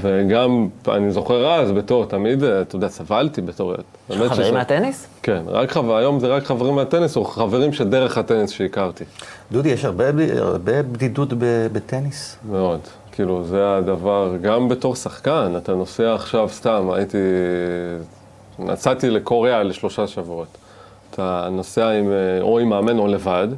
וגם, 0.00 0.68
אני 0.88 1.10
זוכר 1.10 1.46
אז, 1.54 1.72
בתור, 1.72 2.04
תמיד, 2.06 2.42
אתה 2.44 2.76
יודע, 2.76 2.88
סבלתי 2.88 3.40
בתור 3.40 3.74
חברים 4.08 4.30
שזה- 4.34 4.52
מהטניס? 4.52 5.06
כן, 5.22 5.42
רק 5.46 5.70
חבר, 5.70 5.96
היום 5.96 6.20
זה 6.20 6.26
רק 6.28 6.44
חברים 6.44 6.74
מהטניס, 6.74 7.16
או 7.16 7.24
חברים 7.24 7.72
שדרך 7.72 8.18
הטניס 8.18 8.50
שהכרתי. 8.50 9.04
דודי, 9.52 9.68
יש 9.68 9.84
הרבה, 9.84 10.04
הרבה 10.38 10.82
בדידות 10.82 11.32
ב- 11.32 11.66
בטניס. 11.72 12.36
מאוד. 12.50 12.80
כאילו, 13.12 13.44
זה 13.44 13.76
הדבר, 13.76 14.32
גם 14.42 14.68
בתור 14.68 14.96
שחקן, 14.96 15.52
אתה 15.56 15.74
נוסע 15.74 16.14
עכשיו, 16.14 16.48
סתם, 16.48 16.90
הייתי... 16.92 17.18
נסעתי 18.58 19.10
לקוריאה 19.10 19.62
לשלושה 19.62 20.06
שבועות. 20.06 20.46
אתה 21.10 21.48
נוסע 21.52 21.88
עם, 21.90 22.12
אה, 22.12 22.40
או 22.42 22.58
עם 22.58 22.68
מאמן 22.68 22.98
או 22.98 23.06
לבד, 23.06 23.48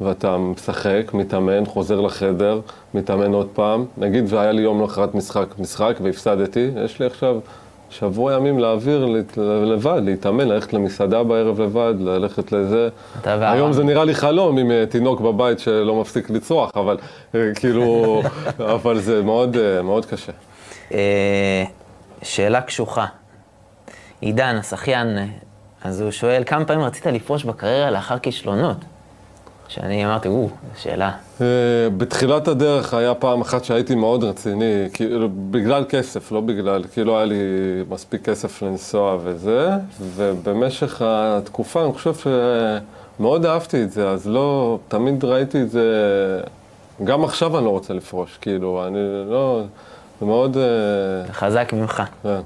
ואתה 0.00 0.36
משחק, 0.36 1.10
מתאמן, 1.14 1.66
חוזר 1.66 2.00
לחדר, 2.00 2.60
מתאמן 2.94 3.32
עוד 3.32 3.48
פעם. 3.52 3.84
נגיד 3.98 4.24
והיה 4.28 4.52
לי 4.52 4.62
יום 4.62 4.80
למחרת 4.80 5.14
משחק, 5.14 5.46
משחק 5.58 5.96
והפסדתי, 6.02 6.70
יש 6.84 7.00
לי 7.00 7.06
עכשיו 7.06 7.40
שבוע 7.90 8.34
ימים 8.34 8.58
להעביר 8.58 9.06
לבד, 9.64 10.00
להתאמן, 10.04 10.48
ללכת 10.48 10.72
למסעדה 10.72 11.22
בערב 11.22 11.60
לבד, 11.60 11.94
ללכת 12.00 12.52
לזה. 12.52 12.88
היום 13.24 13.72
זה 13.72 13.84
נראה 13.84 14.04
לי 14.04 14.14
חלום 14.14 14.58
עם 14.58 14.70
אה, 14.70 14.84
תינוק 14.88 15.20
בבית 15.20 15.58
שלא 15.58 16.00
מפסיק 16.00 16.30
לצרוח, 16.30 16.70
אבל 16.74 16.96
אה, 17.34 17.40
כאילו, 17.54 18.22
אבל 18.74 18.98
זה 18.98 19.22
מאוד, 19.22 19.56
אה, 19.56 19.82
מאוד 19.82 20.06
קשה. 20.06 20.32
שאלה 22.22 22.60
קשוחה. 22.60 23.06
עידן, 24.20 24.56
השחיין, 24.56 25.18
אז 25.84 26.00
הוא 26.00 26.10
שואל, 26.10 26.42
כמה 26.46 26.64
פעמים 26.64 26.84
רצית 26.84 27.06
לפרוש 27.06 27.44
בקריירה 27.44 27.90
לאחר 27.90 28.18
כישלונות? 28.18 28.76
שאני 29.68 30.06
אמרתי, 30.06 30.28
או, 30.28 30.48
שאלה. 30.76 31.10
אה, 31.40 31.46
בתחילת 31.96 32.48
הדרך 32.48 32.94
היה 32.94 33.14
פעם 33.14 33.40
אחת 33.40 33.64
שהייתי 33.64 33.94
מאוד 33.94 34.24
רציני, 34.24 34.88
כאילו, 34.92 35.28
בגלל 35.50 35.84
כסף, 35.88 36.32
לא 36.32 36.40
בגלל, 36.40 36.84
כאילו 36.92 37.16
היה 37.16 37.24
לי 37.24 37.36
מספיק 37.88 38.24
כסף 38.24 38.62
לנסוע 38.62 39.16
וזה, 39.22 39.70
ובמשך 40.00 41.02
התקופה 41.04 41.84
אני 41.84 41.92
חושב 41.92 42.14
שמאוד 42.14 43.46
אהבתי 43.46 43.82
את 43.82 43.92
זה, 43.92 44.08
אז 44.08 44.26
לא, 44.26 44.78
תמיד 44.88 45.24
ראיתי 45.24 45.62
את 45.62 45.70
זה, 45.70 45.84
גם 47.04 47.24
עכשיו 47.24 47.58
אני 47.58 47.64
לא 47.64 47.70
רוצה 47.70 47.94
לפרוש, 47.94 48.38
כאילו, 48.40 48.86
אני 48.86 48.98
לא, 49.30 49.62
זה 50.20 50.26
מאוד, 50.26 50.56
אה, 50.56 51.32
חזק 51.32 51.72
ממך. 51.72 52.02
כן. 52.22 52.40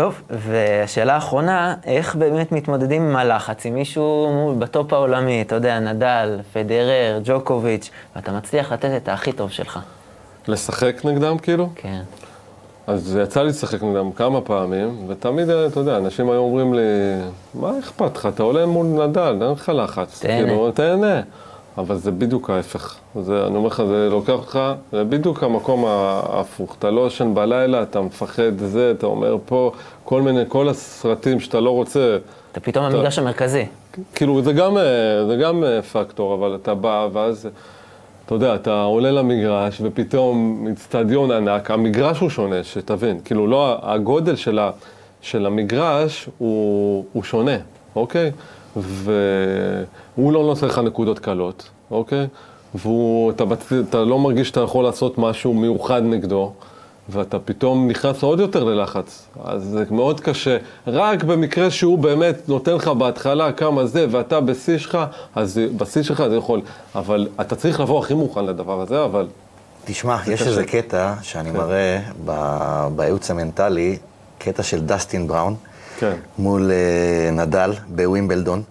טוב, 0.00 0.22
והשאלה 0.30 1.14
האחרונה, 1.14 1.74
איך 1.84 2.14
באמת 2.14 2.52
מתמודדים 2.52 3.02
עם 3.02 3.16
הלחץ, 3.16 3.66
עם 3.66 3.74
מישהו 3.74 4.54
בטופ 4.58 4.92
העולמי, 4.92 5.42
אתה 5.42 5.54
יודע, 5.54 5.78
נדל, 5.78 6.38
פדרר, 6.52 7.20
ג'וקוביץ', 7.24 7.90
ואתה 8.16 8.32
מצליח 8.32 8.72
לתת 8.72 8.90
את 8.96 9.08
הכי 9.08 9.32
טוב 9.32 9.50
שלך. 9.50 9.78
לשחק 10.48 11.04
נגדם, 11.04 11.38
כאילו? 11.38 11.68
כן. 11.74 12.00
אז 12.86 13.18
יצא 13.22 13.42
לי 13.42 13.48
לשחק 13.48 13.82
נגדם 13.82 14.12
כמה 14.12 14.40
פעמים, 14.40 15.04
ותמיד, 15.08 15.50
אתה 15.50 15.80
יודע, 15.80 15.96
אנשים 15.96 16.30
היו 16.30 16.40
אומרים 16.40 16.74
לי, 16.74 16.80
מה 17.54 17.78
אכפת 17.78 18.16
לך, 18.16 18.26
אתה 18.26 18.42
עולה 18.42 18.66
מול 18.66 18.86
נדל, 18.86 19.38
אין 19.42 19.52
לך 19.52 19.72
לחץ. 19.74 20.20
תהנה. 20.20 20.48
כאילו, 20.48 20.70
תהנה. 20.70 21.20
אבל 21.78 21.96
זה 21.96 22.10
בדיוק 22.10 22.50
ההפך. 22.50 22.96
זה, 23.22 23.46
אני 23.46 23.56
אומר 23.56 23.66
לך, 23.66 23.82
זה 23.88 24.08
לוקח 24.10 24.32
אותך, 24.32 24.60
זה 24.92 25.04
בדיוק 25.04 25.42
המקום 25.42 25.84
ההפוך. 25.84 26.76
אתה 26.78 26.90
לא 26.90 27.06
ישן 27.06 27.34
בלילה, 27.34 27.82
אתה 27.82 28.00
מפחד 28.00 28.58
זה, 28.58 28.92
אתה 28.98 29.06
אומר 29.06 29.36
פה, 29.46 29.72
כל 30.04 30.22
מיני, 30.22 30.42
כל 30.48 30.68
הסרטים 30.68 31.40
שאתה 31.40 31.60
לא 31.60 31.70
רוצה, 31.70 32.18
אתה 32.52 32.60
פתאום 32.60 32.84
המגרש 32.84 33.18
המרכזי. 33.18 33.66
כאילו, 34.14 34.42
זה 34.42 34.52
גם, 34.52 34.76
אה, 34.76 35.26
זה 35.26 35.36
גם 35.36 35.64
אה, 35.64 35.82
פקטור, 35.82 36.34
אבל 36.34 36.54
אתה 36.62 36.74
בא, 36.74 37.08
ואז, 37.12 37.48
אתה 38.26 38.34
יודע, 38.34 38.54
אתה 38.54 38.82
עולה 38.82 39.10
למגרש, 39.10 39.80
ופתאום 39.84 40.66
אצטדיון 40.72 41.30
ענק, 41.30 41.70
המגרש 41.70 42.18
הוא 42.18 42.30
שונה, 42.30 42.64
שתבין. 42.64 43.20
כאילו, 43.24 43.46
לא, 43.46 43.78
הגודל 43.82 44.36
של, 44.36 44.58
ה, 44.58 44.70
של 45.20 45.46
המגרש 45.46 46.28
הוא, 46.38 47.04
הוא 47.12 47.22
שונה, 47.22 47.56
אוקיי? 47.96 48.30
והוא 48.76 50.32
לא 50.32 50.42
נותן 50.42 50.66
לך 50.66 50.78
נקודות 50.78 51.18
קלות, 51.18 51.68
אוקיי? 51.90 52.26
ואתה 52.74 53.44
אתה 53.88 54.04
לא 54.04 54.18
מרגיש 54.18 54.48
שאתה 54.48 54.60
יכול 54.60 54.84
לעשות 54.84 55.18
משהו 55.18 55.54
מיוחד 55.54 56.02
נגדו. 56.04 56.52
ואתה 57.12 57.38
פתאום 57.38 57.88
נכנס 57.88 58.22
עוד 58.22 58.40
יותר 58.40 58.64
ללחץ. 58.64 59.26
אז 59.44 59.62
זה 59.62 59.84
מאוד 59.90 60.20
קשה. 60.20 60.56
רק 60.86 61.24
במקרה 61.24 61.70
שהוא 61.70 61.98
באמת 61.98 62.48
נותן 62.48 62.74
לך 62.74 62.88
בהתחלה 62.88 63.52
כמה 63.52 63.86
זה, 63.86 64.06
ואתה 64.10 64.40
בשיא 64.40 64.78
שלך, 64.78 64.98
אז 65.34 65.60
בשיא 65.76 66.02
שלך 66.02 66.22
זה 66.30 66.36
יכול. 66.36 66.60
אבל 66.94 67.28
אתה 67.40 67.56
צריך 67.56 67.80
לבוא 67.80 67.98
הכי 67.98 68.14
מוכן 68.14 68.44
לדבר 68.44 68.80
הזה, 68.80 69.04
אבל... 69.04 69.26
תשמע, 69.84 70.16
יש 70.26 70.40
קשה. 70.40 70.50
איזה 70.50 70.64
קטע 70.64 71.14
שאני 71.22 71.50
מראה 71.50 71.98
ב- 72.24 72.88
בייעוץ 72.96 73.30
המנטלי, 73.30 73.98
קטע 74.38 74.62
של 74.62 74.80
דסטין 74.80 75.26
בראון, 75.26 75.54
כן. 76.00 76.14
מול 76.38 76.70
אה, 76.70 77.30
נדל 77.30 77.72
בווימבלדון. 77.88 78.62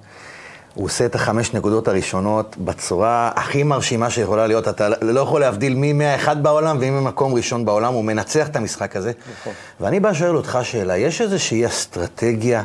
הוא 0.73 0.85
עושה 0.85 1.05
את 1.05 1.15
החמש 1.15 1.53
נקודות 1.53 1.87
הראשונות 1.87 2.55
בצורה 2.57 3.31
הכי 3.35 3.63
מרשימה 3.63 4.09
שיכולה 4.09 4.47
להיות. 4.47 4.67
אתה 4.67 4.89
לא 5.01 5.19
יכול 5.19 5.41
להבדיל 5.41 5.75
מי 5.75 5.93
מהאחד 5.93 6.43
בעולם 6.43 6.77
ומי 6.77 6.89
ממקום 6.89 7.33
ראשון 7.33 7.65
בעולם, 7.65 7.93
הוא 7.93 8.03
מנצח 8.03 8.47
את 8.47 8.55
המשחק 8.55 8.95
הזה. 8.95 9.11
נכון. 9.41 9.53
ואני 9.79 9.99
בא 9.99 10.09
לשאול 10.09 10.37
אותך 10.37 10.59
שאלה, 10.63 10.97
יש 10.97 11.21
איזושהי 11.21 11.65
אסטרטגיה 11.65 12.63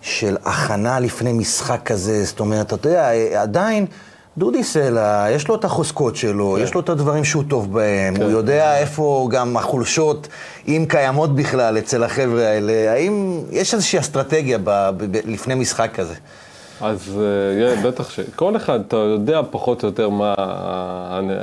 של 0.00 0.36
הכנה 0.44 1.00
לפני 1.00 1.32
משחק 1.32 1.80
כזה? 1.84 2.24
זאת 2.24 2.40
אומרת, 2.40 2.72
אתה 2.72 2.88
יודע, 2.88 3.10
עדיין... 3.42 3.86
דודי 4.38 4.64
סלע, 4.64 5.26
יש 5.30 5.48
לו 5.48 5.54
את 5.54 5.64
החוזקות 5.64 6.16
שלו, 6.16 6.54
כן. 6.58 6.62
יש 6.62 6.74
לו 6.74 6.80
את 6.80 6.88
הדברים 6.88 7.24
שהוא 7.24 7.42
טוב 7.48 7.72
בהם, 7.72 8.16
הוא 8.16 8.30
יודע 8.30 8.78
איפה 8.78 9.28
גם 9.30 9.56
החולשות, 9.56 10.28
אם 10.68 10.84
קיימות 10.88 11.34
בכלל 11.34 11.78
אצל 11.78 12.04
החבר'ה 12.04 12.42
האלה. 12.48 12.92
האם 12.92 13.40
יש 13.50 13.74
איזושהי 13.74 13.98
אסטרטגיה 13.98 14.58
ב- 14.58 14.64
ב- 14.96 15.04
ב- 15.16 15.20
לפני 15.26 15.54
משחק 15.54 15.90
כזה? 15.94 16.14
אז 16.80 17.18
אה, 17.20 17.58
יהיה, 17.58 17.76
בטח 17.82 18.10
ש... 18.10 18.20
כל 18.36 18.56
אחד, 18.56 18.80
אתה 18.88 18.96
יודע 18.96 19.40
פחות 19.50 19.82
או 19.82 19.88
יותר 19.88 20.08
מה... 20.08 20.34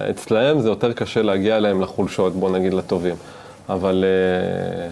אצלהם 0.10 0.62
זה 0.62 0.70
יותר 0.70 0.94
קשה 0.94 1.22
להגיע 1.22 1.58
אליהם 1.58 1.82
לחולשות, 1.82 2.34
בוא 2.36 2.50
נגיד 2.50 2.74
לטובים. 2.74 3.16
אבל 3.70 4.06
אה, 4.08 4.88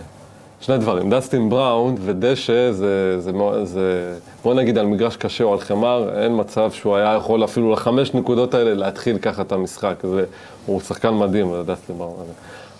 שני 0.61 0.77
דברים, 0.77 1.09
דסטין 1.09 1.49
בראון 1.49 1.95
ודשא 2.01 2.71
זה, 2.71 3.19
זה, 3.19 3.31
זה... 3.63 4.15
בוא 4.43 4.53
נגיד 4.53 4.77
על 4.77 4.85
מגרש 4.85 5.15
קשה 5.15 5.43
או 5.43 5.53
על 5.53 5.59
חמר, 5.59 6.09
אין 6.23 6.39
מצב 6.39 6.71
שהוא 6.71 6.95
היה 6.95 7.15
יכול 7.15 7.43
אפילו 7.43 7.71
לחמש 7.71 8.13
נקודות 8.13 8.53
האלה 8.53 8.73
להתחיל 8.73 9.17
ככה 9.17 9.41
את 9.41 9.51
המשחק. 9.51 9.95
זה, 10.03 10.25
הוא 10.65 10.81
שחקן 10.81 11.13
מדהים, 11.13 11.51
זה 11.51 11.63
דסטין 11.63 11.97
בראון. 11.97 12.25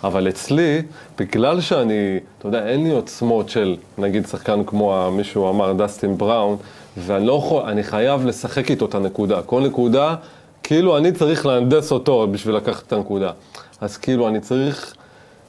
אבל 0.04 0.28
אצלי, 0.28 0.82
בגלל 1.18 1.60
שאני, 1.60 2.18
אתה 2.38 2.48
יודע, 2.48 2.66
אין 2.66 2.84
לי 2.84 2.90
עוצמות 2.90 3.48
של, 3.48 3.76
נגיד, 3.98 4.26
שחקן 4.26 4.64
כמו 4.64 5.10
מישהו 5.12 5.50
אמר, 5.50 5.72
דסטין 5.72 6.18
בראון, 6.18 6.56
ואני 6.96 7.26
לא 7.26 7.32
יכול, 7.32 7.62
אני 7.62 7.82
חייב 7.82 8.26
לשחק 8.26 8.70
איתו 8.70 8.86
את 8.86 8.94
הנקודה. 8.94 9.42
כל 9.42 9.60
נקודה, 9.60 10.14
כאילו 10.62 10.96
אני 10.98 11.12
צריך 11.12 11.46
להנדס 11.46 11.92
אותו 11.92 12.26
בשביל 12.30 12.56
לקחת 12.56 12.86
את 12.86 12.92
הנקודה. 12.92 13.30
אז 13.80 13.96
כאילו 13.96 14.28
אני 14.28 14.40
צריך 14.40 14.94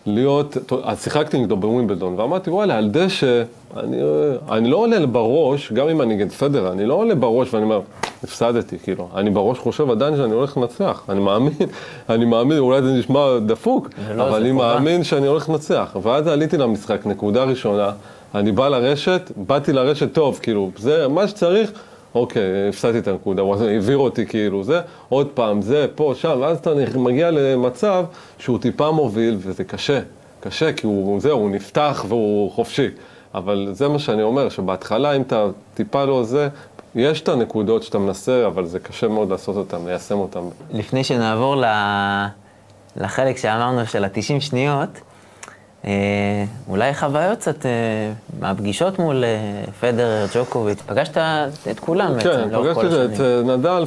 להיות, 0.05 0.57
אז 0.83 1.03
שיחקתי 1.03 1.37
נגדו 1.39 1.57
בווימבלדון, 1.57 2.19
ואמרתי, 2.19 2.49
וואלה, 2.49 2.77
על 2.77 2.89
דשא, 2.89 3.43
אני, 3.77 3.97
אני 4.51 4.69
לא 4.69 4.77
עולה 4.77 5.05
בראש, 5.05 5.71
גם 5.71 5.89
אם 5.89 6.01
אני 6.01 6.15
נגד 6.15 6.31
פדר, 6.31 6.71
אני 6.71 6.85
לא 6.85 6.93
עולה 6.93 7.15
בראש 7.15 7.53
ואני 7.53 7.63
אומר, 7.63 7.81
הפסדתי, 8.23 8.79
כאילו. 8.83 9.09
אני 9.15 9.29
בראש 9.29 9.59
חושב 9.59 9.91
עדיין 9.91 10.17
שאני 10.17 10.33
הולך 10.33 10.57
לנצח. 10.57 11.03
אני 11.09 11.19
מאמין, 11.19 11.53
אני 12.09 12.25
מאמין, 12.25 12.57
אולי 12.57 12.81
זה 12.81 12.91
נשמע 12.91 13.39
דפוק, 13.45 13.89
זה 14.07 14.13
לא, 14.13 14.27
אבל 14.27 14.41
אני 14.41 14.51
חובה. 14.51 14.73
מאמין 14.73 15.03
שאני 15.03 15.27
הולך 15.27 15.49
לנצח. 15.49 15.95
ואז 16.01 16.27
עליתי 16.27 16.57
למשחק, 16.57 17.05
נקודה 17.05 17.43
ראשונה, 17.43 17.91
אני 18.35 18.51
בא 18.51 18.67
לרשת, 18.67 19.31
באתי 19.35 19.73
לרשת 19.73 20.13
טוב, 20.13 20.39
כאילו, 20.41 20.71
זה 20.77 21.07
מה 21.07 21.27
שצריך, 21.27 21.71
אוקיי, 22.15 22.69
הפסדתי 22.69 22.97
את 22.99 23.07
הנקודה, 23.07 23.41
הוא 23.41 23.55
העביר 23.55 23.97
אותי 23.97 24.25
כאילו 24.25 24.63
זה, 24.63 24.81
עוד 25.09 25.27
פעם, 25.33 25.61
זה, 25.61 25.87
פה, 25.95 26.13
שם, 26.15 26.37
ואז 26.41 26.57
אתה 26.57 26.73
מגיע 26.95 27.31
למצב 27.31 28.05
שהוא 28.37 28.59
טיפה 28.59 28.91
מוביל, 28.91 29.37
וזה 29.39 29.63
קשה, 29.63 29.99
קשה, 30.39 30.73
כי 30.73 30.87
הוא, 30.87 31.19
זהו, 31.19 31.39
הוא 31.39 31.49
נפתח 31.49 32.05
והוא 32.07 32.51
חופשי. 32.51 32.87
אבל 33.35 33.69
זה 33.71 33.87
מה 33.87 33.99
שאני 33.99 34.23
אומר, 34.23 34.49
שבהתחלה, 34.49 35.15
אם 35.15 35.21
אתה 35.21 35.45
טיפה 35.73 36.05
לא 36.05 36.23
זה, 36.23 36.49
יש 36.95 37.21
את 37.21 37.29
הנקודות 37.29 37.83
שאתה 37.83 37.97
מנסה, 37.97 38.47
אבל 38.47 38.65
זה 38.65 38.79
קשה 38.79 39.07
מאוד 39.07 39.29
לעשות 39.29 39.55
אותן, 39.55 39.77
ליישם 39.85 40.17
אותן. 40.17 40.39
לפני 40.71 41.03
שנעבור 41.03 41.55
ל... 41.55 41.65
לחלק 42.95 43.37
שאמרנו 43.37 43.85
של 43.85 44.03
ה-90 44.03 44.39
שניות, 44.39 44.89
אולי 46.69 46.93
חוויות 46.93 47.39
קצת 47.39 47.65
אה, 47.65 47.71
מהפגישות 48.39 48.99
מול 48.99 49.23
אה, 49.23 49.63
פדרר, 49.79 50.25
ג'וקוביץ', 50.35 50.81
פגשת 50.81 51.17
את 51.71 51.79
כולם 51.79 52.19
כן, 52.19 52.29
בעצם 52.29 52.49
לאורך 52.51 52.75
כל 52.75 52.81
פגשתי 52.81 53.05
את 53.05 53.11
השנים. 53.11 53.49
אה, 53.49 53.57
נדל, 53.57 53.83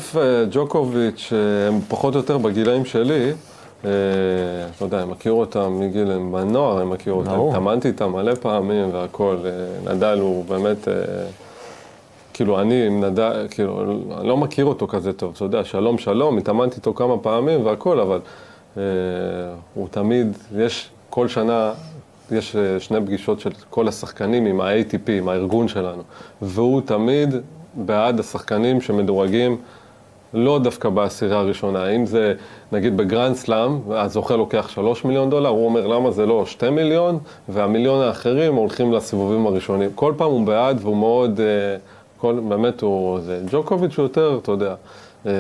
ג'וקוביץ', 0.50 1.32
אה, 1.32 1.68
הם 1.68 1.80
פחות 1.88 2.14
או 2.14 2.20
יותר 2.20 2.38
בגילאים 2.38 2.84
שלי. 2.84 3.32
אה, 3.84 3.90
לא 4.80 4.86
יודע, 4.86 5.02
אני 5.02 5.10
מכיר 5.10 5.32
אותם 5.32 5.80
מגיל, 5.80 6.10
הם 6.10 6.32
בנוער, 6.32 6.80
אני 6.80 6.90
מכיר 6.90 7.12
אותם. 7.12 7.40
התאמנתי 7.48 7.88
איתם 7.88 8.12
מלא 8.12 8.34
פעמים 8.34 8.94
והכול. 8.94 9.36
אה, 9.44 9.94
נדל 9.94 10.18
הוא 10.20 10.44
באמת, 10.44 10.88
אה, 10.88 10.94
כאילו, 12.32 12.60
אני 12.60 12.86
עם 12.86 13.04
נדל, 13.04 13.46
כאילו, 13.50 13.82
אני 14.20 14.28
לא 14.28 14.36
מכיר 14.36 14.64
אותו 14.64 14.86
כזה 14.86 15.12
טוב, 15.12 15.32
אתה 15.36 15.44
יודע, 15.44 15.64
שלום 15.64 15.98
שלום, 15.98 16.38
התאמנתי 16.38 16.76
איתו 16.76 16.94
כמה 16.94 17.18
פעמים 17.18 17.66
והכול, 17.66 18.00
אבל 18.00 18.20
אה, 18.76 18.82
הוא 19.74 19.88
תמיד, 19.90 20.26
יש, 20.56 20.90
כל 21.16 21.28
שנה 21.28 21.72
יש 22.30 22.56
אה, 22.56 22.80
שני 22.80 23.00
פגישות 23.00 23.40
של 23.40 23.50
כל 23.70 23.88
השחקנים 23.88 24.46
עם 24.46 24.60
ה-ATP, 24.60 25.10
עם 25.10 25.28
הארגון 25.28 25.68
שלנו, 25.68 26.02
והוא 26.42 26.80
תמיד 26.80 27.34
בעד 27.74 28.20
השחקנים 28.20 28.80
שמדורגים 28.80 29.56
לא 30.34 30.58
דווקא 30.58 30.88
בעשירייה 30.88 31.38
הראשונה. 31.38 31.88
אם 31.88 32.06
זה, 32.06 32.34
נגיד 32.72 32.96
בגרנד 32.96 33.36
סלאם, 33.36 33.78
הזוכה 33.90 34.36
לוקח 34.36 34.68
3 34.68 35.04
מיליון 35.04 35.30
דולר, 35.30 35.48
הוא 35.48 35.66
אומר 35.66 35.86
למה 35.86 36.10
זה 36.10 36.26
לא 36.26 36.46
2 36.46 36.74
מיליון, 36.74 37.18
והמיליון 37.48 38.02
האחרים 38.02 38.54
הולכים 38.54 38.92
לסיבובים 38.92 39.46
הראשונים. 39.46 39.90
כל 39.94 40.14
פעם 40.16 40.30
הוא 40.30 40.46
בעד 40.46 40.78
והוא 40.80 40.96
מאוד, 40.96 41.40
אה, 41.40 41.46
כל, 42.16 42.40
באמת 42.48 42.80
הוא, 42.80 43.20
זה, 43.20 43.40
ג'וקוביץ' 43.50 43.96
הוא 43.96 44.02
יותר, 44.02 44.38
אתה 44.42 44.52
יודע, 44.52 44.74
אה, 45.26 45.32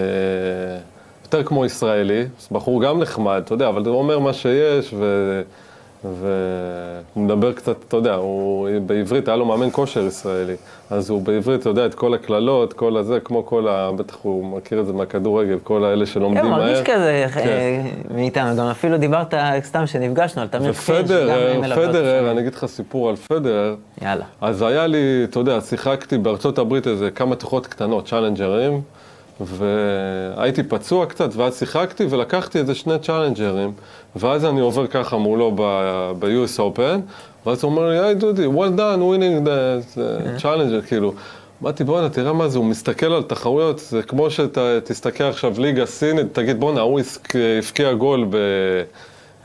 יותר 1.24 1.42
כמו 1.42 1.64
ישראלי, 1.64 2.24
בחור 2.52 2.82
גם 2.82 3.00
נחמד, 3.00 3.42
אתה 3.44 3.54
יודע, 3.54 3.68
אבל 3.68 3.86
הוא 3.86 3.96
אומר 3.96 4.18
מה 4.18 4.32
שיש, 4.32 4.94
ו... 4.98 5.42
והוא 6.14 7.24
מדבר 7.24 7.52
קצת, 7.52 7.76
אתה 7.88 7.96
יודע, 7.96 8.14
הוא 8.14 8.68
בעברית, 8.86 9.28
היה 9.28 9.36
לו 9.36 9.44
מאמן 9.44 9.68
כושר 9.72 10.06
ישראלי, 10.06 10.56
אז 10.90 11.10
הוא 11.10 11.22
בעברית, 11.22 11.60
אתה 11.60 11.68
יודע, 11.68 11.86
את 11.86 11.94
כל 11.94 12.14
הקללות, 12.14 12.72
כל 12.72 12.96
הזה, 12.96 13.20
כמו 13.20 13.46
כל 13.46 13.68
ה... 13.68 13.90
בטח 13.96 14.16
הוא 14.22 14.56
מכיר 14.56 14.80
את 14.80 14.86
זה 14.86 14.92
מהכדורגל, 14.92 15.58
כל 15.62 15.84
האלה 15.84 16.06
שלומדים 16.06 16.42
כן, 16.42 16.50
מהר. 16.50 16.60
מרגיש 16.60 16.80
כזה 16.80 17.26
כן. 17.34 17.40
אה, 17.40 17.82
מאיתנו, 18.14 18.56
גם 18.56 18.66
אפילו 18.66 18.98
דיברת 18.98 19.34
סתם 19.62 19.86
שנפגשנו 19.86 20.42
על 20.42 20.48
תמיר 20.48 20.72
חיר, 20.72 20.96
ופדרר, 20.96 21.62
פדרר. 21.74 22.30
אני 22.30 22.40
אגיד 22.40 22.54
לך 22.54 22.66
סיפור 22.66 23.08
על 23.08 23.16
פדרר, 23.16 23.74
יאללה. 24.02 24.24
אז 24.40 24.62
היה 24.62 24.86
לי, 24.86 25.24
אתה 25.24 25.38
יודע, 25.38 25.60
שיחקתי 25.60 26.18
בארצות 26.18 26.58
הברית 26.58 26.86
איזה 26.86 27.10
כמה 27.10 27.36
תיכות 27.36 27.66
קטנות, 27.66 28.08
צ'אלנג'רים, 28.08 28.80
והייתי 29.40 30.62
פצוע 30.62 31.06
קצת, 31.06 31.36
ואז 31.36 31.58
שיחקתי 31.58 32.06
ולקחתי 32.10 32.58
איזה 32.58 32.74
שני 32.74 32.98
צ'אלנג'רים, 32.98 33.72
ואז 34.16 34.44
אני 34.44 34.60
עובר 34.60 34.86
ככה 34.86 35.16
מולו 35.16 35.52
ב-US 36.18 36.58
Open, 36.58 37.00
ואז 37.46 37.62
הוא 37.64 37.70
אומר 37.70 37.90
לי, 37.90 37.98
היי 37.98 38.14
דודי, 38.14 38.46
well 38.46 38.78
done, 38.78 39.00
winning 39.00 39.46
the, 39.46 39.96
the 39.98 40.42
challenger, 40.42 40.86
כאילו. 40.88 41.12
אמרתי, 41.62 41.84
בואנה, 41.84 42.08
תראה 42.08 42.32
מה 42.32 42.48
זה, 42.48 42.58
הוא 42.58 42.66
מסתכל 42.66 43.12
על 43.12 43.22
תחרויות, 43.22 43.78
זה 43.78 44.02
כמו 44.02 44.30
שתסתכל 44.30 45.24
עכשיו 45.24 45.54
ליגה 45.58 45.86
סינית, 45.86 46.26
תגיד, 46.32 46.60
בואנה, 46.60 46.80
הסק- 47.00 47.34
הבקיע 47.58 47.92
גול 47.92 48.26
ב... 48.30 48.36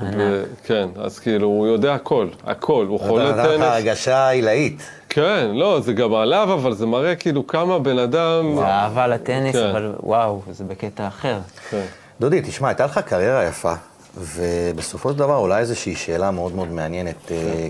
ב... 0.02 0.44
כן, 0.66 0.88
אז 1.02 1.20
כאילו, 1.20 1.48
הוא 1.48 1.68
יודע 1.68 1.94
הכל, 1.94 2.28
הכל, 2.44 2.86
הוא 2.90 2.98
אתה 2.98 3.06
חולה 3.08 3.32
נתן 3.32 3.60
לך. 3.62 3.62
הרגשה 3.62 4.30
עילאית. 4.30 4.82
כן, 5.10 5.50
לא, 5.54 5.80
זה 5.80 5.94
גם 5.94 6.14
עליו, 6.14 6.50
אבל 6.54 6.74
זה 6.74 6.86
מראה 6.86 7.16
כאילו 7.16 7.48
כמה 7.48 7.80
בן 7.80 7.98
אדם... 8.00 8.56
זה 8.56 8.66
אהבה 8.66 9.08
לטניס, 9.08 9.56
כן. 9.56 9.70
אבל 9.70 9.94
וואו, 10.04 10.42
זה 10.52 10.64
בקטע 10.64 11.08
אחר. 11.08 11.38
כן. 11.70 11.84
דודי, 12.22 12.42
תשמע, 12.42 12.68
הייתה 12.68 12.86
לך 12.86 12.98
קריירה 12.98 13.44
יפה, 13.46 13.74
ובסופו 14.18 15.12
של 15.12 15.18
דבר 15.18 15.38
אולי 15.38 15.60
איזושהי 15.60 15.96
שאלה 15.96 16.32
מאוד 16.32 16.56
מאוד 16.56 16.72
מעניינת. 16.72 17.32
אה, 17.32 17.68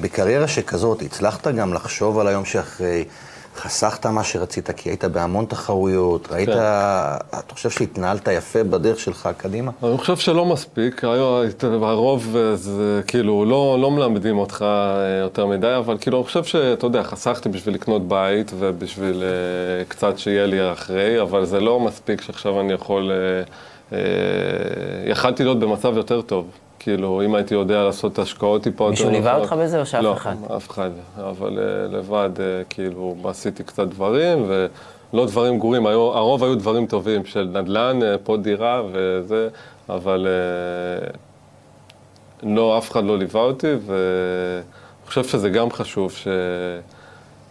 בקריירה 0.00 0.48
שכזאת, 0.48 1.02
הצלחת 1.02 1.48
גם 1.48 1.74
לחשוב 1.74 2.18
על 2.18 2.28
היום 2.28 2.44
שאחרי, 2.44 3.04
חסכת 3.58 4.06
מה 4.06 4.24
שרצית, 4.24 4.70
כי 4.70 4.88
היית 4.88 5.04
בהמון 5.04 5.44
תחרויות, 5.44 6.28
ראית, 6.32 6.48
כן. 6.48 6.54
אתה 6.54 7.54
חושב 7.54 7.70
שהתנהלת 7.70 8.28
יפה 8.32 8.64
בדרך 8.64 8.98
שלך 8.98 9.28
קדימה? 9.36 9.70
אני 9.82 9.98
חושב 9.98 10.16
שלא 10.16 10.44
מספיק, 10.44 11.04
הרוב 11.82 12.36
אה, 12.36 12.56
זה 12.56 13.02
כאילו 13.06 13.44
לא, 13.44 13.78
לא 13.80 13.90
מלמדים 13.90 14.38
אותך 14.38 14.62
אה, 14.62 15.18
יותר 15.22 15.46
מדי, 15.46 15.76
אבל 15.78 15.96
כאילו 16.00 16.18
אני 16.18 16.24
חושב 16.24 16.44
שאתה 16.44 16.86
יודע, 16.86 17.02
חסכתי 17.02 17.48
בשביל 17.48 17.74
לקנות 17.74 18.08
בית 18.08 18.52
ובשביל 18.58 19.22
אה, 19.22 19.84
קצת 19.84 20.18
שיהיה 20.18 20.46
לי 20.46 20.72
אחרי, 20.72 21.22
אבל 21.22 21.44
זה 21.44 21.60
לא 21.60 21.80
מספיק 21.80 22.20
שעכשיו 22.20 22.60
אני 22.60 22.72
יכול, 22.72 23.10
אה, 23.10 23.16
אה, 23.16 23.42
יכלתי 25.06 25.44
להיות 25.44 25.58
במצב 25.58 25.96
יותר 25.96 26.20
טוב. 26.20 26.50
כאילו, 26.78 27.22
אם 27.24 27.34
הייתי 27.34 27.54
יודע 27.54 27.82
לעשות 27.84 28.18
השקעות 28.18 28.62
טיפה 28.62 28.84
יותר... 28.84 28.90
מישהו 28.90 29.10
ליווה. 29.10 29.36
אותך 29.36 29.52
בזה 29.52 29.80
או 29.80 29.86
שאף 29.86 30.02
לא, 30.02 30.12
אחד? 30.12 30.34
אף 30.56 30.70
אחד, 30.70 30.90
אבל 31.16 31.58
אה, 31.58 31.98
לבד, 31.98 32.30
אה, 32.40 32.62
כאילו, 32.70 33.16
עשיתי 33.24 33.64
קצת 33.64 33.88
דברים, 33.88 34.44
ולא 34.48 35.26
דברים 35.26 35.58
גרועים, 35.58 35.86
היו, 35.86 36.00
הרוב 36.00 36.44
היו 36.44 36.54
דברים 36.54 36.86
טובים, 36.86 37.24
של 37.24 37.48
נדל"ן, 37.52 38.02
אה, 38.02 38.18
פה 38.18 38.36
דירה 38.36 38.82
וזה, 38.92 39.48
אבל 39.88 40.26
אה, 40.30 41.08
לא, 42.42 42.78
אף 42.78 42.90
אחד 42.90 43.04
לא 43.04 43.18
ליווה 43.18 43.40
אותי, 43.40 43.72
ואני 43.86 44.62
חושב 45.06 45.24
שזה 45.24 45.48
גם 45.50 45.70
חשוב, 45.70 46.12
ש, 46.12 46.28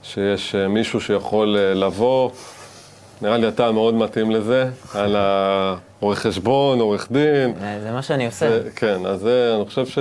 שיש 0.03 0.55
אה, 0.55 0.67
מישהו 0.67 1.01
שיכול 1.01 1.57
אה, 1.57 1.73
לבוא, 1.73 2.29
נראה 3.21 3.37
לי 3.37 3.47
אתה 3.47 3.71
מאוד 3.71 3.93
מתאים 3.93 4.31
לזה, 4.31 4.65
על 4.93 5.15
העורך 5.15 6.19
חשבון, 6.19 6.79
עורך 6.79 7.07
דין. 7.11 7.53
אה, 7.61 7.79
זה 7.83 7.91
מה 7.91 8.01
שאני 8.01 8.25
עושה. 8.25 8.49
זה- 8.49 8.69
כן, 8.75 9.05
אז 9.05 9.27
אני 9.55 9.65
חושב 9.65 9.85
ש... 9.85 9.99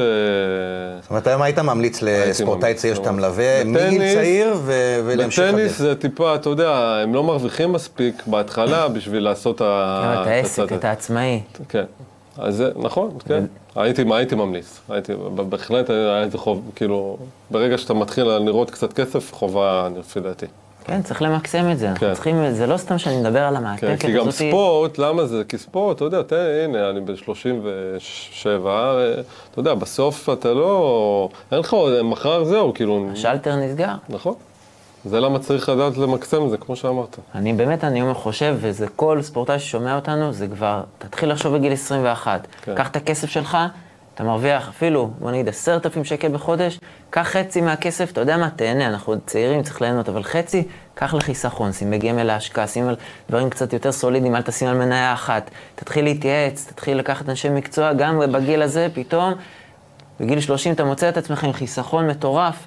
זאת 1.00 1.10
אומרת, 1.10 1.26
היום 1.26 1.42
היית 1.42 1.58
ממליץ 1.58 2.02
לספורטאי 2.02 2.74
צעיר 2.74 2.94
שאתה. 2.94 3.12
מלווה, 3.12 3.64
מגיל 3.64 4.14
צעיר 4.14 4.54
ו- 4.56 5.00
ולהמשך 5.06 5.38
הדרך. 5.42 5.54
בטניס 5.54 5.78
זה 5.78 5.94
טיפה, 5.94 6.34
אתה 6.34 6.48
יודע, 6.48 6.70
הם 7.02 7.14
לא 7.14 7.24
מרוויחים 7.24 7.72
מספיק 7.72 8.22
בהתחלה 8.26 8.88
בשביל 8.88 9.22
לעשות 9.24 9.60
ה... 9.60 10.00
גם 10.04 10.12
את 10.14 10.18
את 10.22 10.26
העסק, 10.26 10.72
את 10.72 10.84
העצמאי. 10.84 11.40
כן. 11.68 11.84
אז 12.38 12.56
זה, 12.56 12.70
נכון, 12.76 13.10
כן. 13.28 13.44
הייתי, 13.76 14.04
הייתי 14.10 14.34
ממליץ. 14.34 14.80
הייתי, 14.88 15.12
בהחלט 15.48 15.90
היה 15.90 16.22
איזה 16.22 16.38
חוב, 16.38 16.70
כאילו, 16.74 17.16
ברגע 17.50 17.78
שאתה 17.78 17.94
מתחיל 17.94 18.24
לראות 18.24 18.70
קצת 18.70 18.92
כסף, 18.92 19.32
חובה, 19.34 19.88
לפי 19.98 20.20
דעתי. 20.20 20.46
כן, 20.86 21.02
צריך 21.02 21.22
למקסם 21.22 21.70
את 21.70 21.78
זה. 21.78 21.88
כן. 21.94 22.14
צריכים, 22.14 22.50
זה 22.52 22.66
לא 22.66 22.76
סתם 22.76 22.98
שאני 22.98 23.20
מדבר 23.20 23.42
על 23.42 23.56
כן, 23.56 23.64
המעטפת 23.66 23.96
כי 24.00 24.12
גם 24.12 24.28
הזאתי. 24.28 24.48
ספורט, 24.50 24.98
למה 24.98 25.26
זה? 25.26 25.42
כי 25.48 25.58
ספורט, 25.58 25.96
אתה 25.96 26.04
יודע, 26.04 26.22
תראה, 26.22 26.64
הנה, 26.64 26.90
אני 26.90 27.00
בן 27.00 27.16
37, 27.16 28.94
אתה 29.50 29.60
יודע, 29.60 29.74
בסוף 29.74 30.28
אתה 30.32 30.54
לא... 30.54 31.28
אין 31.52 31.58
לך, 31.60 31.72
עוד- 31.72 32.02
מחר 32.02 32.44
זהו, 32.44 32.74
כאילו... 32.74 33.06
השלטר 33.12 33.56
נסגר. 33.56 33.92
נכון. 34.08 34.34
זה 35.04 35.20
למה 35.20 35.38
צריך 35.38 35.68
לדעת 35.68 35.96
למקסם 35.98 36.44
את 36.44 36.50
זה, 36.50 36.56
כמו 36.56 36.76
שאמרת. 36.76 37.18
אני 37.34 37.52
באמת, 37.52 37.84
אני 37.84 38.02
אומר, 38.02 38.14
חושב, 38.14 38.56
וזה 38.60 38.86
כל 38.96 39.22
ספורטאי 39.22 39.58
ששומע 39.58 39.96
אותנו, 39.96 40.32
זה 40.32 40.46
כבר, 40.48 40.80
תתחיל 40.98 41.30
לחשוב 41.32 41.56
בגיל 41.56 41.72
21. 41.72 42.46
כן. 42.62 42.74
קח 42.74 42.88
את 42.88 42.96
הכסף 42.96 43.30
שלך, 43.30 43.56
אתה 44.16 44.24
מרוויח 44.24 44.68
אפילו, 44.68 45.10
בוא 45.18 45.30
נגיד, 45.30 45.48
עשרת 45.48 45.86
אלפים 45.86 46.04
שקל 46.04 46.28
בחודש, 46.28 46.80
קח 47.10 47.22
חצי 47.22 47.60
מהכסף, 47.60 48.12
אתה 48.12 48.20
יודע 48.20 48.36
מה, 48.36 48.50
תהנה, 48.50 48.86
אנחנו 48.86 49.12
עוד 49.12 49.20
צעירים, 49.26 49.62
צריך 49.62 49.82
ליהנות, 49.82 50.08
אבל 50.08 50.22
חצי, 50.22 50.62
קח 50.94 51.14
לחיסכון, 51.14 51.72
שים 51.72 51.90
בגמל 51.90 52.22
להשקעה, 52.22 52.66
שים 52.66 52.88
על 52.88 52.96
דברים 53.28 53.50
קצת 53.50 53.72
יותר 53.72 53.92
סולידיים, 53.92 54.36
אל 54.36 54.42
תשים 54.42 54.68
על 54.68 54.76
מניה 54.76 55.12
אחת. 55.12 55.50
תתחיל 55.74 56.04
להתייעץ, 56.04 56.66
תתחיל 56.68 56.98
לקחת 56.98 57.28
אנשי 57.28 57.48
מקצוע, 57.48 57.92
גם 57.92 58.18
בגיל 58.32 58.62
הזה, 58.62 58.88
פתאום, 58.94 59.34
בגיל 60.20 60.40
30 60.40 60.72
אתה 60.72 60.84
מוצא 60.84 61.08
את 61.08 61.16
עצמך 61.16 61.44
עם 61.44 61.52
חיסכון 61.52 62.06
מטורף, 62.06 62.66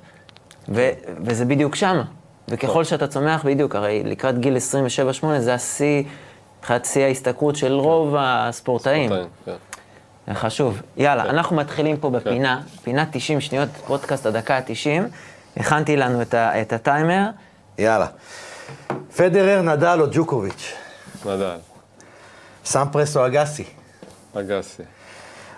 ו- 0.69 0.89
וזה 1.23 1.45
בדיוק 1.45 1.75
שמה. 1.75 2.03
וככל 2.47 2.83
שאתה 2.83 3.07
צומח, 3.07 3.45
בדיוק, 3.45 3.75
הרי 3.75 4.03
לקראת 4.05 4.39
גיל 4.39 4.57
27-8 4.57 4.59
זה 5.39 5.53
השיא, 5.53 6.03
מבחינת 6.59 6.85
שיא 6.85 7.03
ההשתכרות 7.03 7.55
של 7.55 7.73
רוב 7.73 8.15
הספורטאים. 8.17 9.09
ספורטאים, 9.09 9.29
כן. 9.45 9.51
זה 10.29 10.35
חשוב. 10.35 10.81
יאללה, 10.97 11.23
אנחנו 11.23 11.55
מתחילים 11.55 11.97
פה 11.97 12.09
בפינה, 12.09 12.61
פינה 12.83 13.05
90 13.11 13.41
שניות, 13.41 13.69
פודקאסט 13.87 14.25
הדקה 14.25 14.57
ה-90. 14.57 15.03
הכנתי 15.57 15.97
לנו 15.97 16.21
את, 16.21 16.33
ה- 16.33 16.61
את 16.61 16.73
הטיימר. 16.73 17.25
יאללה. 17.77 18.07
פדרר, 19.17 19.61
נדל 19.61 19.97
או 20.01 20.05
ג'וקוביץ'? 20.11 20.73
נדל, 21.25 21.57
סמפרס 22.65 23.17
או 23.17 23.25
אגסי? 23.27 23.63
אגסי. 24.33 24.83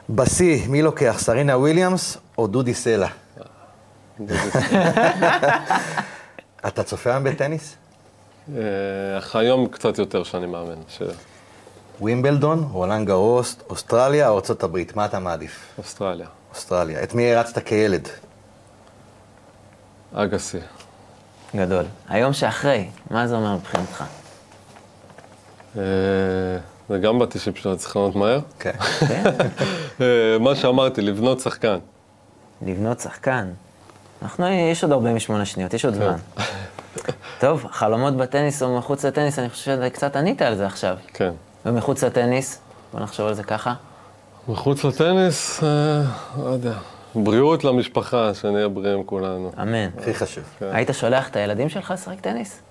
בשיא, 0.10 0.68
מי 0.68 0.82
לוקח, 0.82 1.16
סרינה 1.20 1.58
וויליאמס 1.58 2.18
או 2.38 2.48
דודי 2.48 2.74
סלע? 2.74 3.08
אתה 6.68 6.84
צופה 6.84 7.10
היום 7.10 7.24
בטניס? 7.24 7.76
אה, 8.56 8.62
היום 9.40 9.68
קצת 9.68 9.98
יותר 9.98 10.24
שאני 10.24 10.46
מאמן. 10.46 10.76
ש- 10.88 11.02
ווימבלדון, 12.02 12.70
רולנד 12.72 13.08
גרוס, 13.08 13.56
אוסטרליה 13.70 14.30
או 14.30 14.40
ארה"ב? 14.40 14.80
מה 14.96 15.06
אתה 15.06 15.20
מעדיף? 15.20 15.74
אוסטרליה. 15.78 16.28
אוסטרליה. 16.54 17.04
את 17.04 17.14
מי 17.14 17.34
הרצת 17.34 17.64
כילד? 17.66 18.08
אגסי. 20.14 20.58
גדול. 21.56 21.86
היום 22.10 22.34
שאחרי, 22.34 22.90
מה 23.12 23.28
זה 23.28 23.36
אומר 23.36 23.56
מבחינתך? 23.56 24.04
אה, 25.78 25.82
זה 26.90 26.98
גם 26.98 27.20
בטישים 27.20 27.56
שלו, 27.56 27.78
צריך 27.78 27.96
לענות 27.96 28.16
מהר. 28.16 28.40
כן. 28.60 28.78
כן? 29.08 29.24
אה, 30.02 30.38
מה 30.40 30.56
שאמרתי, 30.56 31.02
לבנות 31.02 31.40
שחקן. 31.40 31.78
לבנות 32.62 33.00
שחקן. 33.00 33.50
אנחנו, 34.22 34.48
יש 34.48 34.84
עוד 34.84 34.92
48 34.92 35.46
שניות, 35.46 35.74
יש 35.74 35.86
עוד 35.86 35.94
זמן. 35.94 36.18
טוב, 37.40 37.66
חלומות 37.72 38.18
בטניס 38.18 38.64
או 38.64 38.78
מחוץ 38.78 39.06
לטניס, 39.06 39.40
אני 39.40 39.50
חושב 39.50 39.82
שקצת 39.82 40.16
ענית 40.16 40.42
על 40.42 40.56
זה 40.56 40.66
עכשיו. 40.66 40.98
כן. 41.14 41.32
ומחוץ 41.66 42.04
לטניס, 42.04 42.60
בוא 42.94 43.00
נחשוב 43.00 43.28
על 43.28 43.34
זה 43.34 43.44
ככה. 43.44 43.74
מחוץ 44.48 44.84
לטניס, 44.84 45.64
אה, 45.64 46.02
לא 46.44 46.50
יודע. 46.50 46.74
בריאות 47.16 47.64
למשפחה, 47.64 48.34
שנהיה 48.34 48.68
בריאים 48.68 49.04
כולנו. 49.04 49.52
אמן. 49.62 49.88
הכי 49.98 50.14
חשוב. 50.14 50.44
היית 50.62 50.90
שולח 50.94 51.30
את 51.30 51.36
הילדים 51.36 51.70
שלך 51.70 51.92
לשחק 51.92 52.20
טניס? 52.22 52.62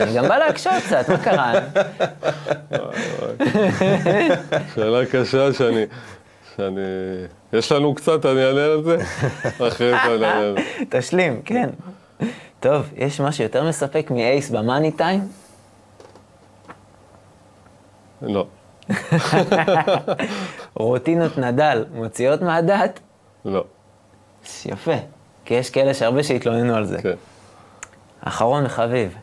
אני 0.00 0.14
גם 0.14 0.28
בא 0.28 0.38
להקשות 0.38 0.72
קצת, 0.86 1.08
מה 1.08 1.18
קרה? 1.18 1.52
שאלה 4.74 5.06
קשה 5.06 5.52
שאני... 5.52 5.84
שאני... 6.56 6.80
יש 7.52 7.72
לנו 7.72 7.94
קצת, 7.94 8.26
אני 8.26 8.46
אענה 8.46 8.64
על 8.64 8.82
זה? 8.84 8.96
אחרי 9.68 9.90
זה 9.90 10.02
אני 10.02 10.12
אענה 10.12 10.38
על 10.38 10.56
זה. 10.56 10.84
תשלים, 10.98 11.42
כן. 11.44 11.70
טוב, 12.60 12.90
יש 12.96 13.20
משהו 13.20 13.44
יותר 13.44 13.68
מספק 13.68 14.10
מאייס 14.10 14.50
במאני 14.50 14.92
טיים? 14.92 15.28
לא, 18.22 18.46
רוטינות 20.74 21.38
נדל 21.38 21.84
מוציאות 21.94 22.42
מהדעת? 22.42 23.00
לא, 23.44 23.64
יפה. 24.64 24.94
כי 25.44 25.54
יש 25.54 25.70
כאלה 25.70 25.94
שהרבה 25.94 26.22
שהתלוננו 26.22 26.74
על 26.74 26.84
זה. 26.84 27.02
כן. 27.02 27.14
אחרון 28.20 28.66
וחביב. 28.66 29.14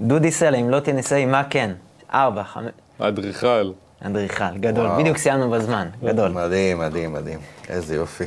דודי 0.00 0.30
סלע, 0.30 0.58
אם 0.58 0.70
לא 0.70 0.80
טניסאי, 0.80 1.26
מה 1.26 1.44
כן? 1.50 1.72
ארבע, 2.14 2.44
חמש... 2.44 2.70
אדריכל. 2.98 3.72
אדריכל, 4.00 4.56
גדול. 4.60 4.86
וואו. 4.86 5.00
בדיוק 5.00 5.16
סיימנו 5.16 5.50
בזמן, 5.50 5.88
גדול. 6.04 6.32
מדהים, 6.32 6.78
מדהים, 6.78 7.12
מדהים. 7.12 7.38
איזה 7.68 7.94
יופי. 7.96 8.24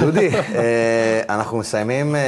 דודי, 0.00 0.30
אה, 0.34 1.20
אנחנו 1.28 1.58
מסיימים 1.58 2.16
אה, 2.16 2.20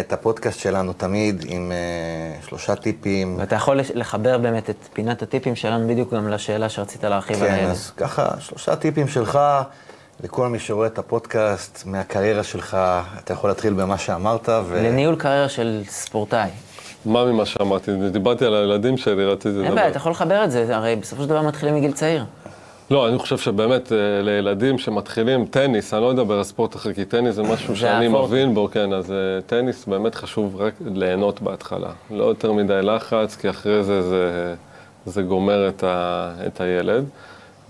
את 0.00 0.12
הפודקאסט 0.12 0.60
שלנו 0.60 0.92
תמיד 0.92 1.44
עם 1.48 1.72
אה, 1.72 2.40
שלושה 2.48 2.74
טיפים. 2.74 3.36
ואתה 3.38 3.54
יכול 3.54 3.80
לחבר 3.94 4.38
באמת 4.38 4.70
את 4.70 4.76
פינת 4.92 5.22
הטיפים 5.22 5.56
שלנו 5.56 5.88
בדיוק 5.88 6.14
גם 6.14 6.28
לשאלה 6.28 6.68
שרצית 6.68 7.04
להרחיב 7.04 7.42
על 7.42 7.48
כן. 7.48 7.66
אז 7.70 7.92
ככה, 7.96 8.28
שלושה 8.38 8.76
טיפים 8.76 9.08
שלך 9.08 9.38
לכל 10.24 10.48
מי 10.48 10.58
שרואה 10.58 10.86
את 10.86 10.98
הפודקאסט, 10.98 11.82
מהקריירה 11.86 12.42
שלך, 12.42 12.76
אתה 13.18 13.32
יכול 13.32 13.50
להתחיל 13.50 13.72
במה 13.72 13.98
שאמרת, 13.98 14.48
ו... 14.48 14.82
לניהול 14.82 15.16
קריירה 15.16 15.48
של 15.48 15.82
ספורטאי. 15.88 16.48
מה 17.06 17.24
ממה 17.24 17.46
שאמרתי? 17.46 17.90
דיברתי 18.12 18.44
על 18.44 18.54
הילדים 18.54 18.96
שלי, 18.96 19.24
רציתי 19.24 19.48
לדבר. 19.48 19.64
אין 19.64 19.74
בעיה, 19.74 19.88
אתה 19.88 19.96
יכול 19.96 20.12
לחבר 20.12 20.44
את 20.44 20.50
זה, 20.50 20.76
הרי 20.76 20.96
בסופו 20.96 21.22
של 21.22 21.28
דבר 21.28 21.42
מתחילים 21.42 21.74
מגיל 21.74 21.92
צעיר. 21.92 22.24
לא, 22.90 23.08
אני 23.08 23.18
חושב 23.18 23.38
שבאמת 23.38 23.92
אה, 23.92 24.22
לילדים 24.22 24.78
שמתחילים 24.78 25.46
טניס, 25.46 25.94
אני 25.94 26.02
לא 26.02 26.10
אדבר 26.10 26.34
על 26.38 26.44
ספורט 26.44 26.76
אחר, 26.76 26.92
כי 26.92 27.04
טניס 27.04 27.34
זה 27.34 27.42
משהו 27.42 27.76
שאני. 27.76 28.08
מבין 28.08 28.54
בו, 28.54 28.68
כן, 28.72 28.92
אז 28.92 29.12
אה, 29.12 29.16
טניס 29.46 29.84
באמת 29.86 30.14
חשוב 30.14 30.56
רק 30.56 30.74
ליהנות 30.94 31.42
בהתחלה. 31.42 31.90
לא 32.10 32.24
יותר 32.24 32.52
מדי 32.52 32.80
לחץ, 32.82 33.36
כי 33.36 33.50
אחרי 33.50 33.84
זה 33.84 34.02
זה, 34.02 34.54
זה 35.06 35.22
גומר 35.22 35.68
את, 35.68 35.84
ה, 35.84 36.32
את 36.46 36.60
הילד. 36.60 37.04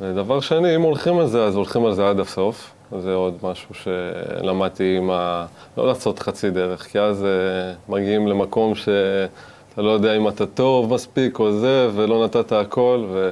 ודבר 0.00 0.40
שני, 0.40 0.76
אם 0.76 0.82
הולכים 0.82 1.18
על 1.18 1.26
זה, 1.26 1.44
אז 1.44 1.56
הולכים 1.56 1.84
על 1.84 1.94
זה 1.94 2.08
עד 2.08 2.20
הסוף. 2.20 2.70
זה 3.00 3.14
עוד 3.14 3.34
משהו 3.42 3.74
שלמדתי 3.74 4.96
עם 4.96 5.10
ה... 5.10 5.46
לא 5.76 5.86
לעשות 5.86 6.18
חצי 6.18 6.50
דרך, 6.50 6.82
כי 6.82 7.00
אז 7.00 7.24
אה, 7.24 7.72
מגיעים 7.88 8.28
למקום 8.28 8.74
שאתה 8.74 9.82
לא 9.82 9.90
יודע 9.90 10.16
אם 10.16 10.28
אתה 10.28 10.46
טוב 10.46 10.94
מספיק 10.94 11.38
או 11.38 11.52
זה, 11.52 11.88
ולא 11.94 12.24
נתת 12.24 12.52
הכל, 12.52 13.04
ו... 13.12 13.30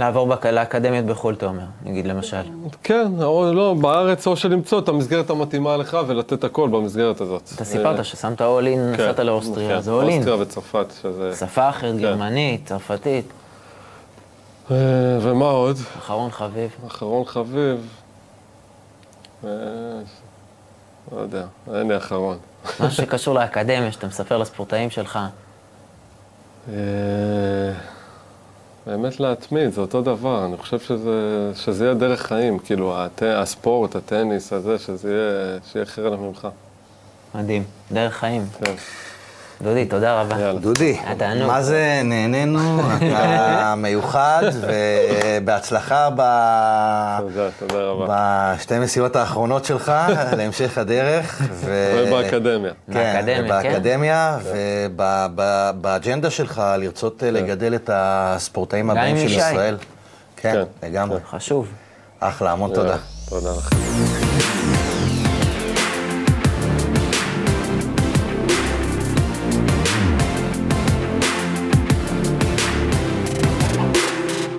לעבור 0.00 0.34
לאקדמיות 0.52 1.04
בחו"ל, 1.04 1.34
אתה 1.34 1.46
אומר, 1.46 1.64
נגיד 1.84 2.06
למשל. 2.06 2.42
כן, 2.82 3.22
או 3.22 3.52
לא, 3.52 3.74
בארץ 3.80 4.26
או 4.26 4.36
שלמצוא 4.36 4.78
את 4.78 4.88
המסגרת 4.88 5.30
המתאימה 5.30 5.76
לך 5.76 5.96
ולתת 6.06 6.44
הכל 6.44 6.68
במסגרת 6.68 7.20
הזאת. 7.20 7.50
אתה 7.54 7.64
סיפרת 7.64 8.04
ששמת 8.04 8.40
all 8.40 8.44
in, 8.44 8.44
כן, 8.74 8.92
נסעת 8.92 9.18
לאוסטריה, 9.18 9.76
כן, 9.76 9.80
זה 9.80 9.90
all 9.90 10.04
in. 10.04 10.12
אוסטריה 10.12 10.36
וצרפת, 10.36 10.86
שזה... 11.02 11.36
שפה 11.36 11.68
אחרת, 11.68 11.94
כן. 11.94 12.02
גרמנית, 12.02 12.66
צרפתית. 12.66 13.24
אה, 14.70 14.76
ומה 15.20 15.44
עוד? 15.44 15.76
אחרון 15.98 16.30
חביב. 16.30 16.70
אחרון 16.86 17.24
חביב. 17.24 17.88
אה, 19.44 19.50
לא 21.12 21.20
יודע, 21.20 21.44
אין 21.74 21.88
לי 21.88 21.96
אחרון. 21.96 22.38
משהו 22.80 22.90
שקשור 22.90 23.34
לאקדמיה, 23.34 23.92
שאתה 23.92 24.06
מספר 24.06 24.38
לספורטאים 24.38 24.90
שלך. 24.90 25.18
באמת 28.90 29.20
להתמיד, 29.20 29.72
זה 29.72 29.80
אותו 29.80 30.02
דבר, 30.02 30.46
אני 30.46 30.56
חושב 30.56 30.78
שזה, 30.78 31.50
שזה 31.54 31.84
יהיה 31.84 31.94
דרך 31.94 32.22
חיים, 32.22 32.58
כאילו 32.58 32.98
הט, 32.98 33.22
הספורט, 33.22 33.96
הטניס 33.96 34.52
הזה, 34.52 34.78
שזה 34.78 35.10
יהיה, 35.12 35.58
שיהיה 35.72 35.86
חרם 35.86 36.20
ממך. 36.22 36.48
מדהים. 37.34 37.64
דרך 37.92 38.14
חיים. 38.16 38.42
כן, 38.60 38.74
דודי, 39.62 39.86
תודה 39.86 40.20
רבה. 40.20 40.40
יאללה. 40.40 40.60
דודי. 40.60 40.96
מה 41.46 41.62
זה 41.62 42.00
נהנינו, 42.04 42.80
אתה 42.96 43.74
מיוחד, 43.76 44.42
ובהצלחה 44.60 46.08
ב... 46.16 46.22
תודה, 47.20 47.48
תודה 47.58 47.82
רבה. 47.82 48.06
בשתי 48.56 48.78
מסיעות 48.78 49.16
האחרונות 49.16 49.64
שלך, 49.64 49.92
להמשך 50.38 50.78
הדרך. 50.78 51.42
ו... 51.52 51.94
ובאקדמיה. 51.96 52.72
כן, 52.92 52.92
באקדמיה, 52.94 53.62
כן. 53.62 53.70
באקדמיה, 53.72 54.38
ובאג'נדה 55.76 56.30
שלך 56.30 56.62
לרצות 56.78 57.22
לגדל 57.26 57.74
את 57.74 57.90
הספורטאים 57.92 58.90
הבאים 58.90 59.16
של. 59.16 59.38
ישראל. 59.38 59.76
כן, 60.36 60.52
כן, 60.82 60.86
לגמרי. 60.88 61.18
חשוב. 61.30 61.66
אחלה, 62.20 62.52
המון 62.52 62.74
תודה. 62.74 62.96
תודה 63.28 63.50
לכם. 63.58 64.29